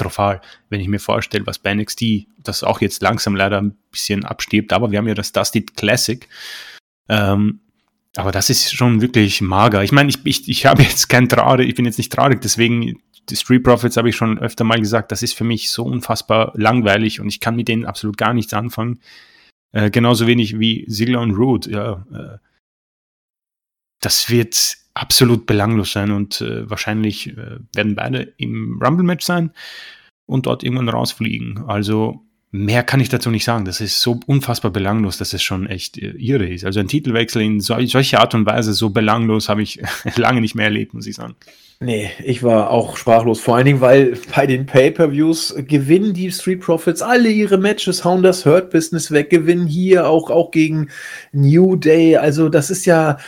[0.00, 4.24] katastrophal, wenn ich mir vorstelle, was bei NXT, das auch jetzt langsam leider ein bisschen
[4.24, 6.28] abstirbt, aber wir haben ja das Dusty Classic.
[7.08, 7.60] Ähm,
[8.16, 9.84] aber das ist schon wirklich mager.
[9.84, 13.00] Ich meine, ich, ich, ich habe jetzt kein Traurig, ich bin jetzt nicht traurig, deswegen
[13.28, 16.52] die Street Profits habe ich schon öfter mal gesagt, das ist für mich so unfassbar
[16.56, 19.00] langweilig und ich kann mit denen absolut gar nichts anfangen.
[19.72, 21.66] Äh, genauso wenig wie Ziggler und Root.
[21.66, 22.38] Ja, äh,
[24.00, 29.50] das wird absolut belanglos sein und äh, wahrscheinlich äh, werden beide im Rumble-Match sein
[30.26, 31.64] und dort irgendwann rausfliegen.
[31.66, 33.64] Also Mehr kann ich dazu nicht sagen.
[33.64, 36.64] Das ist so unfassbar belanglos, dass es schon echt äh, irre ist.
[36.64, 39.80] Also ein Titelwechsel in so, solche Art und Weise, so belanglos, habe ich
[40.16, 41.36] lange nicht mehr erlebt, muss ich sagen.
[41.78, 43.40] Nee, ich war auch sprachlos.
[43.40, 48.24] Vor allen Dingen, weil bei den Pay-Per-Views gewinnen die Street Profits alle ihre Matches, hauen
[48.24, 50.88] das Hurt Business weg, gewinnen hier auch, auch gegen
[51.30, 52.16] New Day.
[52.16, 53.18] Also das ist ja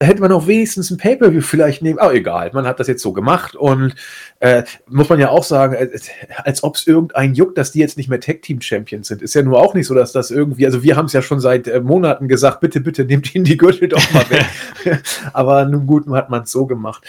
[0.00, 1.98] hätte man auch wenigstens ein Pay-Per-View vielleicht nehmen.
[1.98, 3.94] Aber egal, man hat das jetzt so gemacht und
[4.40, 5.90] äh, muss man ja auch sagen, äh,
[6.38, 9.22] als ob es irgendein juckt, dass die jetzt nicht mehr Tag-Team-Champions sind.
[9.22, 11.40] Ist ja nur auch nicht so, dass das irgendwie, also wir haben es ja schon
[11.40, 14.46] seit äh, Monaten gesagt, bitte, bitte nehmt ihnen die Gürtel doch mal weg.
[15.32, 17.04] Aber nun gut, hat man es so gemacht.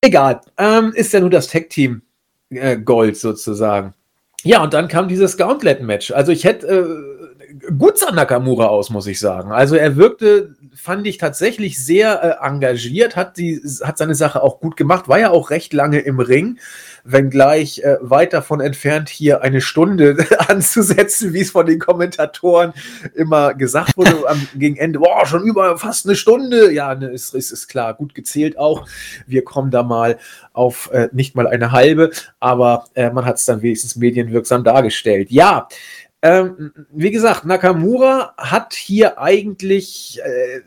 [0.00, 2.02] Egal, ähm, ist ja nur das Tag-Team
[2.50, 3.94] äh, Gold sozusagen.
[4.42, 6.10] Ja, und dann kam dieses Gauntlet-Match.
[6.10, 7.33] Also ich hätte äh,
[7.78, 9.52] gut sah Nakamura aus, muss ich sagen.
[9.52, 14.60] Also er wirkte fand ich tatsächlich sehr äh, engagiert, hat, die, hat seine Sache auch
[14.60, 16.58] gut gemacht, war ja auch recht lange im Ring,
[17.04, 20.16] wenngleich äh, weit davon entfernt, hier eine Stunde
[20.48, 22.72] anzusetzen, wie es von den Kommentatoren
[23.14, 26.72] immer gesagt wurde, am, gegen Ende, boah, schon über fast eine Stunde.
[26.72, 28.86] Ja, ne, ist, ist, ist klar, gut gezählt auch.
[29.26, 30.18] Wir kommen da mal
[30.52, 32.10] auf äh, nicht mal eine halbe,
[32.40, 35.30] aber äh, man hat es dann wenigstens medienwirksam dargestellt.
[35.30, 35.68] Ja,
[36.24, 40.62] ähm, wie gesagt, Nakamura hat hier eigentlich, äh,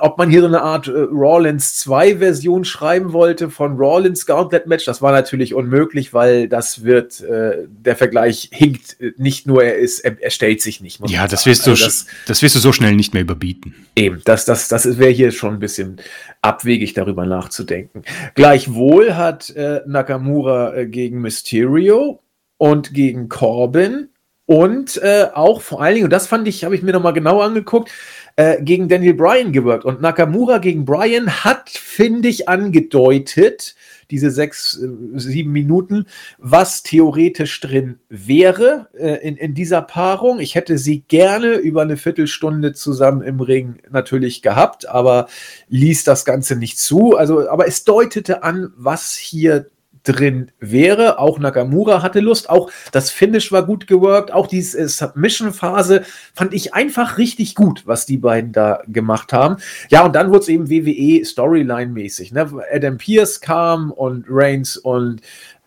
[0.00, 4.66] ob man hier so eine Art äh, Rawlins 2 Version schreiben wollte von Rawlins Gauntlet
[4.66, 9.76] Match, das war natürlich unmöglich, weil das wird, äh, der Vergleich hinkt nicht nur, er
[9.76, 10.98] ist, er, er stellt sich nicht.
[11.08, 13.76] Ja, das wirst, du, also das, das, wirst du so schnell nicht mehr überbieten.
[13.94, 16.00] Eben, das, das, das wäre hier schon ein bisschen
[16.42, 18.02] abwegig darüber nachzudenken.
[18.34, 22.24] Gleichwohl hat äh, Nakamura äh, gegen Mysterio
[22.58, 24.09] und gegen Corbin
[24.50, 27.40] und äh, auch vor allen Dingen, und das fand ich, habe ich mir nochmal genau
[27.40, 27.88] angeguckt,
[28.34, 29.84] äh, gegen Daniel Bryan gewirkt.
[29.84, 33.76] Und Nakamura gegen Bryan hat, finde ich, angedeutet,
[34.10, 34.88] diese sechs, äh,
[35.20, 36.06] sieben Minuten,
[36.38, 40.40] was theoretisch drin wäre äh, in, in dieser Paarung.
[40.40, 45.28] Ich hätte sie gerne über eine Viertelstunde zusammen im Ring natürlich gehabt, aber
[45.68, 47.16] ließ das Ganze nicht zu.
[47.16, 49.66] Also, aber es deutete an, was hier
[50.04, 51.18] drin wäre.
[51.18, 56.02] Auch Nakamura hatte Lust, auch das Finish war gut geworkt, auch die äh, Submission-Phase
[56.34, 59.56] fand ich einfach richtig gut, was die beiden da gemacht haben.
[59.90, 62.32] Ja, und dann wurde es eben WWE Storyline-mäßig.
[62.32, 62.50] Ne?
[62.72, 65.20] Adam Pierce kam und Reigns und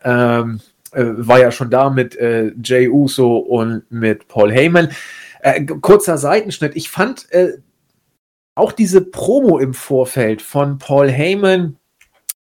[0.03, 0.59] ähm,
[0.91, 4.89] äh, war ja schon da mit äh, Jay Uso und mit Paul Heyman.
[5.41, 6.75] Äh, kurzer Seitenschnitt.
[6.75, 7.57] Ich fand äh,
[8.55, 11.77] auch diese Promo im Vorfeld von Paul Heyman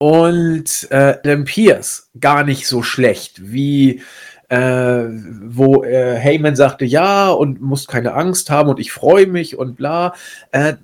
[0.05, 4.03] und äh, Adam Pierce gar nicht so schlecht, wie
[4.51, 5.05] äh,
[5.47, 9.77] wo äh, Heyman sagte, ja, und musst keine Angst haben und ich freue mich und
[9.77, 10.13] bla.
[10.53, 10.75] Äh,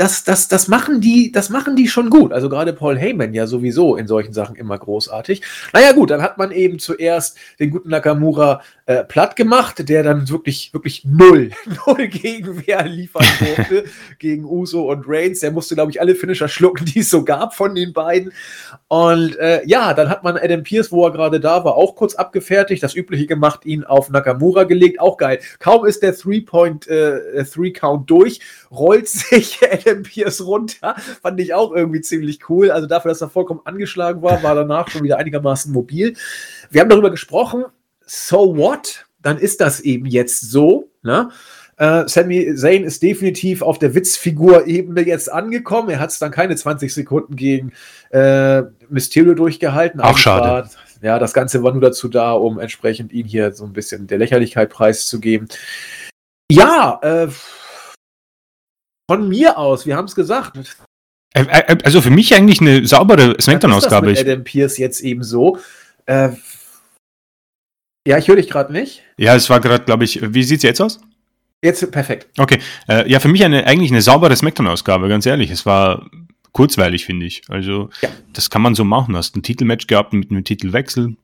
[0.00, 2.32] das, das, das machen die, das machen die schon gut.
[2.32, 5.42] Also gerade Paul Heyman ja sowieso in solchen Sachen immer großartig.
[5.74, 10.26] Naja, gut, dann hat man eben zuerst den guten Nakamura äh, platt gemacht, der dann
[10.30, 11.50] wirklich, wirklich null,
[11.86, 13.84] null Gegenwehr liefern durfte
[14.18, 15.40] gegen Uso und Reigns.
[15.40, 18.32] Der musste, glaube ich, alle Finisher schlucken, die es so gab von den beiden.
[18.88, 22.14] Und äh, ja, dann hat man Adam Pierce, wo er gerade da war, auch kurz
[22.14, 24.98] abgefertigt, das Übliche gemacht, ihn auf Nakamura gelegt.
[24.98, 25.40] Auch geil.
[25.58, 28.40] Kaum ist der Three-Point, äh, Three-Count durch,
[28.70, 30.96] rollt sich Adam Pierce runter.
[31.22, 32.70] Fand ich auch irgendwie ziemlich cool.
[32.70, 36.14] Also dafür, dass er vollkommen angeschlagen war, war danach schon wieder einigermaßen mobil.
[36.70, 37.64] Wir haben darüber gesprochen.
[38.06, 39.06] So what?
[39.20, 40.90] Dann ist das eben jetzt so.
[41.02, 41.30] Ne?
[41.80, 45.88] Uh, Sami Zayn ist definitiv auf der Witzfigur-Ebene jetzt angekommen.
[45.88, 47.72] Er hat es dann keine 20 Sekunden gegen
[48.10, 49.98] äh, Mysterio durchgehalten.
[50.00, 50.46] Auch schade.
[50.46, 54.06] War, ja, das Ganze war nur dazu da, um entsprechend ihn hier so ein bisschen
[54.06, 55.48] der Lächerlichkeit preiszugeben.
[56.50, 57.28] Ja, äh,
[59.10, 60.56] von mir aus, wir haben es gesagt.
[61.34, 64.12] Also für mich eigentlich eine saubere Smackdown-Ausgabe.
[64.12, 65.58] Ist Adam Pierce jetzt eben so.
[66.06, 66.28] Äh,
[68.06, 69.02] ja, ich höre dich gerade nicht.
[69.16, 71.00] Ja, es war gerade, glaube ich, wie sieht es jetzt aus?
[71.60, 72.28] Jetzt perfekt.
[72.38, 72.60] Okay.
[72.88, 75.50] Äh, ja, für mich eine, eigentlich eine saubere Smackdown-Ausgabe, ganz ehrlich.
[75.50, 76.08] Es war
[76.52, 77.42] kurzweilig, finde ich.
[77.48, 78.08] Also, ja.
[78.32, 79.12] das kann man so machen.
[79.12, 81.16] Du hast ein Titelmatch gehabt mit einem Titelwechsel.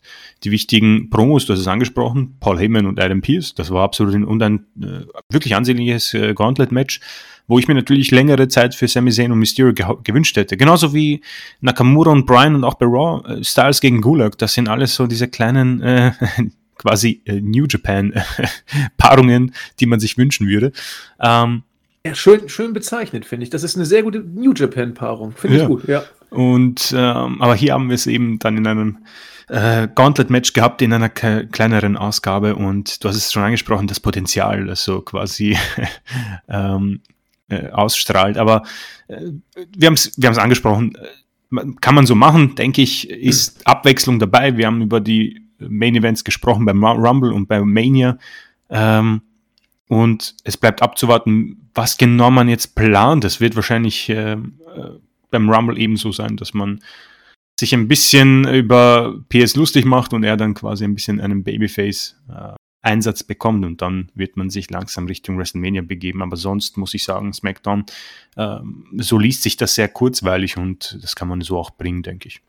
[0.44, 3.54] Die wichtigen Promos, du hast es angesprochen, Paul Heyman und Adam Pierce.
[3.54, 7.00] Das war absolut ein, und ein äh, wirklich ansehnliches äh, Gauntlet-Match
[7.48, 10.56] wo ich mir natürlich längere Zeit für Sami Zayn und Mysterio ge gewünscht hätte.
[10.56, 11.22] Genauso wie
[11.60, 15.06] Nakamura und Bryan und auch bei Raw, äh, Styles gegen Gulag, das sind alles so
[15.06, 16.12] diese kleinen äh,
[16.76, 18.22] quasi äh, New Japan äh,
[18.96, 20.72] Paarungen, die man sich wünschen würde.
[21.20, 21.62] Ähm,
[22.08, 23.50] ja, schön, schön bezeichnet, finde ich.
[23.50, 25.32] Das ist eine sehr gute New Japan-Paarung.
[25.32, 25.68] Finde ich ja.
[25.68, 26.04] gut, ja.
[26.30, 28.98] Und ähm, aber hier haben wir es eben dann in einem
[29.48, 34.68] äh, Gauntlet-Match gehabt in einer kleineren Ausgabe und du hast es schon angesprochen, das Potenzial,
[34.68, 35.56] also quasi
[36.48, 37.00] ähm,
[37.48, 38.38] äh, ausstrahlt.
[38.38, 38.64] Aber
[39.08, 39.20] äh,
[39.76, 40.96] wir haben es wir haben's angesprochen.
[41.80, 44.56] Kann man so machen, denke ich, ist Abwechslung dabei.
[44.56, 48.18] Wir haben über die Main Events gesprochen beim Rumble und bei Mania.
[48.68, 49.22] Ähm,
[49.88, 53.24] und es bleibt abzuwarten, was genau man jetzt plant.
[53.24, 54.38] Es wird wahrscheinlich äh, äh
[55.30, 56.80] beim Rumble ebenso sein, dass man
[57.58, 62.16] sich ein bisschen über PS lustig macht und er dann quasi ein bisschen einen Babyface
[62.28, 62.54] äh,
[63.26, 66.22] bekommt und dann wird man sich langsam Richtung WrestleMania begeben.
[66.22, 67.84] Aber sonst muss ich sagen, SmackDown,
[68.36, 68.58] äh,
[68.98, 72.40] so liest sich das sehr kurzweilig und das kann man so auch bringen, denke ich.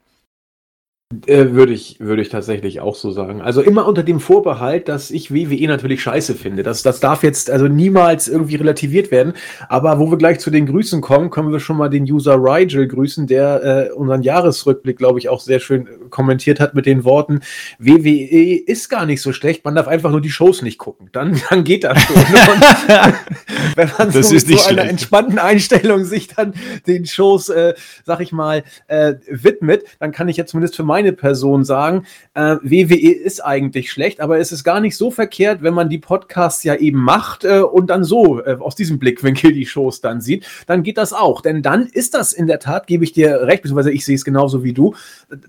[1.26, 3.42] Äh, würde ich, würde ich tatsächlich auch so sagen.
[3.42, 6.64] Also immer unter dem Vorbehalt, dass ich WWE natürlich scheiße finde.
[6.64, 9.32] Das, das darf jetzt also niemals irgendwie relativiert werden.
[9.70, 12.90] Aber wo wir gleich zu den Grüßen kommen, können wir schon mal den User Rigel
[12.90, 17.40] grüßen, der äh, unseren Jahresrückblick, glaube ich, auch sehr schön kommentiert hat mit den Worten,
[17.80, 21.08] WWE ist gar nicht so schlecht, man darf einfach nur die Shows nicht gucken.
[21.14, 22.16] Dann, dann geht das schon.
[23.76, 26.54] wenn man das so mit so einer entspannten Einstellung sich dann
[26.86, 30.97] den Shows, äh, sag ich mal, äh, widmet, dann kann ich jetzt zumindest für meine
[31.04, 35.74] Person sagen, äh, WWE ist eigentlich schlecht, aber es ist gar nicht so verkehrt, wenn
[35.74, 39.66] man die Podcasts ja eben macht äh, und dann so äh, aus diesem Blickwinkel die
[39.66, 41.42] Shows dann sieht, dann geht das auch.
[41.42, 44.26] Denn dann ist das in der Tat, gebe ich dir recht, beziehungsweise ich sehe es
[44.26, 44.96] genauso wie du,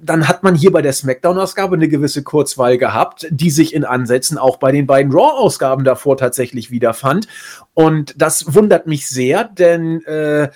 [0.01, 4.39] dann hat man hier bei der Smackdown-Ausgabe eine gewisse Kurzweil gehabt, die sich in Ansätzen
[4.39, 7.29] auch bei den beiden Raw-Ausgaben davor tatsächlich wiederfand.
[7.75, 10.49] Und das wundert mich sehr, denn äh,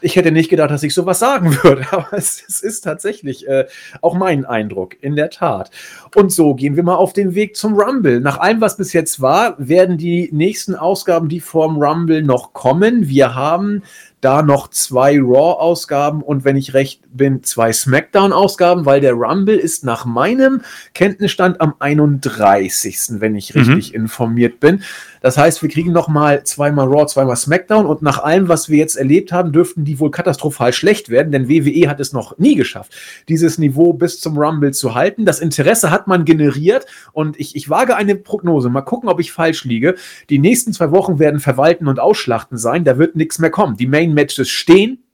[0.00, 3.66] ich hätte nicht gedacht, dass ich sowas sagen würde, aber es, es ist tatsächlich äh,
[4.00, 5.70] auch mein Eindruck, in der Tat.
[6.14, 8.20] Und so gehen wir mal auf den Weg zum Rumble.
[8.20, 13.08] Nach allem, was bis jetzt war, werden die nächsten Ausgaben, die vorm Rumble noch kommen.
[13.08, 13.82] Wir haben
[14.24, 19.84] da noch zwei Raw-Ausgaben und wenn ich recht bin, zwei SmackDown-Ausgaben, weil der Rumble ist
[19.84, 20.62] nach meinem
[20.94, 23.60] Kenntnisstand am 31., wenn ich mhm.
[23.60, 24.02] richtig mhm.
[24.02, 24.82] informiert bin.
[25.20, 28.78] Das heißt, wir kriegen noch mal zweimal Raw, zweimal SmackDown und nach allem, was wir
[28.78, 32.54] jetzt erlebt haben, dürften die wohl katastrophal schlecht werden, denn WWE hat es noch nie
[32.54, 32.92] geschafft,
[33.28, 35.24] dieses Niveau bis zum Rumble zu halten.
[35.24, 38.68] Das Interesse hat man generiert und ich, ich wage eine Prognose.
[38.68, 39.94] Mal gucken, ob ich falsch liege.
[40.30, 42.84] Die nächsten zwei Wochen werden Verwalten und Ausschlachten sein.
[42.84, 43.76] Da wird nichts mehr kommen.
[43.76, 45.04] Die Main Matches stehen.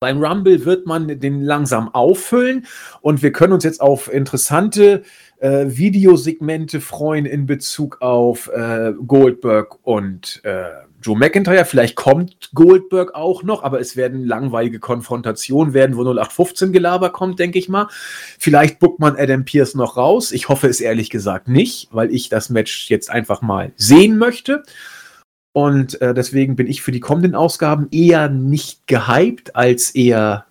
[0.00, 2.66] Beim Rumble wird man den langsam auffüllen
[3.00, 5.02] und wir können uns jetzt auf interessante
[5.38, 10.66] äh, Videosegmente freuen in Bezug auf äh, Goldberg und äh,
[11.02, 11.64] Joe McIntyre.
[11.64, 17.38] Vielleicht kommt Goldberg auch noch, aber es werden langweilige Konfrontationen werden, wo 0815 Gelaber kommt,
[17.38, 17.88] denke ich mal.
[18.38, 20.32] Vielleicht buckt man Adam Pierce noch raus.
[20.32, 24.62] Ich hoffe es ehrlich gesagt nicht, weil ich das Match jetzt einfach mal sehen möchte.
[25.52, 30.46] Und äh, deswegen bin ich für die kommenden Ausgaben eher nicht gehypt als eher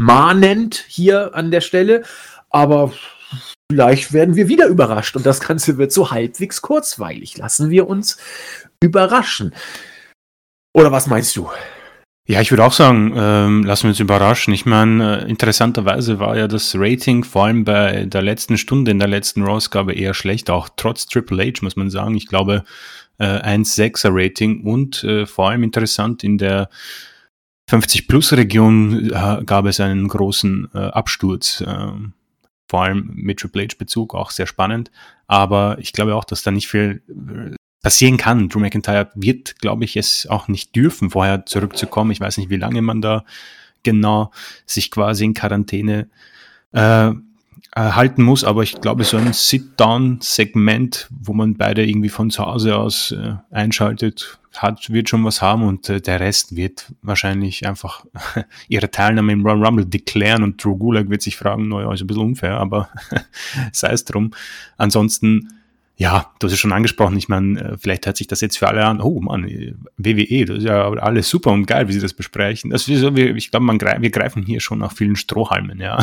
[0.00, 2.02] mahnend hier an der Stelle.
[2.48, 2.92] Aber
[3.70, 7.38] vielleicht werden wir wieder überrascht und das Ganze wird so halbwegs kurzweilig.
[7.38, 8.18] Lassen wir uns
[8.82, 9.54] überraschen.
[10.74, 11.48] Oder was meinst du?
[12.30, 14.54] Ja, ich würde auch sagen, ähm, lassen wir uns überraschen.
[14.54, 19.00] Ich meine, äh, interessanterweise war ja das Rating vor allem bei der letzten Stunde in
[19.00, 22.14] der letzten Rausgabe eher schlecht, auch trotz Triple H, muss man sagen.
[22.14, 22.62] Ich glaube,
[23.20, 26.68] äh, 1,6er Rating und äh, vor allem interessant in der
[27.70, 31.60] 50-Plus-Region äh, gab es einen großen äh, Absturz.
[31.60, 31.92] Äh,
[32.68, 34.90] vor allem mit Triple H-Bezug, auch sehr spannend.
[35.26, 38.48] Aber ich glaube auch, dass da nicht viel äh, passieren kann.
[38.48, 42.10] Drew McIntyre wird, glaube ich, es auch nicht dürfen, vorher zurückzukommen.
[42.10, 43.24] Ich weiß nicht, wie lange man da
[43.82, 44.32] genau
[44.66, 46.08] sich quasi in Quarantäne
[46.72, 47.12] äh,
[47.76, 52.76] halten muss, aber ich glaube, so ein Sit-Down-Segment, wo man beide irgendwie von zu Hause
[52.76, 58.04] aus äh, einschaltet, hat, wird schon was haben und äh, der Rest wird wahrscheinlich einfach
[58.68, 62.24] ihre Teilnahme im Rumble deklären und Drew Gulag wird sich fragen, naja, ist ein bisschen
[62.24, 62.88] unfair, aber
[63.72, 64.32] sei es drum.
[64.76, 65.48] Ansonsten
[66.00, 68.66] ja, du hast es schon angesprochen, ich meine, äh, vielleicht hört sich das jetzt für
[68.66, 69.44] alle an, oh Mann,
[69.98, 72.70] WWE, das ist ja alles super und geil, wie sie das besprechen.
[72.70, 75.98] Das ist so, ich glaube, wir greifen hier schon nach vielen Strohhalmen, ja.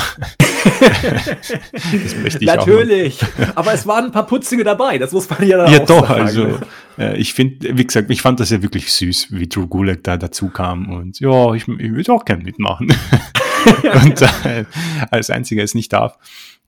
[0.80, 5.44] das möchte ich Natürlich, auch aber es waren ein paar Putzige dabei, das muss man
[5.48, 6.22] ja Ja doch, sagen.
[6.22, 6.60] also
[7.00, 10.16] äh, ich finde, wie gesagt, ich fand das ja wirklich süß, wie Drew Gulak da
[10.16, 12.96] dazu kam und ja, ich, ich würde auch gerne mitmachen.
[14.04, 14.66] und äh,
[15.10, 16.20] als einziger es nicht darf.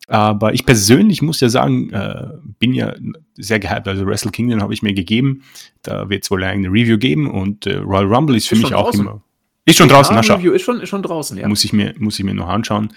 [0.10, 2.96] Aber ich persönlich muss ja sagen, äh, bin ja
[3.36, 3.88] sehr gehypt.
[3.88, 5.44] Also Wrestle Kingdom habe ich mir gegeben.
[5.84, 8.74] Da wird es wohl eine Review geben und äh, Royal Rumble ist für ist mich
[8.74, 9.02] auch draußen.
[9.02, 9.22] immer.
[9.66, 11.48] Ist schon draußen, na, Review ist schon, ist schon draußen, ja.
[11.48, 12.92] Muss ich mir, muss ich mir noch anschauen.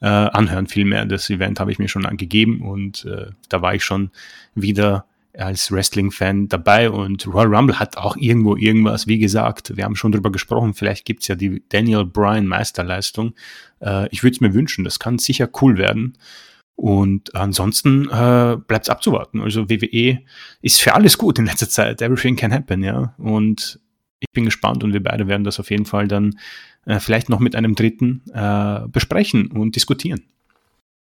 [0.00, 1.04] Äh, anhören vielmehr.
[1.04, 4.10] Das Event habe ich mir schon angegeben und äh, da war ich schon
[4.54, 5.04] wieder
[5.36, 10.12] als Wrestling-Fan dabei und Royal Rumble hat auch irgendwo irgendwas, wie gesagt, wir haben schon
[10.12, 13.34] drüber gesprochen, vielleicht gibt's ja die Daniel Bryan Meisterleistung.
[13.80, 16.16] Äh, ich würde es mir wünschen, das kann sicher cool werden.
[16.76, 19.40] Und ansonsten äh, bleibt es abzuwarten.
[19.40, 20.18] Also WWE
[20.60, 22.02] ist für alles gut in letzter Zeit.
[22.02, 23.14] Everything can happen, ja.
[23.18, 23.80] Und
[24.20, 26.38] ich bin gespannt und wir beide werden das auf jeden Fall dann
[26.86, 30.22] äh, vielleicht noch mit einem Dritten äh, besprechen und diskutieren.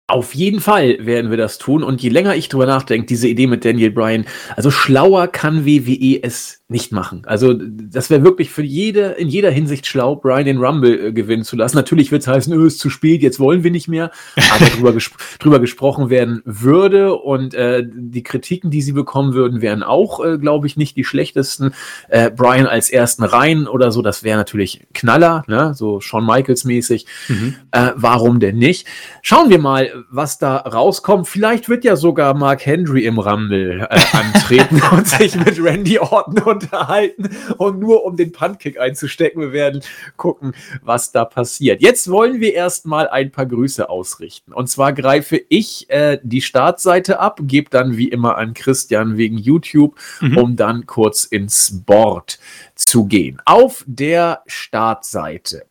[0.07, 1.83] Auf jeden Fall werden wir das tun.
[1.83, 4.25] Und je länger ich drüber nachdenke, diese Idee mit Daniel Bryan,
[4.57, 7.23] also schlauer kann WWE es nicht machen.
[7.25, 11.43] Also das wäre wirklich für jede, in jeder Hinsicht schlau, Brian den Rumble äh, gewinnen
[11.43, 11.75] zu lassen.
[11.75, 14.09] Natürlich wird es heißen, öh, ist zu spät, jetzt wollen wir nicht mehr,
[14.55, 19.61] aber drüber, gesp drüber gesprochen werden würde und äh, die Kritiken, die sie bekommen würden,
[19.61, 21.73] wären auch, äh, glaube ich, nicht die schlechtesten.
[22.07, 25.73] Äh, Brian als ersten Reihen oder so, das wäre natürlich Knaller, ne?
[25.75, 27.05] so Shawn Michaels mäßig.
[27.27, 27.55] Mhm.
[27.71, 28.87] Äh, warum denn nicht?
[29.21, 31.27] Schauen wir mal, was da rauskommt.
[31.27, 36.39] Vielleicht wird ja sogar Mark Henry im Rumble äh, antreten und sich mit Randy Orton
[36.39, 39.41] und unterhalten und nur um den Puntkick einzustecken.
[39.41, 39.81] Wir werden
[40.17, 41.81] gucken, was da passiert.
[41.81, 44.53] Jetzt wollen wir erstmal ein paar Grüße ausrichten.
[44.53, 49.37] Und zwar greife ich äh, die Startseite ab, gebe dann wie immer an Christian wegen
[49.37, 50.37] YouTube, mhm.
[50.37, 52.39] um dann kurz ins Board
[52.75, 53.41] zu gehen.
[53.45, 55.65] Auf der Startseite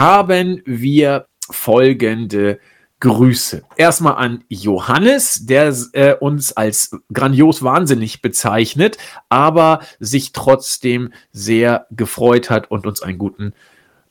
[0.00, 2.58] haben wir folgende
[3.02, 3.64] Grüße.
[3.74, 8.96] Erstmal an Johannes, der äh, uns als grandios wahnsinnig bezeichnet,
[9.28, 13.54] aber sich trotzdem sehr gefreut hat und uns einen guten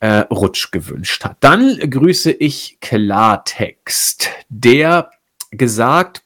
[0.01, 1.37] äh, Rutsch gewünscht hat.
[1.39, 5.09] Dann grüße ich Klartext, der
[5.51, 6.23] gesagt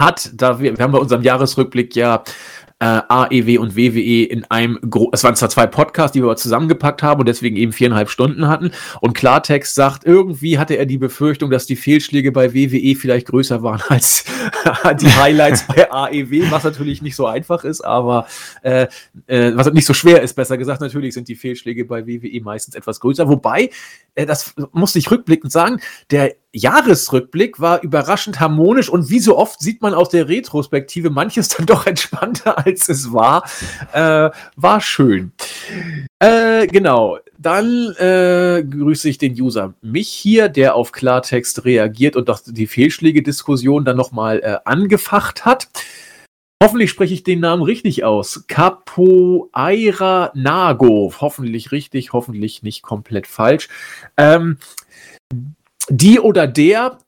[0.00, 2.22] hat, da wir, wir haben bei unserem Jahresrückblick ja
[2.80, 7.02] äh, AEW und WWE in einem, Gro es waren zwar zwei Podcasts, die wir zusammengepackt
[7.02, 8.70] haben und deswegen eben viereinhalb Stunden hatten.
[9.00, 13.62] Und Klartext sagt, irgendwie hatte er die Befürchtung, dass die Fehlschläge bei WWE vielleicht größer
[13.62, 14.24] waren als
[15.00, 18.26] die Highlights bei AEW, was natürlich nicht so einfach ist, aber
[18.62, 18.86] äh,
[19.26, 20.80] äh, was nicht so schwer ist, besser gesagt.
[20.80, 23.28] Natürlich sind die Fehlschläge bei WWE meistens etwas größer.
[23.28, 23.70] Wobei,
[24.14, 25.80] äh, das musste ich rückblickend sagen,
[26.10, 31.48] der Jahresrückblick war überraschend harmonisch und wie so oft sieht man aus der Retrospektive manches
[31.48, 33.44] dann doch entspannter, als es war.
[33.92, 35.32] Äh, war schön.
[36.18, 37.18] Äh, genau.
[37.36, 43.84] Dann äh, grüße ich den User mich hier, der auf Klartext reagiert und die Fehlschläge-Diskussion
[43.84, 45.68] dann nochmal äh, angefacht hat.
[46.60, 48.44] Hoffentlich spreche ich den Namen richtig aus.
[48.48, 51.12] Capoeira Nago.
[51.20, 53.68] Hoffentlich richtig, hoffentlich nicht komplett falsch.
[54.16, 54.58] Ähm,
[55.88, 56.98] die oder der,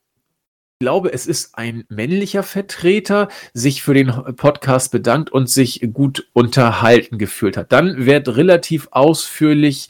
[0.78, 6.28] ich glaube, es ist ein männlicher Vertreter, sich für den Podcast bedankt und sich gut
[6.32, 7.72] unterhalten gefühlt hat.
[7.72, 9.88] Dann wird relativ ausführlich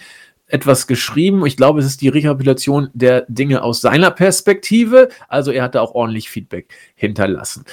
[0.49, 1.47] etwas geschrieben.
[1.47, 5.09] Ich glaube, es ist die Rekapitulation der Dinge aus seiner Perspektive.
[5.29, 7.65] Also er hat da auch ordentlich Feedback hinterlassen.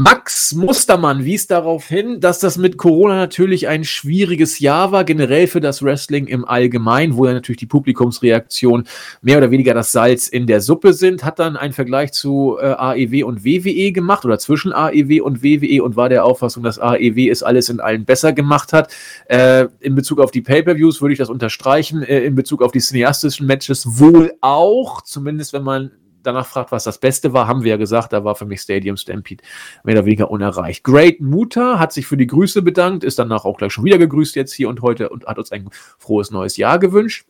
[0.00, 5.46] Max Mustermann wies darauf hin, dass das mit Corona natürlich ein schwieriges Jahr war, generell
[5.46, 8.84] für das Wrestling im Allgemeinen, wo ja natürlich die Publikumsreaktion
[9.20, 12.68] mehr oder weniger das Salz in der Suppe sind, hat dann einen Vergleich zu äh,
[12.68, 17.28] AEW und WWE gemacht oder zwischen AEW und WWE und war der Auffassung, dass AEW
[17.30, 18.90] es alles in allen besser gemacht hat.
[19.26, 22.80] Äh, in Bezug auf die Pay-Per-Views würde ich das unterstreichen, äh, in Bezug auf die
[22.80, 25.90] cineastischen Matches wohl auch, zumindest wenn man
[26.22, 28.96] danach fragt, was das Beste war, haben wir ja gesagt, da war für mich Stadium
[28.96, 29.44] Stampede
[29.84, 30.84] mehr oder weniger unerreicht.
[30.84, 34.36] Great Muta hat sich für die Grüße bedankt, ist danach auch gleich schon wieder gegrüßt
[34.36, 35.68] jetzt hier und heute und hat uns ein
[35.98, 37.26] frohes neues Jahr gewünscht.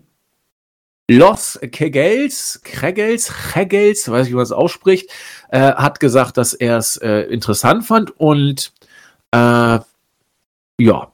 [1.11, 5.11] Los Kegels, Kregels, Kregels, weiß ich, wie man es ausspricht,
[5.51, 8.73] äh, hat gesagt, dass er es äh, interessant fand und
[9.33, 9.81] äh,
[10.79, 11.12] ja,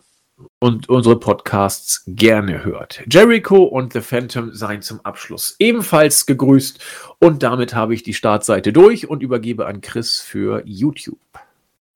[0.60, 3.02] und unsere Podcasts gerne hört.
[3.10, 6.78] Jericho und The Phantom seien zum Abschluss ebenfalls gegrüßt
[7.20, 11.18] und damit habe ich die Startseite durch und übergebe an Chris für YouTube.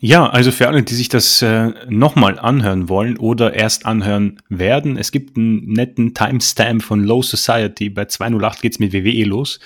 [0.04, 4.96] Ja, also für alle, die sich das äh, nochmal anhören wollen oder erst anhören werden,
[4.96, 7.88] es gibt einen netten Timestamp von Low Society.
[7.88, 9.60] Bei 208 geht's mit WWE los,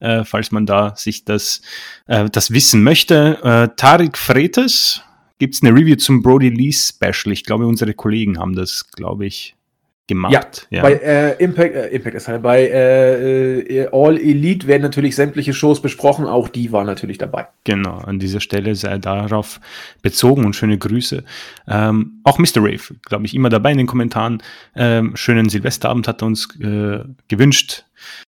[0.00, 1.60] äh, falls man da sich das,
[2.06, 3.38] äh, das wissen möchte.
[3.42, 5.02] Äh, Tarik Fretes,
[5.42, 7.32] gibt es eine Review zum Brody Lee Special.
[7.32, 9.56] Ich glaube, unsere Kollegen haben das, glaube ich,
[10.06, 10.68] gemacht.
[10.70, 10.82] Ja, ja.
[10.82, 15.52] bei äh, Impact, äh, Impact ist halt, bei äh, äh, All Elite werden natürlich sämtliche
[15.52, 17.48] Shows besprochen, auch die war natürlich dabei.
[17.64, 19.60] Genau, an dieser Stelle sei darauf
[20.00, 21.24] bezogen und schöne Grüße.
[21.66, 22.58] Ähm, auch Mr.
[22.58, 24.44] Rave, glaube ich, immer dabei in den Kommentaren.
[24.76, 27.84] Ähm, schönen Silvesterabend hat er uns äh, gewünscht.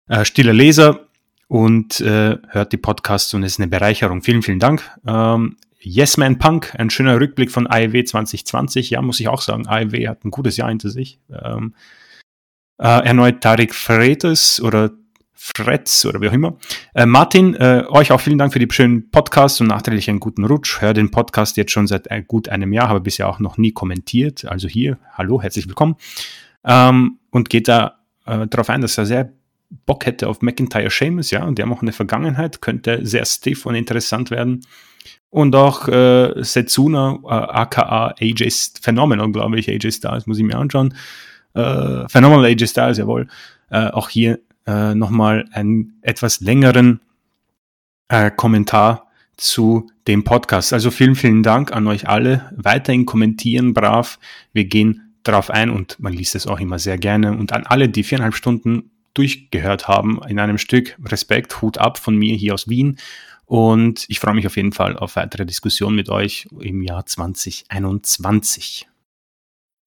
[0.08, 1.02] Äh, stiller Leser
[1.48, 4.24] und hört die Podcasts und es ist eine Bereicherung.
[4.24, 4.82] Vielen, vielen Dank.
[5.06, 8.90] Ähm, Yes Man Punk, ein schöner Rückblick von AEW 2020.
[8.90, 11.20] Ja, muss ich auch sagen, AEW hat ein gutes Jahr hinter sich.
[11.30, 11.76] Ähm,
[12.80, 14.92] äh, erneut Tarik Fretes oder
[15.34, 16.58] Fretz oder wie auch immer.
[16.96, 20.46] Äh, Martin, äh, euch auch vielen Dank für die schönen Podcasts und nachträglich einen guten
[20.46, 20.80] Rutsch.
[20.80, 23.74] Hör den Podcast jetzt schon seit äh, gut einem Jahr, habe bisher auch noch nie
[23.74, 24.46] kommentiert.
[24.46, 25.98] Also hier, hallo, herzlich willkommen.
[26.64, 29.34] Ähm, und geht da äh, darauf ein, dass er sehr
[29.86, 33.66] Bock hätte auf McIntyre Seamus, ja, und die haben auch eine Vergangenheit, könnte sehr stiff
[33.66, 34.66] und interessant werden.
[35.34, 40.60] Und auch äh, Setsuna, äh, aka AJ Phenomenal, glaube ich, AJ Styles, muss ich mir
[40.60, 40.94] anschauen.
[41.56, 43.28] Äh, Phenomenal AJ Styles, jawohl.
[43.72, 47.00] Äh, auch hier äh, nochmal einen etwas längeren
[48.10, 50.72] äh, Kommentar zu dem Podcast.
[50.72, 52.52] Also vielen, vielen Dank an euch alle.
[52.56, 54.20] Weiterhin kommentieren brav.
[54.54, 57.36] Wir gehen drauf ein und man liest es auch immer sehr gerne.
[57.36, 62.16] Und an alle, die viereinhalb Stunden durchgehört haben in einem Stück, Respekt, Hut ab von
[62.16, 63.00] mir hier aus Wien.
[63.46, 68.88] Und ich freue mich auf jeden Fall auf weitere Diskussionen mit euch im Jahr 2021.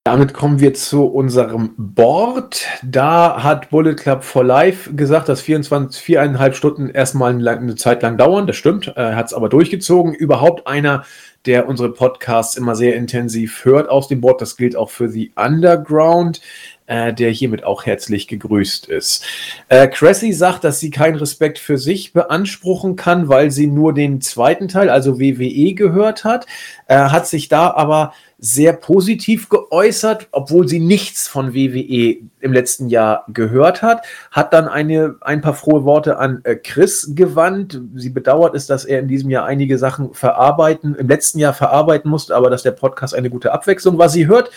[0.07, 2.65] Damit kommen wir zu unserem Board.
[2.81, 8.17] Da hat Bullet Club for Life gesagt, dass 24, viereinhalb Stunden erstmal eine Zeit lang
[8.17, 8.47] dauern.
[8.47, 8.87] Das stimmt.
[8.95, 10.13] Er hat es aber durchgezogen.
[10.13, 11.03] Überhaupt einer,
[11.45, 14.39] der unsere Podcasts immer sehr intensiv hört aus dem Board.
[14.39, 16.39] Das gilt auch für The Underground
[16.87, 19.23] äh, der hiermit auch herzlich gegrüßt ist.
[19.69, 24.21] Äh, Cressy sagt, dass sie keinen Respekt für sich beanspruchen kann, weil sie nur den
[24.21, 26.47] zweiten Teil, also WWE, gehört hat,
[26.87, 32.87] äh, hat sich da aber sehr positiv geäußert, obwohl sie nichts von WWE im letzten
[32.87, 37.81] Jahr gehört hat, hat dann eine, ein paar frohe Worte an äh, Chris gewandt.
[37.95, 42.11] Sie bedauert es, dass er in diesem Jahr einige Sachen verarbeiten, im letzten Jahr verarbeiten
[42.11, 44.07] musste, aber dass der Podcast eine gute Abwechslung war.
[44.07, 44.51] Sie hört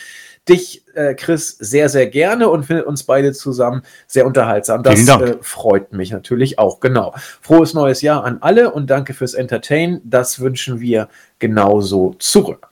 [0.49, 4.83] dich, äh, Chris, sehr, sehr gerne und findet uns beide zusammen sehr unterhaltsam.
[4.83, 6.81] Das äh, freut mich natürlich auch.
[6.81, 7.15] Genau.
[7.41, 10.01] Frohes neues Jahr an alle und danke fürs Entertain.
[10.05, 11.09] Das wünschen wir
[11.39, 12.69] genauso zurück.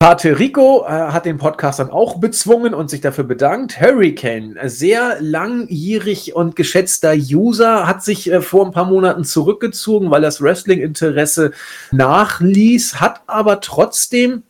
[0.00, 3.80] Pate Rico äh, hat den Podcast dann auch bezwungen und sich dafür bedankt.
[3.80, 10.22] Hurricane, sehr langjährig und geschätzter User, hat sich äh, vor ein paar Monaten zurückgezogen, weil
[10.22, 11.50] das Wrestling-Interesse
[11.90, 14.44] nachließ, hat aber trotzdem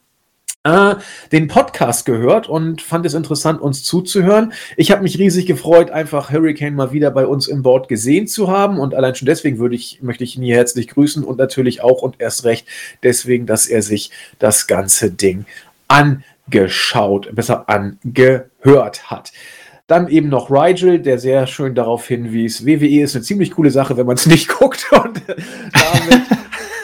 [0.69, 0.97] äh,
[1.33, 4.53] den Podcast gehört und fand es interessant, uns zuzuhören.
[4.77, 8.49] Ich habe mich riesig gefreut, einfach Hurricane mal wieder bei uns im Board gesehen zu
[8.49, 11.83] haben und allein schon deswegen würde ich, möchte ich ihn hier herzlich grüßen und natürlich
[11.83, 12.67] auch und erst recht
[13.03, 15.47] deswegen, dass er sich das ganze Ding
[15.89, 19.33] angeschaut, besser angehört hat.
[19.87, 23.97] Dann eben noch Rigel, der sehr schön darauf hinwies, WWE ist eine ziemlich coole Sache,
[23.97, 24.87] wenn man es nicht guckt.
[24.93, 26.23] Und damit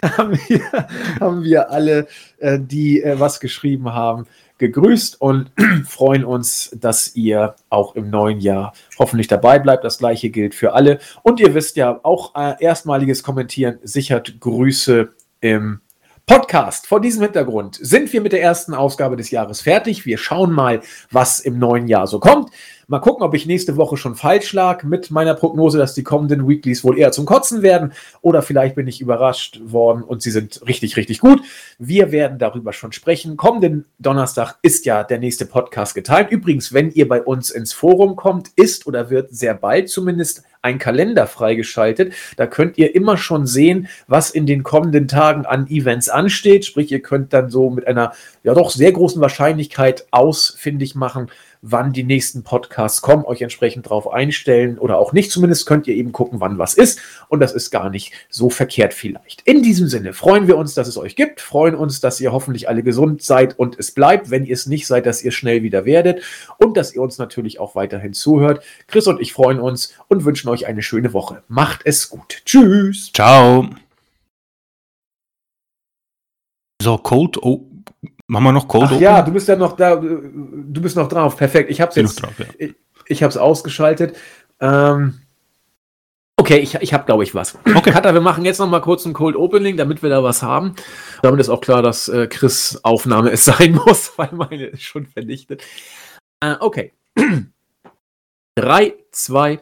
[0.19, 0.89] haben wir,
[1.21, 2.07] haben wir alle,
[2.39, 4.27] äh, die äh, was geschrieben haben,
[4.59, 5.51] gegrüßt und
[5.87, 9.85] freuen uns, dass ihr auch im neuen Jahr hoffentlich dabei bleibt.
[9.85, 10.99] Das gleiche gilt für alle.
[11.23, 15.09] Und ihr wisst ja, auch äh, erstmaliges Kommentieren sichert Grüße
[15.41, 15.81] im
[16.27, 16.87] Podcast.
[16.87, 20.07] Vor diesem Hintergrund sind wir mit der ersten Ausgabe des Jahres fertig.
[20.07, 22.51] Wir schauen mal, was im neuen Jahr so kommt.
[22.87, 26.47] Mal gucken, ob ich nächste Woche schon falsch lag mit meiner Prognose, dass die kommenden
[26.49, 27.93] Weeklies wohl eher zum Kotzen werden.
[28.21, 31.43] Oder vielleicht bin ich überrascht worden und sie sind richtig, richtig gut.
[31.79, 33.37] Wir werden darüber schon sprechen.
[33.37, 36.31] Kommenden Donnerstag ist ja der nächste Podcast geteilt.
[36.31, 40.79] Übrigens, wenn ihr bei uns ins Forum kommt, ist oder wird sehr bald zumindest ein
[40.79, 42.15] Kalender freigeschaltet.
[42.37, 46.65] Da könnt ihr immer schon sehen, was in den kommenden Tagen an Events ansteht.
[46.65, 48.13] Sprich, ihr könnt dann so mit einer
[48.43, 51.31] ja doch sehr großen Wahrscheinlichkeit ausfindig machen,
[51.67, 55.31] wann die nächsten Podcasts kommen, euch entsprechend darauf einstellen oder auch nicht.
[55.31, 57.01] Zumindest könnt ihr eben gucken, wann was ist.
[57.29, 59.41] Und das ist gar nicht so verkehrt vielleicht.
[59.43, 62.69] In diesem Sinne freuen wir uns, dass es euch gibt, freuen uns, dass ihr hoffentlich
[62.69, 64.31] alle gesund seid und es bleibt.
[64.31, 66.23] Wenn ihr es nicht seid, dass ihr schnell wieder werdet
[66.59, 68.63] und dass ihr uns natürlich auch weiterhin zuhört.
[68.87, 71.43] Chris und ich freuen uns und wünschen euch eine schöne Woche.
[71.49, 72.43] Macht es gut.
[72.45, 73.11] Tschüss.
[73.15, 73.71] Ciao.
[76.83, 77.65] So, Cold, oh,
[78.27, 79.03] Machen wir noch Cold Ach Open?
[79.03, 81.37] Ja, du bist ja noch da, du bist noch drauf.
[81.37, 81.71] Perfekt.
[81.71, 82.47] Ich habe es jetzt, drauf, ja.
[82.59, 82.75] ich,
[83.07, 84.17] ich habe es ausgeschaltet.
[84.61, 85.21] Ähm,
[86.37, 87.59] okay, ich, ich habe, glaube ich, was.
[87.75, 87.91] Okay.
[87.91, 90.75] Kata, wir machen jetzt noch mal kurz ein Cold Opening, damit wir da was haben.
[91.23, 95.07] Damit ist auch klar, dass äh, Chris Aufnahme es sein muss, weil meine ist schon
[95.07, 95.63] vernichtet.
[96.41, 96.93] Äh, okay.
[98.57, 99.61] 3, 2,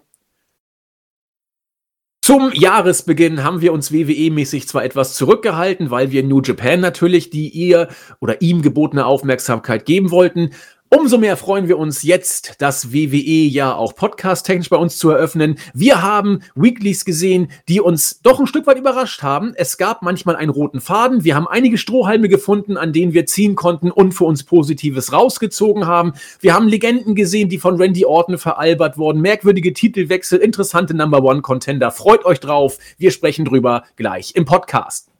[2.22, 7.48] zum Jahresbeginn haben wir uns WWE-mäßig zwar etwas zurückgehalten, weil wir New Japan natürlich die
[7.48, 7.88] ihr
[8.20, 10.50] oder ihm gebotene Aufmerksamkeit geben wollten.
[10.94, 15.56] Umso mehr freuen wir uns jetzt, das WWE ja auch podcast-technisch bei uns zu eröffnen.
[15.72, 19.54] Wir haben Weeklies gesehen, die uns doch ein Stück weit überrascht haben.
[19.56, 21.24] Es gab manchmal einen roten Faden.
[21.24, 25.86] Wir haben einige Strohhalme gefunden, an denen wir ziehen konnten und für uns Positives rausgezogen
[25.86, 26.12] haben.
[26.40, 29.22] Wir haben Legenden gesehen, die von Randy Orton veralbert wurden.
[29.22, 31.90] Merkwürdige Titelwechsel, interessante Number One Contender.
[31.90, 32.76] Freut euch drauf.
[32.98, 35.11] Wir sprechen drüber gleich im Podcast.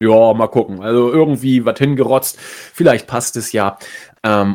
[0.00, 0.82] Ja, mal gucken.
[0.82, 2.38] Also irgendwie was hingerotzt.
[2.38, 3.78] Vielleicht passt es ja.
[4.22, 4.54] Ähm,